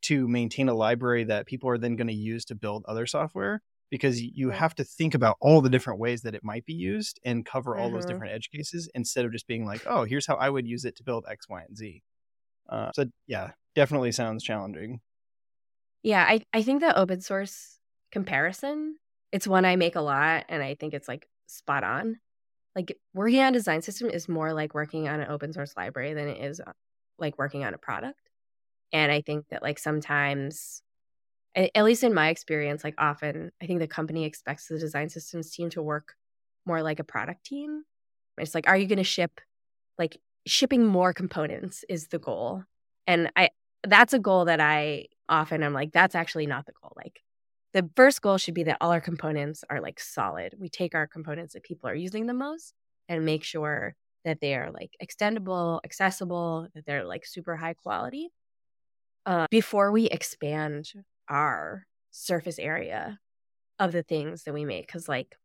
to 0.02 0.28
maintain 0.28 0.68
a 0.68 0.74
library 0.74 1.24
that 1.24 1.46
people 1.46 1.68
are 1.68 1.78
then 1.78 1.96
going 1.96 2.06
to 2.06 2.14
use 2.14 2.44
to 2.44 2.54
build 2.54 2.84
other 2.86 3.06
software 3.06 3.60
because 3.90 4.20
you 4.20 4.50
have 4.50 4.74
to 4.74 4.84
think 4.84 5.14
about 5.14 5.36
all 5.40 5.60
the 5.60 5.70
different 5.70 5.98
ways 5.98 6.22
that 6.22 6.34
it 6.34 6.44
might 6.44 6.64
be 6.66 6.74
used 6.74 7.18
and 7.24 7.46
cover 7.46 7.76
all 7.76 7.86
mm-hmm. 7.86 7.94
those 7.94 8.06
different 8.06 8.32
edge 8.32 8.50
cases 8.50 8.88
instead 8.94 9.24
of 9.24 9.32
just 9.32 9.46
being 9.46 9.64
like, 9.64 9.82
oh, 9.86 10.04
here's 10.04 10.26
how 10.26 10.34
I 10.34 10.50
would 10.50 10.66
use 10.66 10.84
it 10.84 10.96
to 10.96 11.02
build 11.02 11.24
X, 11.28 11.48
Y, 11.48 11.62
and 11.66 11.76
Z. 11.76 12.02
Uh, 12.68 12.90
so 12.92 13.06
yeah, 13.26 13.52
definitely 13.74 14.12
sounds 14.12 14.44
challenging. 14.44 15.00
Yeah, 16.02 16.24
I, 16.28 16.42
I 16.52 16.62
think 16.62 16.80
the 16.80 16.96
open 16.96 17.20
source 17.20 17.78
comparison, 18.12 18.96
it's 19.32 19.48
one 19.48 19.64
I 19.64 19.76
make 19.76 19.96
a 19.96 20.00
lot 20.00 20.44
and 20.48 20.62
I 20.62 20.74
think 20.74 20.94
it's 20.94 21.08
like 21.08 21.28
spot 21.46 21.84
on. 21.84 22.18
Like 22.76 22.96
working 23.14 23.40
on 23.40 23.48
a 23.48 23.52
design 23.52 23.82
system 23.82 24.08
is 24.10 24.28
more 24.28 24.52
like 24.52 24.74
working 24.74 25.08
on 25.08 25.20
an 25.20 25.30
open 25.30 25.52
source 25.52 25.74
library 25.76 26.14
than 26.14 26.28
it 26.28 26.44
is 26.44 26.60
uh, 26.60 26.72
like 27.18 27.38
working 27.38 27.64
on 27.64 27.74
a 27.74 27.78
product. 27.78 28.20
And 28.92 29.10
I 29.10 29.20
think 29.20 29.48
that 29.48 29.62
like 29.62 29.78
sometimes 29.78 30.82
at 31.54 31.84
least 31.84 32.04
in 32.04 32.14
my 32.14 32.28
experience, 32.28 32.84
like 32.84 32.94
often 32.98 33.50
I 33.60 33.66
think 33.66 33.80
the 33.80 33.88
company 33.88 34.24
expects 34.24 34.68
the 34.68 34.78
design 34.78 35.08
systems 35.08 35.50
team 35.50 35.70
to 35.70 35.82
work 35.82 36.14
more 36.66 36.82
like 36.82 37.00
a 37.00 37.04
product 37.04 37.44
team. 37.44 37.84
It's 38.36 38.54
like, 38.54 38.68
are 38.68 38.76
you 38.76 38.86
going 38.86 38.98
to 38.98 39.04
ship 39.04 39.40
like 39.98 40.18
shipping 40.46 40.86
more 40.86 41.12
components 41.12 41.84
is 41.88 42.08
the 42.08 42.18
goal. 42.18 42.64
And 43.06 43.30
I 43.36 43.50
that's 43.84 44.12
a 44.12 44.18
goal 44.18 44.46
that 44.46 44.60
I 44.60 45.06
often 45.28 45.62
I'm 45.62 45.74
like, 45.74 45.92
that's 45.92 46.14
actually 46.14 46.46
not 46.46 46.66
the 46.66 46.72
goal. 46.80 46.92
Like 46.96 47.22
the 47.74 47.88
first 47.96 48.22
goal 48.22 48.38
should 48.38 48.54
be 48.54 48.64
that 48.64 48.78
all 48.80 48.92
our 48.92 49.00
components 49.00 49.62
are 49.68 49.80
like 49.80 50.00
solid. 50.00 50.54
We 50.58 50.68
take 50.68 50.94
our 50.94 51.06
components 51.06 51.54
that 51.54 51.62
people 51.62 51.88
are 51.88 51.94
using 51.94 52.26
the 52.26 52.34
most 52.34 52.74
and 53.08 53.24
make 53.24 53.44
sure 53.44 53.94
that 54.24 54.40
they 54.40 54.54
are 54.54 54.70
like 54.70 54.96
extendable, 55.02 55.80
accessible, 55.84 56.68
that 56.74 56.86
they're 56.86 57.04
like 57.04 57.24
super 57.26 57.56
high 57.56 57.74
quality 57.74 58.30
uh, 59.26 59.46
before 59.50 59.92
we 59.92 60.06
expand 60.06 60.92
our 61.28 61.86
surface 62.10 62.58
area 62.58 63.18
of 63.78 63.92
the 63.92 64.02
things 64.02 64.44
that 64.44 64.54
we 64.54 64.64
make. 64.64 64.86
Because 64.86 65.08
like 65.08 65.36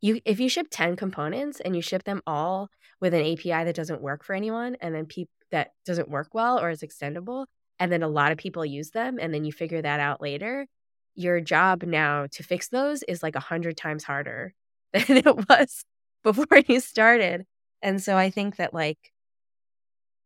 you, 0.00 0.20
if 0.24 0.40
you 0.40 0.48
ship 0.48 0.68
ten 0.70 0.96
components 0.96 1.60
and 1.60 1.76
you 1.76 1.82
ship 1.82 2.04
them 2.04 2.22
all 2.26 2.70
with 3.00 3.14
an 3.14 3.22
API 3.22 3.64
that 3.64 3.74
doesn't 3.74 4.02
work 4.02 4.24
for 4.24 4.34
anyone, 4.34 4.76
and 4.80 4.94
then 4.94 5.06
people 5.06 5.32
that 5.50 5.72
doesn't 5.84 6.08
work 6.08 6.28
well 6.32 6.58
or 6.60 6.70
is 6.70 6.82
extendable, 6.82 7.46
and 7.78 7.90
then 7.92 8.02
a 8.02 8.08
lot 8.08 8.32
of 8.32 8.38
people 8.38 8.64
use 8.64 8.90
them, 8.90 9.18
and 9.20 9.34
then 9.34 9.44
you 9.44 9.52
figure 9.52 9.82
that 9.82 10.00
out 10.00 10.20
later, 10.22 10.66
your 11.14 11.40
job 11.40 11.82
now 11.82 12.26
to 12.32 12.42
fix 12.42 12.68
those 12.68 13.02
is 13.04 13.22
like 13.22 13.36
a 13.36 13.40
hundred 13.40 13.76
times 13.76 14.04
harder 14.04 14.54
than 14.92 15.18
it 15.18 15.48
was 15.48 15.84
before 16.24 16.46
you 16.66 16.80
started. 16.80 17.44
And 17.82 18.02
so 18.02 18.16
I 18.16 18.30
think 18.30 18.56
that 18.56 18.74
like 18.74 18.98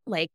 like 0.07 0.31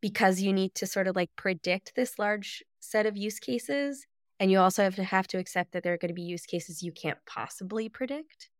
because 0.00 0.40
you 0.40 0.52
need 0.52 0.74
to 0.74 0.86
sort 0.86 1.08
of 1.08 1.16
like 1.16 1.30
predict 1.36 1.92
this 1.96 2.18
large 2.18 2.62
set 2.80 3.06
of 3.06 3.16
use 3.16 3.38
cases 3.38 4.06
and 4.40 4.50
you 4.50 4.58
also 4.58 4.84
have 4.84 4.94
to 4.94 5.04
have 5.04 5.26
to 5.28 5.38
accept 5.38 5.72
that 5.72 5.82
there 5.82 5.92
are 5.92 5.98
going 5.98 6.10
to 6.10 6.14
be 6.14 6.22
use 6.22 6.46
cases 6.46 6.82
you 6.82 6.92
can't 6.92 7.18
possibly 7.26 7.88
predict 7.88 8.50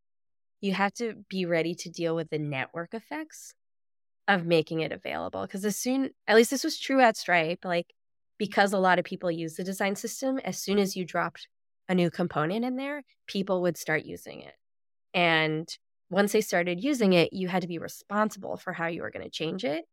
you 0.61 0.73
have 0.73 0.93
to 0.95 1.15
be 1.29 1.47
ready 1.47 1.75
to 1.75 1.89
deal 1.89 2.17
with 2.17 2.31
the 2.31 2.39
network 2.39 2.95
effects 2.95 3.55
of 4.27 4.45
making 4.45 4.81
it 4.81 4.93
available 4.93 5.43
because 5.43 5.65
as 5.65 5.77
soon 5.77 6.11
at 6.27 6.37
least 6.37 6.51
this 6.51 6.65
was 6.65 6.79
true 6.79 7.01
at 7.01 7.17
stripe 7.17 7.65
like 7.65 7.95
because 8.39 8.73
a 8.73 8.79
lot 8.79 8.99
of 8.99 9.05
people 9.05 9.31
use 9.31 9.55
the 9.55 9.65
design 9.65 9.97
system 9.97 10.39
as 10.45 10.59
soon 10.59 10.79
as 10.79 10.95
you 10.95 11.05
dropped 11.05 11.49
a 11.89 11.95
new 11.95 12.11
component 12.11 12.65
in 12.65 12.77
there 12.77 13.03
people 13.27 13.63
would 13.63 13.77
start 13.77 14.05
using 14.05 14.41
it. 14.41 14.55
And 15.15 15.69
once 16.11 16.33
they 16.33 16.41
started 16.41 16.83
using 16.83 17.15
it 17.15 17.33
you 17.33 17.49
had 17.49 17.63
to 17.63 17.69
be 17.69 17.79
responsible 17.79 18.57
for 18.57 18.73
how 18.75 18.87
you 18.87 19.03
were 19.03 19.11
going 19.11 19.25
to 19.25 19.31
change 19.31 19.65
it 19.65 19.85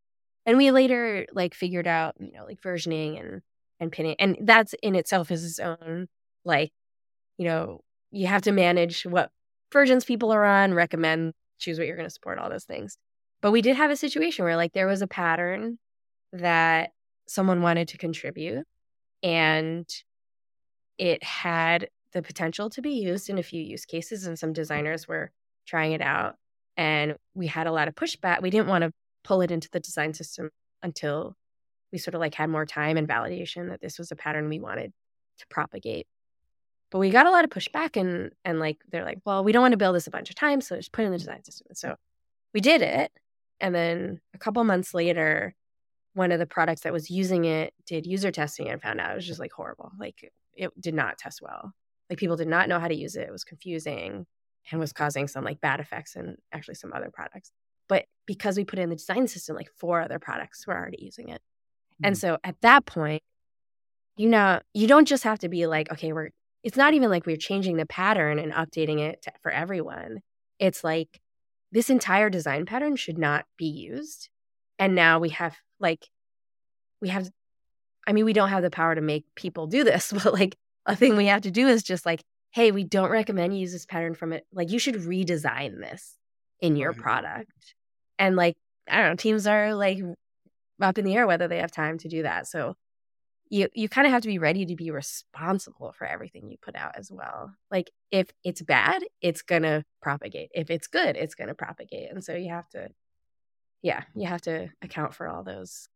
and 0.46 0.56
we 0.56 0.70
later 0.70 1.26
like 1.32 1.54
figured 1.54 1.86
out 1.86 2.14
you 2.18 2.32
know 2.32 2.44
like 2.44 2.60
versioning 2.62 3.20
and 3.20 3.42
and 3.80 3.92
pinning 3.92 4.16
and 4.18 4.38
that's 4.42 4.74
in 4.82 4.94
itself 4.94 5.30
is 5.30 5.44
its 5.44 5.58
own 5.58 6.08
like 6.44 6.72
you 7.36 7.44
know 7.44 7.82
you 8.10 8.26
have 8.26 8.42
to 8.42 8.52
manage 8.52 9.04
what 9.04 9.30
versions 9.72 10.04
people 10.04 10.32
are 10.32 10.44
on 10.44 10.72
recommend 10.72 11.34
choose 11.58 11.78
what 11.78 11.86
you're 11.86 11.96
going 11.96 12.08
to 12.08 12.12
support 12.14 12.38
all 12.38 12.50
those 12.50 12.64
things. 12.64 12.98
But 13.40 13.50
we 13.50 13.62
did 13.62 13.76
have 13.76 13.90
a 13.90 13.96
situation 13.96 14.44
where 14.44 14.56
like 14.56 14.72
there 14.72 14.86
was 14.86 15.02
a 15.02 15.06
pattern 15.06 15.78
that 16.32 16.92
someone 17.26 17.62
wanted 17.62 17.88
to 17.88 17.98
contribute 17.98 18.64
and 19.22 19.88
it 20.98 21.22
had 21.22 21.88
the 22.12 22.22
potential 22.22 22.70
to 22.70 22.82
be 22.82 22.90
used 22.90 23.28
in 23.28 23.38
a 23.38 23.42
few 23.42 23.60
use 23.60 23.84
cases 23.84 24.26
and 24.26 24.38
some 24.38 24.52
designers 24.52 25.06
were 25.06 25.30
trying 25.66 25.92
it 25.92 26.00
out 26.00 26.36
and 26.76 27.16
we 27.34 27.46
had 27.46 27.66
a 27.66 27.72
lot 27.72 27.88
of 27.88 27.94
pushback. 27.94 28.42
We 28.42 28.50
didn't 28.50 28.68
want 28.68 28.82
to 28.82 28.92
pull 29.26 29.42
it 29.42 29.50
into 29.50 29.68
the 29.72 29.80
design 29.80 30.14
system 30.14 30.50
until 30.82 31.36
we 31.92 31.98
sort 31.98 32.14
of 32.14 32.20
like 32.20 32.34
had 32.34 32.48
more 32.48 32.64
time 32.64 32.96
and 32.96 33.08
validation 33.08 33.70
that 33.70 33.80
this 33.80 33.98
was 33.98 34.12
a 34.12 34.16
pattern 34.16 34.48
we 34.48 34.60
wanted 34.60 34.92
to 35.38 35.46
propagate. 35.48 36.06
But 36.90 37.00
we 37.00 37.10
got 37.10 37.26
a 37.26 37.30
lot 37.30 37.44
of 37.44 37.50
pushback 37.50 38.00
and 38.00 38.30
and 38.44 38.60
like 38.60 38.78
they're 38.90 39.04
like, 39.04 39.18
well, 39.24 39.42
we 39.42 39.50
don't 39.50 39.62
want 39.62 39.72
to 39.72 39.78
build 39.78 39.96
this 39.96 40.06
a 40.06 40.12
bunch 40.12 40.30
of 40.30 40.36
times, 40.36 40.68
so 40.68 40.76
just 40.76 40.92
put 40.92 41.02
it 41.02 41.06
in 41.06 41.12
the 41.12 41.18
design 41.18 41.42
system. 41.44 41.66
So 41.72 41.96
we 42.54 42.60
did 42.60 42.82
it. 42.82 43.10
And 43.58 43.74
then 43.74 44.20
a 44.34 44.38
couple 44.38 44.62
months 44.62 44.94
later, 44.94 45.54
one 46.14 46.30
of 46.30 46.38
the 46.38 46.46
products 46.46 46.82
that 46.82 46.92
was 46.92 47.10
using 47.10 47.44
it 47.44 47.74
did 47.86 48.06
user 48.06 48.30
testing 48.30 48.68
and 48.68 48.80
found 48.80 49.00
out 49.00 49.10
it 49.10 49.16
was 49.16 49.26
just 49.26 49.40
like 49.40 49.52
horrible. 49.52 49.90
Like 49.98 50.32
it 50.54 50.70
did 50.80 50.94
not 50.94 51.18
test 51.18 51.42
well. 51.42 51.72
Like 52.08 52.18
people 52.18 52.36
did 52.36 52.48
not 52.48 52.68
know 52.68 52.78
how 52.78 52.88
to 52.88 52.94
use 52.94 53.16
it. 53.16 53.28
It 53.28 53.32
was 53.32 53.44
confusing 53.44 54.26
and 54.70 54.80
was 54.80 54.92
causing 54.92 55.26
some 55.26 55.44
like 55.44 55.60
bad 55.60 55.80
effects 55.80 56.14
and 56.14 56.36
actually 56.52 56.76
some 56.76 56.92
other 56.92 57.10
products. 57.12 57.50
But 57.88 58.06
because 58.26 58.56
we 58.56 58.64
put 58.64 58.78
in 58.78 58.90
the 58.90 58.96
design 58.96 59.28
system, 59.28 59.56
like 59.56 59.70
four 59.76 60.00
other 60.00 60.18
products 60.18 60.66
were 60.66 60.76
already 60.76 61.02
using 61.02 61.28
it. 61.28 61.40
Mm-hmm. 61.94 62.06
And 62.06 62.18
so 62.18 62.38
at 62.44 62.60
that 62.62 62.86
point, 62.86 63.22
you 64.16 64.28
know, 64.28 64.60
you 64.74 64.86
don't 64.86 65.06
just 65.06 65.24
have 65.24 65.38
to 65.40 65.48
be 65.48 65.66
like, 65.66 65.92
okay, 65.92 66.12
we're, 66.12 66.30
it's 66.62 66.76
not 66.76 66.94
even 66.94 67.10
like 67.10 67.26
we're 67.26 67.36
changing 67.36 67.76
the 67.76 67.86
pattern 67.86 68.38
and 68.38 68.52
updating 68.52 68.98
it 68.98 69.22
to, 69.22 69.32
for 69.42 69.50
everyone. 69.50 70.20
It's 70.58 70.82
like 70.82 71.20
this 71.70 71.90
entire 71.90 72.30
design 72.30 72.66
pattern 72.66 72.96
should 72.96 73.18
not 73.18 73.44
be 73.56 73.66
used. 73.66 74.28
And 74.78 74.94
now 74.94 75.18
we 75.18 75.30
have 75.30 75.56
like, 75.78 76.08
we 77.00 77.08
have, 77.10 77.30
I 78.06 78.12
mean, 78.12 78.24
we 78.24 78.32
don't 78.32 78.48
have 78.48 78.62
the 78.62 78.70
power 78.70 78.94
to 78.94 79.00
make 79.00 79.26
people 79.34 79.66
do 79.66 79.84
this, 79.84 80.12
but 80.24 80.32
like 80.32 80.56
a 80.86 80.96
thing 80.96 81.16
we 81.16 81.26
have 81.26 81.42
to 81.42 81.50
do 81.50 81.68
is 81.68 81.82
just 81.82 82.06
like, 82.06 82.22
hey, 82.50 82.70
we 82.70 82.84
don't 82.84 83.10
recommend 83.10 83.54
you 83.54 83.60
use 83.60 83.72
this 83.72 83.84
pattern 83.84 84.14
from 84.14 84.32
it. 84.32 84.46
Like, 84.50 84.70
you 84.70 84.78
should 84.78 84.94
redesign 84.94 85.78
this 85.78 86.16
in 86.60 86.76
your 86.76 86.90
right. 86.90 86.98
product. 86.98 87.52
And 88.18 88.36
like, 88.36 88.56
I 88.88 88.98
don't 88.98 89.10
know, 89.10 89.16
teams 89.16 89.46
are 89.46 89.74
like 89.74 89.98
up 90.80 90.98
in 90.98 91.04
the 91.04 91.14
air 91.14 91.26
whether 91.26 91.48
they 91.48 91.58
have 91.58 91.70
time 91.70 91.98
to 91.98 92.08
do 92.08 92.22
that. 92.22 92.46
So 92.46 92.76
you 93.48 93.68
you 93.74 93.88
kind 93.88 94.06
of 94.06 94.12
have 94.12 94.22
to 94.22 94.28
be 94.28 94.38
ready 94.38 94.66
to 94.66 94.76
be 94.76 94.90
responsible 94.90 95.92
for 95.96 96.06
everything 96.06 96.50
you 96.50 96.56
put 96.60 96.74
out 96.74 96.96
as 96.96 97.10
well. 97.10 97.54
Like 97.70 97.90
if 98.10 98.30
it's 98.44 98.62
bad, 98.62 99.04
it's 99.20 99.42
going 99.42 99.62
to 99.62 99.84
propagate. 100.02 100.50
If 100.54 100.70
it's 100.70 100.88
good, 100.88 101.16
it's 101.16 101.34
going 101.34 101.48
to 101.48 101.54
propagate. 101.54 102.10
And 102.10 102.24
so 102.24 102.34
you 102.34 102.50
have 102.50 102.68
to 102.70 102.88
yeah, 103.82 104.02
you 104.14 104.26
have 104.26 104.42
to 104.42 104.68
account 104.82 105.14
for 105.14 105.28
all 105.28 105.44
those 105.44 105.88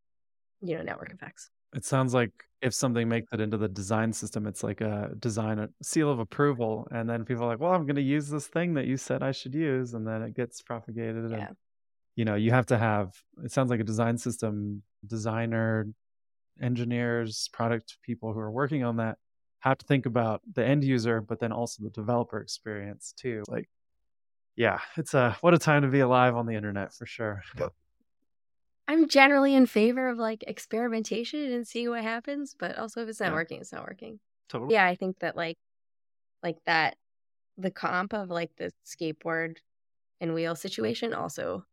you 0.61 0.77
know 0.77 0.83
network 0.83 1.13
effects. 1.13 1.51
It 1.75 1.85
sounds 1.85 2.15
like 2.15 2.33
if 2.63 2.75
something 2.75 3.09
makes 3.09 3.33
it 3.33 3.41
into 3.41 3.57
the 3.57 3.69
design 3.69 4.13
system, 4.13 4.47
it's 4.47 4.63
like 4.63 4.81
a 4.81 5.13
design 5.19 5.59
a 5.59 5.69
seal 5.83 6.11
of 6.11 6.19
approval, 6.19 6.87
and 6.91 7.09
then 7.09 7.25
people 7.25 7.45
are 7.45 7.49
like, 7.49 7.61
"Well, 7.61 7.73
I'm 7.73 7.87
going 7.87 7.97
to 7.97 8.03
use 8.03 8.29
this 8.29 8.49
thing 8.49 8.75
that 8.75 8.87
you 8.87 8.97
said 8.97 9.23
I 9.23 9.33
should 9.33 9.55
use," 9.55 9.95
and 9.95 10.07
then 10.07 10.23
it 10.23 10.35
gets 10.35 10.61
propagated. 10.63 11.31
Yeah. 11.31 11.49
And, 11.49 11.57
you 12.17 12.25
know, 12.25 12.35
you 12.35 12.51
have 12.53 12.67
to 12.67 12.79
have. 12.79 13.13
It 13.45 13.53
sounds 13.53 13.71
like 13.71 13.81
a 13.81 13.85
design 13.85 14.19
system 14.19 14.83
designer, 15.07 15.87
engineers, 16.63 17.49
product 17.53 17.99
people 18.03 18.33
who 18.35 18.41
are 18.41 18.51
working 18.53 18.85
on 18.85 18.97
that 18.99 19.19
have 19.61 19.79
to 19.79 19.87
think 19.87 20.07
about 20.07 20.43
the 20.55 20.65
end 20.65 20.85
user, 20.85 21.21
but 21.21 21.41
then 21.41 21.53
also 21.53 21.85
the 21.85 21.91
developer 21.91 22.41
experience 22.41 23.15
too. 23.19 23.45
Like, 23.49 23.69
yeah, 24.57 24.81
it's 24.97 25.15
a 25.15 25.37
what 25.43 25.55
a 25.55 25.59
time 25.59 25.83
to 25.83 25.89
be 25.89 26.01
alive 26.01 26.37
on 26.37 26.47
the 26.47 26.55
internet 26.55 26.95
for 26.95 27.07
sure. 27.07 27.43
I'm 28.91 29.07
generally 29.07 29.55
in 29.55 29.67
favor 29.67 30.09
of 30.09 30.19
like 30.19 30.43
experimentation 30.49 31.53
and 31.53 31.65
seeing 31.65 31.91
what 31.91 32.03
happens, 32.03 32.57
but 32.59 32.77
also 32.77 33.03
if 33.03 33.09
it's 33.09 33.21
not 33.21 33.29
yeah. 33.29 33.35
working, 33.35 33.61
it's 33.61 33.73
not 33.73 33.87
working. 33.87 34.19
Totally. 34.49 34.75
Yeah, 34.75 34.85
I 34.85 34.97
think 34.97 35.21
that 35.21 35.37
like 35.37 35.59
like 36.43 36.57
that 36.67 36.97
the 37.57 37.71
comp 37.71 38.13
of 38.13 38.31
like 38.31 38.51
the 38.57 38.73
skateboard 38.85 39.59
and 40.21 40.35
wheel 40.35 40.57
situation 40.57 41.15
also 41.15 41.65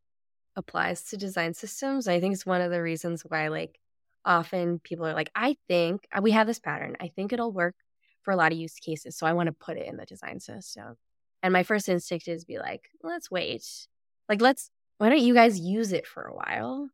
applies 0.55 1.05
to 1.05 1.17
design 1.17 1.55
systems. 1.55 2.07
I 2.07 2.19
think 2.19 2.35
it's 2.35 2.45
one 2.45 2.61
of 2.61 2.69
the 2.69 2.83
reasons 2.83 3.23
why 3.27 3.47
like 3.47 3.79
often 4.23 4.77
people 4.77 5.07
are 5.07 5.15
like, 5.15 5.31
I 5.33 5.57
think 5.67 6.07
uh, 6.15 6.21
we 6.21 6.29
have 6.31 6.45
this 6.45 6.59
pattern. 6.59 6.97
I 6.99 7.07
think 7.07 7.33
it'll 7.33 7.51
work 7.51 7.73
for 8.21 8.31
a 8.31 8.35
lot 8.35 8.51
of 8.51 8.59
use 8.59 8.75
cases. 8.75 9.17
So 9.17 9.25
I 9.25 9.33
want 9.33 9.47
to 9.47 9.53
put 9.53 9.77
it 9.77 9.87
in 9.87 9.97
the 9.97 10.05
design 10.05 10.39
system. 10.39 10.97
And 11.41 11.51
my 11.51 11.63
first 11.63 11.89
instinct 11.89 12.27
is 12.27 12.45
be 12.45 12.59
like, 12.59 12.91
let's 13.01 13.31
wait. 13.31 13.65
Like 14.29 14.39
let's 14.39 14.69
why 14.99 15.09
don't 15.09 15.21
you 15.21 15.33
guys 15.33 15.59
use 15.59 15.93
it 15.93 16.05
for 16.05 16.21
a 16.21 16.35
while 16.35 16.91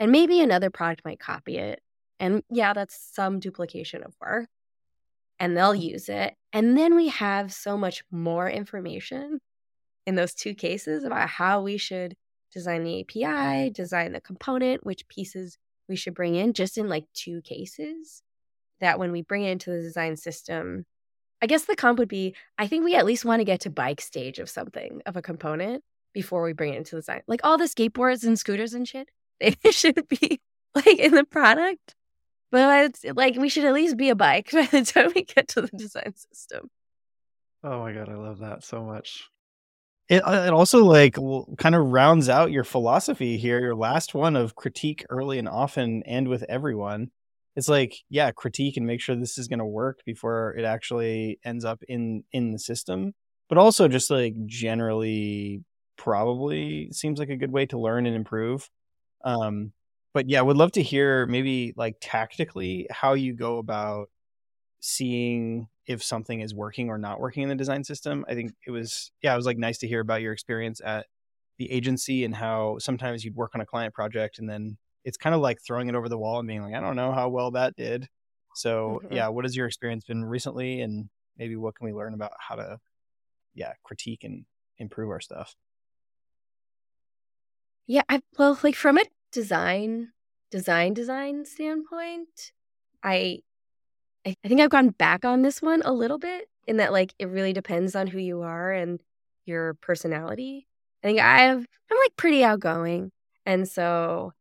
And 0.00 0.10
maybe 0.10 0.40
another 0.40 0.70
product 0.70 1.04
might 1.04 1.20
copy 1.20 1.56
it. 1.56 1.80
And 2.18 2.42
yeah, 2.50 2.72
that's 2.72 2.96
some 3.12 3.40
duplication 3.40 4.02
of 4.02 4.14
work. 4.20 4.48
And 5.38 5.56
they'll 5.56 5.74
use 5.74 6.08
it. 6.08 6.34
And 6.52 6.76
then 6.76 6.94
we 6.94 7.08
have 7.08 7.52
so 7.52 7.76
much 7.76 8.04
more 8.10 8.48
information 8.48 9.40
in 10.06 10.14
those 10.14 10.34
two 10.34 10.54
cases 10.54 11.04
about 11.04 11.28
how 11.28 11.62
we 11.62 11.76
should 11.76 12.14
design 12.52 12.84
the 12.84 13.00
API, 13.00 13.70
design 13.70 14.12
the 14.12 14.20
component, 14.20 14.86
which 14.86 15.08
pieces 15.08 15.58
we 15.88 15.96
should 15.96 16.14
bring 16.14 16.34
in, 16.36 16.52
just 16.52 16.78
in 16.78 16.88
like 16.88 17.04
two 17.12 17.42
cases. 17.42 18.22
That 18.80 18.98
when 18.98 19.12
we 19.12 19.22
bring 19.22 19.44
it 19.44 19.50
into 19.50 19.70
the 19.70 19.80
design 19.80 20.16
system, 20.16 20.86
I 21.42 21.46
guess 21.46 21.64
the 21.64 21.76
comp 21.76 21.98
would 21.98 22.08
be 22.08 22.34
I 22.58 22.66
think 22.66 22.84
we 22.84 22.94
at 22.94 23.06
least 23.06 23.24
want 23.24 23.40
to 23.40 23.44
get 23.44 23.60
to 23.60 23.70
bike 23.70 24.00
stage 24.00 24.38
of 24.38 24.48
something, 24.48 25.02
of 25.06 25.16
a 25.16 25.22
component 25.22 25.82
before 26.12 26.42
we 26.42 26.52
bring 26.52 26.74
it 26.74 26.78
into 26.78 26.96
the 26.96 27.02
design. 27.02 27.22
Like 27.26 27.40
all 27.44 27.58
the 27.58 27.64
skateboards 27.64 28.24
and 28.24 28.38
scooters 28.38 28.74
and 28.74 28.86
shit, 28.86 29.08
they 29.40 29.56
should 29.70 30.06
be 30.08 30.40
like 30.74 30.98
in 30.98 31.12
the 31.12 31.24
product. 31.24 31.94
But 32.50 32.94
like 33.16 33.36
we 33.36 33.48
should 33.48 33.64
at 33.64 33.74
least 33.74 33.96
be 33.96 34.10
a 34.10 34.14
bike 34.14 34.50
by 34.52 34.66
the 34.66 34.84
time 34.84 35.12
we 35.14 35.22
get 35.22 35.48
to 35.48 35.62
the 35.62 35.76
design 35.76 36.14
system. 36.14 36.70
Oh 37.62 37.80
my 37.80 37.92
god, 37.92 38.08
I 38.08 38.14
love 38.14 38.38
that 38.40 38.62
so 38.62 38.84
much. 38.84 39.28
It 40.08 40.18
uh, 40.18 40.44
it 40.46 40.52
also 40.52 40.84
like 40.84 41.16
kind 41.58 41.74
of 41.74 41.86
rounds 41.86 42.28
out 42.28 42.52
your 42.52 42.64
philosophy 42.64 43.38
here. 43.38 43.58
Your 43.58 43.74
last 43.74 44.14
one 44.14 44.36
of 44.36 44.54
critique 44.54 45.04
early 45.08 45.38
and 45.38 45.48
often 45.48 46.02
and 46.04 46.28
with 46.28 46.42
everyone. 46.44 47.10
It's 47.56 47.68
like 47.68 47.96
yeah, 48.10 48.30
critique 48.32 48.76
and 48.76 48.86
make 48.86 49.00
sure 49.00 49.16
this 49.16 49.38
is 49.38 49.48
going 49.48 49.60
to 49.60 49.64
work 49.64 50.00
before 50.04 50.54
it 50.58 50.64
actually 50.64 51.38
ends 51.44 51.64
up 51.64 51.82
in 51.88 52.24
in 52.32 52.52
the 52.52 52.58
system. 52.58 53.14
But 53.48 53.58
also 53.58 53.88
just 53.88 54.10
like 54.10 54.34
generally, 54.46 55.64
probably 55.96 56.90
seems 56.92 57.18
like 57.18 57.30
a 57.30 57.36
good 57.36 57.52
way 57.52 57.66
to 57.66 57.78
learn 57.78 58.06
and 58.06 58.14
improve. 58.14 58.68
Um, 59.24 59.72
but 60.12 60.28
yeah, 60.28 60.40
would 60.40 60.56
love 60.56 60.72
to 60.72 60.82
hear 60.82 61.26
maybe 61.26 61.74
like 61.76 61.96
tactically 62.00 62.86
how 62.90 63.14
you 63.14 63.34
go 63.34 63.58
about 63.58 64.10
seeing 64.80 65.68
if 65.86 66.02
something 66.02 66.40
is 66.40 66.54
working 66.54 66.88
or 66.88 66.98
not 66.98 67.20
working 67.20 67.42
in 67.42 67.48
the 67.48 67.54
design 67.54 67.84
system. 67.84 68.24
I 68.28 68.34
think 68.34 68.52
it 68.66 68.70
was 68.70 69.10
yeah, 69.22 69.32
it 69.32 69.36
was 69.36 69.46
like 69.46 69.58
nice 69.58 69.78
to 69.78 69.88
hear 69.88 70.00
about 70.00 70.22
your 70.22 70.32
experience 70.32 70.80
at 70.84 71.06
the 71.58 71.70
agency 71.70 72.24
and 72.24 72.34
how 72.34 72.78
sometimes 72.78 73.24
you'd 73.24 73.34
work 73.36 73.52
on 73.54 73.60
a 73.60 73.66
client 73.66 73.94
project 73.94 74.38
and 74.38 74.48
then 74.48 74.76
it's 75.04 75.16
kind 75.16 75.34
of 75.34 75.40
like 75.40 75.60
throwing 75.60 75.88
it 75.88 75.94
over 75.94 76.08
the 76.08 76.18
wall 76.18 76.38
and 76.38 76.48
being 76.48 76.62
like, 76.62 76.74
I 76.74 76.80
don't 76.80 76.96
know 76.96 77.12
how 77.12 77.28
well 77.28 77.50
that 77.52 77.76
did. 77.76 78.08
So 78.54 79.02
mm-hmm. 79.04 79.14
yeah, 79.14 79.28
what 79.28 79.44
has 79.44 79.56
your 79.56 79.66
experience 79.66 80.04
been 80.04 80.24
recently 80.24 80.80
and 80.80 81.08
maybe 81.36 81.56
what 81.56 81.74
can 81.74 81.86
we 81.86 81.92
learn 81.92 82.14
about 82.14 82.32
how 82.38 82.54
to 82.56 82.78
yeah, 83.54 83.72
critique 83.84 84.24
and 84.24 84.44
improve 84.78 85.10
our 85.10 85.20
stuff? 85.20 85.54
Yeah, 87.88 88.02
I 88.08 88.22
well 88.38 88.58
like 88.62 88.76
from 88.76 88.98
a 88.98 89.04
design 89.32 90.12
design 90.50 90.94
design 90.94 91.44
standpoint, 91.44 92.52
I 93.02 93.40
I, 94.26 94.36
think 94.46 94.60
I've 94.60 94.70
gone 94.70 94.90
back 94.90 95.24
on 95.24 95.42
this 95.42 95.62
one 95.62 95.82
a 95.84 95.92
little 95.92 96.18
bit 96.18 96.48
in 96.66 96.78
that 96.78 96.92
like 96.92 97.14
it 97.18 97.26
really 97.26 97.52
depends 97.52 97.94
on 97.96 98.06
who 98.08 98.18
you 98.18 98.42
are 98.42 98.72
and 98.72 99.00
your 99.46 99.74
personality. 99.76 100.66
I 101.04 101.08
think 101.08 101.20
I 101.20 101.40
have 101.42 101.66
I'm 101.90 101.98
like 101.98 102.16
pretty 102.16 102.44
outgoing. 102.44 103.12
And 103.46 103.68
so 103.68 104.32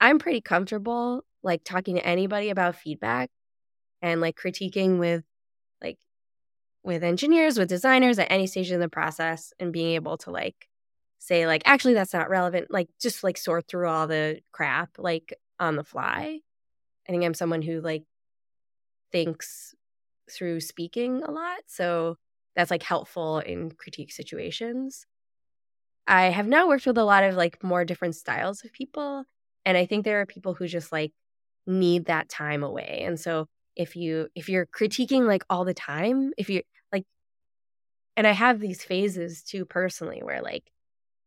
I'm 0.00 0.18
pretty 0.18 0.40
comfortable 0.42 1.24
like 1.42 1.64
talking 1.64 1.96
to 1.96 2.06
anybody 2.06 2.50
about 2.50 2.76
feedback 2.76 3.30
and 4.02 4.20
like 4.20 4.36
critiquing 4.36 4.98
with 4.98 5.24
like 5.82 5.98
with 6.84 7.04
engineers, 7.04 7.58
with 7.58 7.68
designers 7.68 8.18
at 8.18 8.30
any 8.32 8.46
stage 8.46 8.72
in 8.72 8.80
the 8.80 8.88
process 8.88 9.52
and 9.60 9.72
being 9.72 9.94
able 9.94 10.18
to 10.18 10.30
like 10.30 10.68
say 11.18 11.46
like 11.46 11.62
actually 11.64 11.94
that's 11.94 12.12
not 12.12 12.30
relevant, 12.30 12.70
like 12.70 12.88
just 13.00 13.24
like 13.24 13.38
sort 13.38 13.66
through 13.68 13.88
all 13.88 14.06
the 14.06 14.40
crap 14.52 14.90
like 14.98 15.34
on 15.58 15.76
the 15.76 15.84
fly. 15.84 16.40
I 17.08 17.12
think 17.12 17.24
I'm 17.24 17.34
someone 17.34 17.62
who 17.62 17.80
like 17.80 18.04
thinks 19.12 19.74
through 20.30 20.60
speaking 20.60 21.22
a 21.22 21.30
lot. 21.30 21.60
So 21.66 22.16
that's 22.54 22.70
like 22.70 22.82
helpful 22.82 23.38
in 23.38 23.70
critique 23.72 24.12
situations. 24.12 25.06
I 26.06 26.26
have 26.26 26.46
now 26.46 26.68
worked 26.68 26.86
with 26.86 26.98
a 26.98 27.04
lot 27.04 27.24
of 27.24 27.34
like 27.34 27.62
more 27.62 27.84
different 27.84 28.14
styles 28.16 28.64
of 28.64 28.72
people. 28.72 29.24
And 29.64 29.76
I 29.76 29.86
think 29.86 30.04
there 30.04 30.20
are 30.20 30.26
people 30.26 30.54
who 30.54 30.66
just 30.68 30.92
like 30.92 31.12
need 31.66 32.06
that 32.06 32.28
time 32.28 32.62
away. 32.62 33.02
And 33.04 33.18
so 33.18 33.46
if 33.74 33.96
you 33.96 34.28
if 34.34 34.48
you're 34.48 34.66
critiquing 34.66 35.26
like 35.26 35.44
all 35.50 35.64
the 35.64 35.74
time, 35.74 36.32
if 36.38 36.48
you 36.48 36.62
like 36.92 37.04
and 38.16 38.26
I 38.26 38.32
have 38.32 38.60
these 38.60 38.82
phases 38.84 39.42
too 39.42 39.64
personally 39.64 40.20
where 40.22 40.42
like 40.42 40.70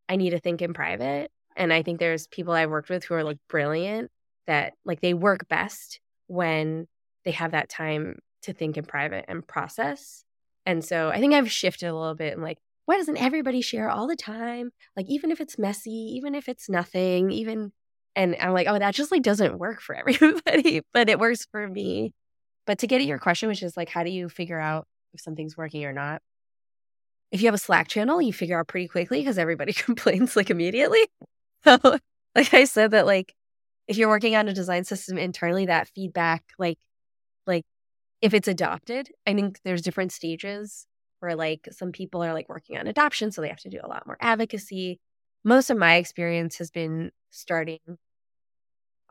I 0.10 0.16
need 0.16 0.32
to 0.32 0.39
think 0.39 0.62
in 0.62 0.74
private. 0.74 1.32
And 1.55 1.72
I 1.72 1.84
think 1.84 1.99
there's 1.99 2.28
people 2.28 2.53
I've 2.53 2.70
worked 2.70 2.89
with 2.89 3.03
who 3.03 3.14
are 3.14 3.24
like 3.24 3.38
brilliant 3.47 4.10
that 4.47 4.74
like 4.84 5.01
they 5.01 5.14
work 5.14 5.47
best 5.47 5.99
when 6.28 6.88
they 7.24 7.32
have 7.32 7.51
that 7.51 7.70
time 7.70 8.18
to 8.41 8.53
think 8.53 8.78
in 8.78 8.86
private 8.86 9.26
and 9.28 9.45
process. 9.45 10.24
And 10.66 10.84
so 10.84 11.10
I 11.10 11.20
think 11.20 11.34
I've 11.34 11.51
shifted 11.51 11.88
a 11.88 11.95
little 11.95 12.16
bit 12.16 12.34
and 12.34 12.41
like, 12.41 12.57
why 12.86 12.97
doesn't 12.97 13.18
everybody 13.18 13.62
share 13.62 13.89
all 13.89 14.07
the 14.07 14.16
time? 14.16 14.72
Like, 14.97 15.05
even 15.07 15.30
if 15.30 15.39
it's 15.39 15.60
messy, 15.60 15.91
even 15.91 16.34
if 16.34 16.49
it's 16.49 16.70
nothing, 16.70 17.30
even, 17.32 17.72
and 18.16 18.36
I'm 18.39 18.53
like, 18.53 18.68
oh, 18.68 18.80
that 18.80 18.95
just 18.95 19.12
like 19.12 19.22
doesn't 19.22 19.60
work 19.60 19.80
for 19.80 19.93
everybody, 20.07 20.82
but 20.91 21.07
it 21.07 21.20
works 21.20 21.45
for 21.51 21.68
me. 21.68 22.14
But 22.66 22.80
to 22.80 22.88
get 22.88 23.01
at 23.01 23.07
your 23.07 23.20
question, 23.20 23.49
which 23.49 23.62
is 23.62 23.78
like, 23.78 23.89
how 23.89 24.03
do 24.03 24.10
you 24.10 24.28
figure 24.28 24.60
out 24.60 24.88
if 25.14 25.22
something's 25.22 25.55
working 25.55 25.86
or 25.86 25.93
not? 25.93 26.22
If 27.32 27.41
you 27.41 27.47
have 27.47 27.55
a 27.55 27.59
Slack 27.59 27.88
channel, 27.88 28.21
you 28.21 28.34
figure 28.34 28.59
out 28.59 28.67
pretty 28.67 28.88
quickly 28.88 29.19
because 29.19 29.38
everybody 29.38 29.73
complains 29.86 30.36
like 30.36 30.49
immediately. 30.49 31.01
So, 31.65 31.77
like 32.36 32.53
I 32.53 32.63
said, 32.63 32.91
that 32.91 33.05
like 33.05 33.34
if 33.88 33.97
you're 33.97 34.09
working 34.09 34.36
on 34.36 34.47
a 34.47 34.53
design 34.53 34.86
system 34.86 35.17
internally, 35.17 35.65
that 35.65 35.89
feedback 35.89 36.43
like 36.57 36.77
like 37.47 37.65
if 38.21 38.34
it's 38.34 38.47
adopted, 38.47 39.09
I 39.27 39.34
think 39.34 39.59
there's 39.65 39.82
different 39.82 40.11
stages 40.13 40.88
where 41.19 41.36
like 41.36 41.67
some 41.71 41.91
people 41.91 42.23
are 42.23 42.34
like 42.34 42.49
working 42.49 42.77
on 42.77 42.88
adoption, 42.88 43.32
so 43.32 43.41
they 43.41 43.49
have 43.49 43.59
to 43.61 43.69
do 43.69 43.80
a 43.84 43.89
lot 43.89 44.07
more 44.07 44.17
advocacy. 44.21 44.99
Most 45.43 45.69
of 45.69 45.77
my 45.77 45.95
experience 45.95 46.57
has 46.59 46.71
been 46.71 47.11
starting 47.32 47.80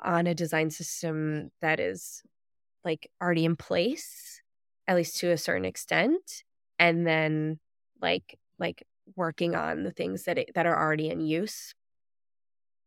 on 0.01 0.27
a 0.27 0.35
design 0.35 0.71
system 0.71 1.51
that 1.61 1.81
is 1.81 2.23
like 2.85 3.11
already 3.23 3.45
in 3.45 3.57
place, 3.57 4.43
at 4.87 4.97
least 4.97 5.19
to 5.19 5.31
a 5.31 5.39
certain 5.39 5.65
extent, 5.65 6.45
and 6.79 7.07
then 7.07 7.59
like 8.01 8.39
like 8.59 8.83
working 9.17 9.55
on 9.55 9.85
the 9.85 9.91
things 9.91 10.25
that 10.25 10.39
it, 10.39 10.51
that 10.55 10.67
are 10.67 10.79
already 10.79 11.09
in 11.09 11.21
use. 11.21 11.75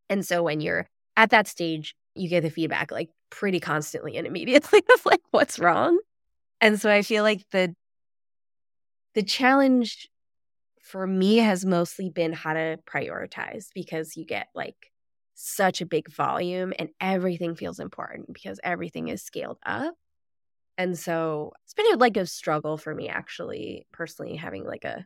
And 0.10 0.26
so 0.26 0.44
when 0.44 0.62
you're 0.62 0.88
at 1.16 1.30
that 1.32 1.48
stage, 1.48 1.96
you 2.16 2.30
get 2.30 2.44
the 2.44 2.50
feedback 2.50 2.92
like 2.92 3.10
pretty 3.30 3.60
constantly 3.60 4.18
and 4.18 4.28
immediately 4.28 4.82
of 4.94 5.06
like 5.06 5.22
what's 5.32 5.60
wrong. 5.60 6.00
And 6.60 6.80
so 6.80 6.92
I 6.92 7.02
feel 7.02 7.24
like 7.24 7.44
the 7.52 7.74
the 9.14 9.24
challenge 9.24 10.10
for 10.82 11.06
me 11.08 11.38
has 11.38 11.66
mostly 11.66 12.10
been 12.10 12.34
how 12.34 12.54
to 12.54 12.78
prioritize 12.86 13.68
because 13.74 14.18
you 14.18 14.26
get 14.26 14.48
like 14.56 14.76
such 15.36 15.82
a 15.82 15.86
big 15.86 16.10
volume 16.12 16.74
and 16.78 16.90
everything 17.00 17.56
feels 17.56 17.80
important 17.80 18.32
because 18.34 18.60
everything 18.64 19.08
is 19.08 19.24
scaled 19.24 19.58
up. 19.66 19.94
And 20.82 20.98
so 20.98 21.54
it's 21.64 21.76
been 21.76 22.00
like 22.00 22.18
a 22.18 22.26
struggle 22.26 22.76
for 22.76 22.96
me 22.96 23.08
actually 23.08 23.86
personally 23.94 24.36
having 24.36 24.66
like 24.66 24.84
a 24.84 25.06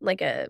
like 0.00 0.20
a 0.20 0.48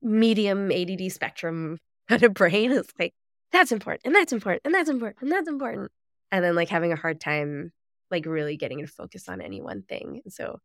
medium 0.00 0.70
ADD 0.70 1.10
spectrum 1.10 1.78
kind 2.08 2.22
of 2.22 2.32
brain. 2.32 2.70
Is 2.70 2.86
like 3.00 3.12
that's 3.50 3.72
important 3.72 4.02
and 4.04 4.14
that's 4.14 4.32
important 4.32 4.62
and 4.64 4.72
that's 4.72 4.88
important 4.88 5.22
and 5.22 5.32
that's 5.32 5.48
important. 5.48 5.90
And 6.30 6.44
then 6.44 6.54
like 6.54 6.68
having 6.68 6.92
a 6.92 6.96
hard 6.96 7.20
time 7.20 7.72
like 8.12 8.24
really 8.24 8.56
getting 8.56 8.78
to 8.78 8.86
focus 8.86 9.28
on 9.28 9.40
any 9.40 9.60
one 9.60 9.82
thing. 9.82 10.20
And 10.24 10.32
so 10.32 10.60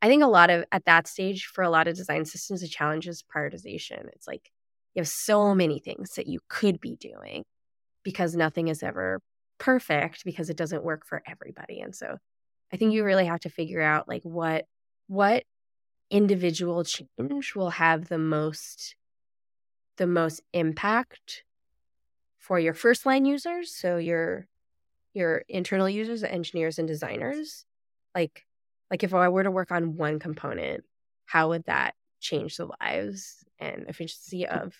i 0.00 0.08
think 0.08 0.22
a 0.22 0.26
lot 0.26 0.48
of 0.48 0.64
at 0.72 0.86
that 0.86 1.06
stage 1.06 1.44
for 1.44 1.62
a 1.62 1.70
lot 1.70 1.86
of 1.86 1.94
design 1.94 2.24
systems 2.24 2.62
the 2.62 2.68
challenge 2.68 3.06
is 3.06 3.22
prioritization. 3.22 4.08
It's 4.14 4.26
like 4.26 4.50
you 4.94 5.00
have 5.00 5.08
so 5.08 5.54
many 5.54 5.78
things 5.78 6.14
that 6.16 6.26
you 6.26 6.40
could 6.48 6.80
be 6.80 6.96
doing 6.96 7.44
because 8.02 8.34
nothing 8.34 8.68
is 8.68 8.82
ever 8.82 9.20
perfect 9.62 10.24
because 10.24 10.50
it 10.50 10.56
doesn't 10.56 10.82
work 10.82 11.06
for 11.06 11.22
everybody 11.26 11.80
and 11.80 11.94
so 11.94 12.16
i 12.72 12.76
think 12.76 12.92
you 12.92 13.04
really 13.04 13.26
have 13.26 13.40
to 13.40 13.48
figure 13.48 13.80
out 13.80 14.08
like 14.08 14.22
what 14.24 14.66
what 15.06 15.44
individual 16.10 16.84
change 16.84 17.54
will 17.54 17.70
have 17.70 18.08
the 18.08 18.18
most 18.18 18.96
the 19.96 20.06
most 20.06 20.42
impact 20.52 21.44
for 22.42 22.58
your 22.58 22.74
first 22.74 23.06
line 23.06 23.24
users, 23.24 23.74
so 23.74 23.96
your 23.96 24.46
your 25.14 25.44
internal 25.48 25.88
users, 25.88 26.24
engineers 26.24 26.78
and 26.78 26.88
designers. 26.88 27.64
Like 28.14 28.44
like 28.90 29.04
if 29.04 29.14
I 29.14 29.28
were 29.28 29.44
to 29.44 29.50
work 29.50 29.70
on 29.70 29.96
one 29.96 30.18
component, 30.18 30.84
how 31.24 31.50
would 31.50 31.64
that 31.64 31.94
change 32.20 32.56
the 32.56 32.68
lives 32.80 33.44
and 33.58 33.86
efficiency 33.88 34.44
mm. 34.44 34.64
of 34.64 34.74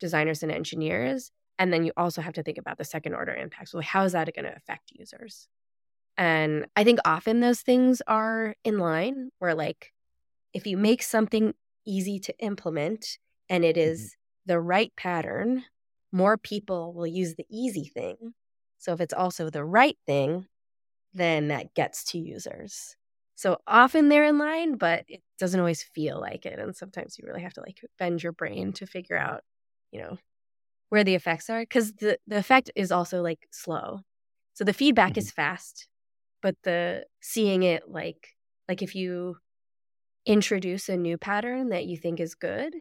designers 0.00 0.42
and 0.42 0.50
engineers? 0.50 1.30
And 1.60 1.72
then 1.72 1.84
you 1.84 1.92
also 1.96 2.22
have 2.22 2.32
to 2.34 2.42
think 2.42 2.58
about 2.58 2.78
the 2.78 2.84
second 2.84 3.14
order 3.14 3.34
impacts. 3.34 3.74
Well, 3.74 3.82
how 3.82 4.04
is 4.04 4.12
that 4.12 4.34
going 4.34 4.46
to 4.46 4.56
affect 4.56 4.90
users? 4.92 5.46
And 6.16 6.66
I 6.74 6.84
think 6.84 6.98
often 7.04 7.40
those 7.40 7.60
things 7.60 8.02
are 8.06 8.56
in 8.64 8.78
line 8.78 9.30
where, 9.38 9.54
like, 9.54 9.92
if 10.54 10.66
you 10.66 10.76
make 10.76 11.02
something 11.02 11.54
easy 11.86 12.18
to 12.20 12.34
implement 12.38 13.18
and 13.48 13.62
it 13.62 13.76
is 13.76 14.00
mm-hmm. 14.00 14.52
the 14.52 14.60
right 14.60 14.92
pattern 14.96 15.64
more 16.12 16.36
people 16.36 16.92
will 16.92 17.06
use 17.06 17.34
the 17.34 17.46
easy 17.48 17.84
thing. 17.84 18.34
So 18.78 18.92
if 18.92 19.00
it's 19.00 19.14
also 19.14 19.50
the 19.50 19.64
right 19.64 19.96
thing, 20.06 20.46
then 21.14 21.48
that 21.48 21.74
gets 21.74 22.04
to 22.04 22.18
users. 22.18 22.96
So 23.36 23.58
often 23.66 24.08
they're 24.08 24.24
in 24.24 24.38
line, 24.38 24.76
but 24.76 25.04
it 25.08 25.22
doesn't 25.38 25.60
always 25.60 25.82
feel 25.82 26.20
like 26.20 26.46
it. 26.46 26.58
And 26.58 26.74
sometimes 26.74 27.16
you 27.18 27.26
really 27.26 27.42
have 27.42 27.54
to 27.54 27.60
like 27.60 27.80
bend 27.98 28.22
your 28.22 28.32
brain 28.32 28.72
to 28.74 28.86
figure 28.86 29.16
out, 29.16 29.42
you 29.92 30.00
know, 30.00 30.18
where 30.90 31.02
the 31.02 31.14
effects 31.14 31.48
are. 31.48 31.64
Cause 31.64 31.92
the, 31.94 32.18
the 32.26 32.36
effect 32.36 32.70
is 32.76 32.92
also 32.92 33.22
like 33.22 33.48
slow. 33.50 34.00
So 34.52 34.64
the 34.64 34.72
feedback 34.74 35.12
mm-hmm. 35.12 35.20
is 35.20 35.30
fast, 35.30 35.88
but 36.42 36.56
the 36.64 37.06
seeing 37.20 37.62
it 37.62 37.88
like 37.88 38.36
like 38.68 38.82
if 38.82 38.94
you 38.94 39.36
introduce 40.26 40.88
a 40.88 40.96
new 40.96 41.16
pattern 41.18 41.70
that 41.70 41.86
you 41.86 41.96
think 41.96 42.20
is 42.20 42.34
good, 42.34 42.74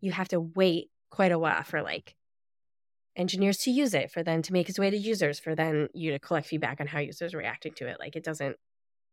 you 0.00 0.12
have 0.12 0.28
to 0.28 0.40
wait 0.40 0.90
quite 1.10 1.30
a 1.30 1.38
while 1.38 1.62
for 1.62 1.82
like 1.82 2.16
engineers 3.16 3.58
to 3.58 3.70
use 3.70 3.94
it, 3.94 4.10
for 4.10 4.22
them 4.22 4.42
to 4.42 4.52
make 4.52 4.68
its 4.68 4.78
way 4.78 4.90
to 4.90 4.96
users, 4.96 5.38
for 5.38 5.54
then 5.54 5.88
you 5.94 6.10
to 6.10 6.18
collect 6.18 6.48
feedback 6.48 6.80
on 6.80 6.86
how 6.86 6.98
users 6.98 7.32
are 7.34 7.38
reacting 7.38 7.72
to 7.74 7.86
it. 7.86 7.98
Like 8.00 8.16
it 8.16 8.24
doesn't, 8.24 8.56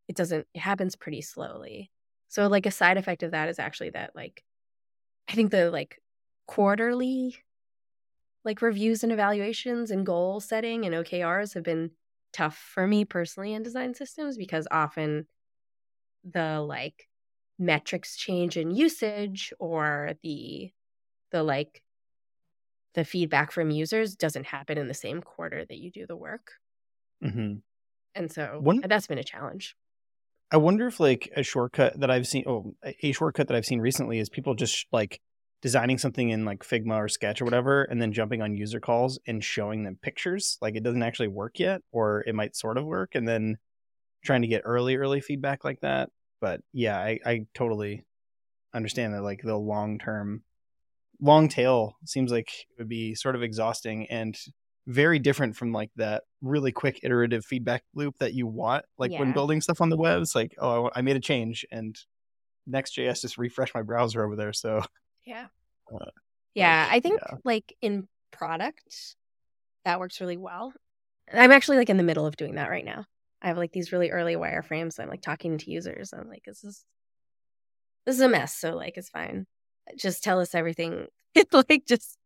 it 0.07 0.15
doesn't, 0.15 0.47
it 0.53 0.59
happens 0.59 0.95
pretty 0.95 1.21
slowly. 1.21 1.91
So 2.27 2.47
like 2.47 2.65
a 2.65 2.71
side 2.71 2.97
effect 2.97 3.21
of 3.23 3.31
that 3.31 3.49
is 3.49 3.59
actually 3.59 3.91
that 3.91 4.15
like, 4.15 4.43
I 5.29 5.33
think 5.33 5.51
the 5.51 5.69
like 5.69 6.01
quarterly 6.47 7.37
like 8.43 8.61
reviews 8.61 9.03
and 9.03 9.11
evaluations 9.11 9.91
and 9.91 10.05
goal 10.05 10.39
setting 10.39 10.85
and 10.85 10.95
OKRs 10.95 11.53
have 11.53 11.63
been 11.63 11.91
tough 12.33 12.57
for 12.57 12.87
me 12.87 13.05
personally 13.05 13.53
in 13.53 13.63
design 13.63 13.93
systems 13.93 14.37
because 14.37 14.67
often 14.71 15.27
the 16.23 16.59
like 16.61 17.07
metrics 17.59 18.15
change 18.15 18.57
in 18.57 18.71
usage 18.71 19.53
or 19.59 20.13
the 20.23 20.71
the 21.31 21.43
like 21.43 21.83
the 22.93 23.05
feedback 23.05 23.51
from 23.51 23.69
users 23.69 24.15
doesn't 24.15 24.45
happen 24.45 24.77
in 24.77 24.87
the 24.87 24.93
same 24.93 25.21
quarter 25.21 25.63
that 25.65 25.77
you 25.77 25.91
do 25.91 26.05
the 26.05 26.15
work. 26.15 26.53
Mm-hmm. 27.23 27.59
And 28.15 28.31
so 28.31 28.59
One, 28.61 28.81
that's 28.85 29.07
been 29.07 29.17
a 29.17 29.23
challenge. 29.23 29.75
I 30.51 30.57
wonder 30.57 30.87
if 30.87 30.99
like 30.99 31.31
a 31.35 31.43
shortcut 31.43 31.99
that 32.01 32.11
I've 32.11 32.27
seen, 32.27 32.43
oh, 32.45 32.75
a 32.83 33.13
shortcut 33.13 33.47
that 33.47 33.55
I've 33.55 33.65
seen 33.65 33.79
recently 33.79 34.19
is 34.19 34.27
people 34.27 34.53
just 34.53 34.85
like 34.91 35.21
designing 35.61 35.97
something 35.97 36.29
in 36.29 36.45
like 36.45 36.63
Figma 36.63 36.95
or 36.95 37.07
Sketch 37.07 37.41
or 37.41 37.45
whatever, 37.45 37.83
and 37.83 38.01
then 38.01 38.13
jumping 38.13 38.41
on 38.41 38.55
user 38.55 38.79
calls 38.79 39.19
and 39.27 39.43
showing 39.43 39.83
them 39.83 39.97
pictures. 40.01 40.57
Like 40.61 40.75
it 40.75 40.83
doesn't 40.83 41.03
actually 41.03 41.27
work 41.27 41.59
yet, 41.59 41.81
or 41.91 42.23
it 42.25 42.35
might 42.35 42.55
sort 42.55 42.77
of 42.77 42.85
work, 42.85 43.15
and 43.15 43.27
then 43.27 43.57
trying 44.23 44.41
to 44.41 44.47
get 44.47 44.63
early, 44.65 44.95
early 44.95 45.21
feedback 45.21 45.63
like 45.63 45.81
that. 45.81 46.09
But 46.39 46.61
yeah, 46.73 46.97
I, 46.97 47.19
I 47.25 47.45
totally 47.53 48.05
understand 48.73 49.13
that 49.13 49.23
like 49.23 49.41
the 49.43 49.57
long 49.57 49.99
term 49.99 50.43
long 51.19 51.47
tail 51.47 51.95
seems 52.05 52.31
like 52.31 52.49
it 52.49 52.79
would 52.79 52.89
be 52.89 53.13
sort 53.13 53.35
of 53.35 53.43
exhausting 53.43 54.07
and 54.09 54.37
very 54.87 55.19
different 55.19 55.55
from 55.55 55.71
like 55.71 55.91
that 55.95 56.23
really 56.41 56.71
quick 56.71 56.99
iterative 57.03 57.45
feedback 57.45 57.83
loop 57.93 58.17
that 58.17 58.33
you 58.33 58.47
want 58.47 58.83
like 58.97 59.11
yeah. 59.11 59.19
when 59.19 59.31
building 59.31 59.61
stuff 59.61 59.79
on 59.79 59.89
the 59.89 59.97
web 59.97 60.19
it's 60.21 60.33
like 60.33 60.55
oh 60.59 60.89
i 60.95 61.01
made 61.01 61.15
a 61.15 61.19
change 61.19 61.63
and 61.71 61.95
next.js 62.65 63.21
just 63.21 63.37
refresh 63.37 63.71
my 63.75 63.83
browser 63.83 64.25
over 64.25 64.35
there 64.35 64.51
so 64.51 64.81
yeah 65.25 65.47
uh, 65.93 66.05
yeah 66.53 66.87
i 66.89 66.99
think 66.99 67.19
yeah. 67.21 67.37
like 67.43 67.75
in 67.81 68.07
product 68.31 69.15
that 69.85 69.99
works 69.99 70.21
really 70.21 70.37
well 70.37 70.73
i'm 71.33 71.51
actually 71.51 71.77
like 71.77 71.89
in 71.89 71.97
the 71.97 72.03
middle 72.03 72.25
of 72.25 72.37
doing 72.37 72.55
that 72.55 72.69
right 72.69 72.85
now 72.85 73.05
i 73.41 73.47
have 73.47 73.57
like 73.57 73.71
these 73.71 73.91
really 73.91 74.11
early 74.11 74.35
wireframes 74.35 74.99
i'm 74.99 75.09
like 75.09 75.21
talking 75.21 75.57
to 75.57 75.71
users 75.71 76.13
i'm 76.13 76.29
like 76.29 76.43
this 76.45 76.63
is 76.63 76.83
this 78.05 78.15
is 78.15 78.21
a 78.21 78.29
mess 78.29 78.55
so 78.55 78.75
like 78.75 78.97
it's 78.97 79.09
fine 79.09 79.45
just 79.97 80.23
tell 80.23 80.39
us 80.39 80.55
everything. 80.55 81.07
It's 81.33 81.53
like 81.53 81.85
just 81.87 82.17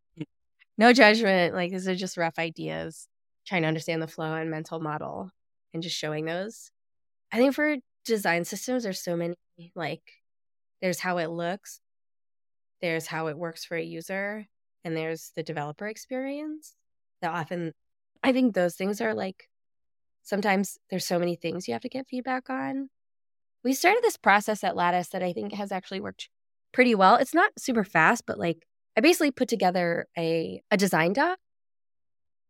no 0.79 0.91
judgment. 0.91 1.53
Like 1.53 1.69
these 1.69 1.87
are 1.87 1.93
just 1.93 2.17
rough 2.17 2.39
ideas, 2.39 3.07
trying 3.45 3.61
to 3.61 3.67
understand 3.67 4.01
the 4.01 4.07
flow 4.07 4.33
and 4.33 4.49
mental 4.49 4.79
model 4.79 5.29
and 5.75 5.83
just 5.83 5.95
showing 5.95 6.25
those. 6.25 6.71
I 7.31 7.37
think 7.37 7.53
for 7.53 7.75
design 8.03 8.45
systems, 8.45 8.81
there's 8.81 9.03
so 9.03 9.15
many 9.15 9.35
like 9.75 10.01
there's 10.81 10.99
how 10.99 11.19
it 11.19 11.29
looks, 11.29 11.81
there's 12.85 13.07
how 13.07 13.27
it 13.27 13.37
works 13.37 13.65
for 13.65 13.75
a 13.75 13.83
user, 13.83 14.45
and 14.83 14.95
there's 14.95 15.31
the 15.35 15.41
developer 15.41 15.87
experience. 15.87 16.75
That 17.21 17.33
often 17.33 17.73
I 18.21 18.31
think 18.31 18.53
those 18.53 18.75
things 18.75 19.01
are 19.01 19.15
like 19.15 19.49
sometimes 20.21 20.77
there's 20.91 21.05
so 21.05 21.17
many 21.17 21.35
things 21.35 21.67
you 21.67 21.73
have 21.73 21.81
to 21.81 21.89
get 21.89 22.07
feedback 22.07 22.47
on. 22.47 22.89
We 23.63 23.73
started 23.73 24.03
this 24.03 24.17
process 24.17 24.63
at 24.63 24.75
Lattice 24.75 25.09
that 25.09 25.23
I 25.23 25.33
think 25.33 25.53
has 25.53 25.71
actually 25.71 25.99
worked 25.99 26.29
pretty 26.73 26.93
well. 26.93 27.15
It's 27.15 27.33
not 27.33 27.51
super 27.57 27.83
fast, 27.83 28.25
but 28.27 28.37
like 28.37 28.67
I 28.95 29.01
basically 29.01 29.31
put 29.31 29.47
together 29.47 30.05
a, 30.15 30.61
a 30.69 30.77
design 30.77 31.13
doc, 31.13 31.39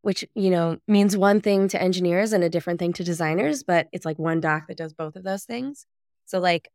which, 0.02 0.26
you 0.36 0.50
know, 0.50 0.80
means 0.86 1.16
one 1.16 1.40
thing 1.40 1.70
to 1.70 1.82
engineers 1.82 2.34
and 2.34 2.44
a 2.44 2.50
different 2.50 2.80
thing 2.80 2.92
to 2.94 3.06
designers, 3.06 3.64
but 3.64 3.88
it's 3.94 4.06
like 4.06 4.20
one 4.20 4.42
doc 4.42 4.68
that 4.68 4.78
does 4.78 4.94
both 4.94 5.16
of 5.16 5.24
those 5.24 5.46
things. 5.46 5.86
So 6.26 6.40
like 6.40 6.68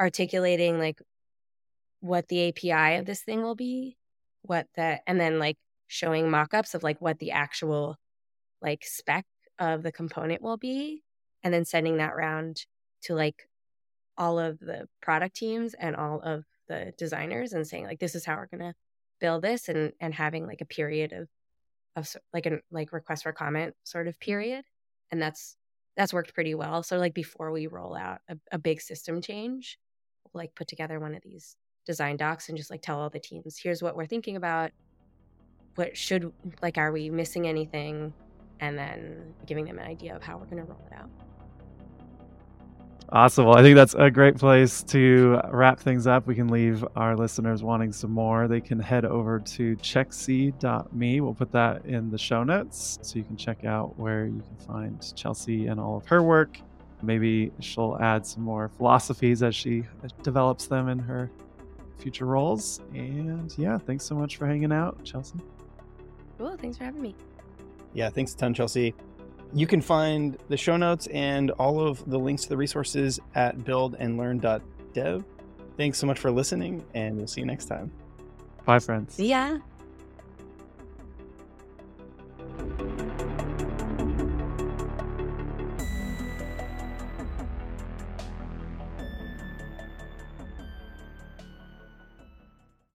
articulating 0.00 0.80
like 0.80 1.00
what 2.04 2.28
the 2.28 2.48
API 2.48 2.96
of 2.98 3.06
this 3.06 3.22
thing 3.22 3.42
will 3.42 3.54
be, 3.54 3.96
what 4.42 4.66
the 4.76 5.00
and 5.06 5.18
then 5.18 5.38
like 5.38 5.56
showing 5.86 6.30
mock-ups 6.30 6.74
of 6.74 6.82
like 6.82 7.00
what 7.00 7.18
the 7.18 7.30
actual 7.30 7.96
like 8.60 8.84
spec 8.84 9.24
of 9.58 9.82
the 9.82 9.90
component 9.90 10.42
will 10.42 10.58
be 10.58 11.02
and 11.42 11.54
then 11.54 11.64
sending 11.64 11.96
that 11.96 12.14
round 12.14 12.66
to 13.02 13.14
like 13.14 13.48
all 14.18 14.38
of 14.38 14.58
the 14.58 14.86
product 15.00 15.34
teams 15.34 15.74
and 15.74 15.96
all 15.96 16.20
of 16.20 16.44
the 16.68 16.92
designers 16.98 17.54
and 17.54 17.66
saying 17.66 17.86
like 17.86 18.00
this 18.00 18.14
is 18.14 18.26
how 18.26 18.36
we're 18.36 18.46
going 18.46 18.72
to 18.72 18.74
build 19.18 19.40
this 19.40 19.70
and 19.70 19.92
and 19.98 20.12
having 20.12 20.46
like 20.46 20.60
a 20.60 20.66
period 20.66 21.12
of 21.12 21.28
of 21.96 22.14
like 22.34 22.44
a 22.44 22.58
like 22.70 22.92
request 22.92 23.22
for 23.22 23.32
comment 23.32 23.74
sort 23.82 24.08
of 24.08 24.20
period 24.20 24.62
and 25.10 25.22
that's 25.22 25.56
that's 25.96 26.12
worked 26.12 26.34
pretty 26.34 26.54
well. 26.54 26.82
So 26.82 26.98
like 26.98 27.14
before 27.14 27.50
we 27.50 27.66
roll 27.66 27.96
out 27.96 28.18
a, 28.28 28.36
a 28.52 28.58
big 28.58 28.82
system 28.82 29.22
change 29.22 29.78
we'll 30.24 30.42
like 30.42 30.54
put 30.54 30.68
together 30.68 31.00
one 31.00 31.14
of 31.14 31.22
these 31.22 31.56
design 31.84 32.16
docs 32.16 32.48
and 32.48 32.58
just 32.58 32.70
like 32.70 32.82
tell 32.82 32.98
all 32.98 33.10
the 33.10 33.18
teams 33.18 33.58
here's 33.58 33.82
what 33.82 33.96
we're 33.96 34.06
thinking 34.06 34.36
about 34.36 34.70
what 35.76 35.96
should 35.96 36.32
like 36.62 36.78
are 36.78 36.92
we 36.92 37.10
missing 37.10 37.46
anything 37.46 38.12
and 38.60 38.78
then 38.78 39.34
giving 39.46 39.64
them 39.64 39.78
an 39.78 39.86
idea 39.86 40.14
of 40.14 40.22
how 40.22 40.36
we're 40.36 40.46
going 40.46 40.58
to 40.58 40.64
roll 40.64 40.86
it 40.90 40.96
out 40.96 41.10
Awesome. 43.10 43.44
Well, 43.44 43.56
I 43.56 43.62
think 43.62 43.76
that's 43.76 43.94
a 43.94 44.10
great 44.10 44.36
place 44.36 44.82
to 44.84 45.40
wrap 45.52 45.78
things 45.78 46.06
up. 46.06 46.26
We 46.26 46.34
can 46.34 46.48
leave 46.48 46.84
our 46.96 47.14
listeners 47.14 47.62
wanting 47.62 47.92
some 47.92 48.10
more. 48.10 48.48
They 48.48 48.62
can 48.62 48.80
head 48.80 49.04
over 49.04 49.38
to 49.38 49.76
chexee.me. 49.76 51.20
We'll 51.20 51.34
put 51.34 51.52
that 51.52 51.84
in 51.84 52.10
the 52.10 52.18
show 52.18 52.42
notes 52.42 52.98
so 53.02 53.16
you 53.16 53.24
can 53.24 53.36
check 53.36 53.64
out 53.64 53.96
where 53.98 54.24
you 54.24 54.42
can 54.42 54.66
find 54.66 55.14
Chelsea 55.14 55.66
and 55.66 55.78
all 55.78 55.98
of 55.98 56.06
her 56.06 56.22
work. 56.22 56.58
Maybe 57.02 57.52
she'll 57.60 57.98
add 58.00 58.26
some 58.26 58.42
more 58.42 58.70
philosophies 58.70 59.42
as 59.42 59.54
she 59.54 59.84
uh, 60.02 60.08
develops 60.22 60.66
them 60.66 60.88
in 60.88 60.98
her 60.98 61.30
future 61.98 62.26
roles. 62.26 62.80
And 62.92 63.52
yeah, 63.56 63.78
thanks 63.78 64.04
so 64.04 64.14
much 64.14 64.36
for 64.36 64.46
hanging 64.46 64.72
out, 64.72 65.02
Chelsea. 65.04 65.38
Cool. 66.38 66.56
Thanks 66.56 66.78
for 66.78 66.84
having 66.84 67.02
me. 67.02 67.14
Yeah, 67.92 68.10
thanks 68.10 68.34
a 68.34 68.36
ton, 68.36 68.54
Chelsea. 68.54 68.94
You 69.52 69.66
can 69.66 69.80
find 69.80 70.36
the 70.48 70.56
show 70.56 70.76
notes 70.76 71.06
and 71.08 71.50
all 71.52 71.80
of 71.80 72.08
the 72.10 72.18
links 72.18 72.42
to 72.42 72.48
the 72.48 72.56
resources 72.56 73.20
at 73.34 73.58
buildandlearn.dev. 73.58 75.24
Thanks 75.76 75.98
so 75.98 76.06
much 76.06 76.18
for 76.18 76.30
listening, 76.30 76.84
and 76.94 77.16
we'll 77.16 77.26
see 77.26 77.40
you 77.40 77.46
next 77.46 77.66
time. 77.66 77.90
Bye, 78.64 78.78
friends. 78.78 79.14
See 79.14 79.28
ya. 79.28 79.58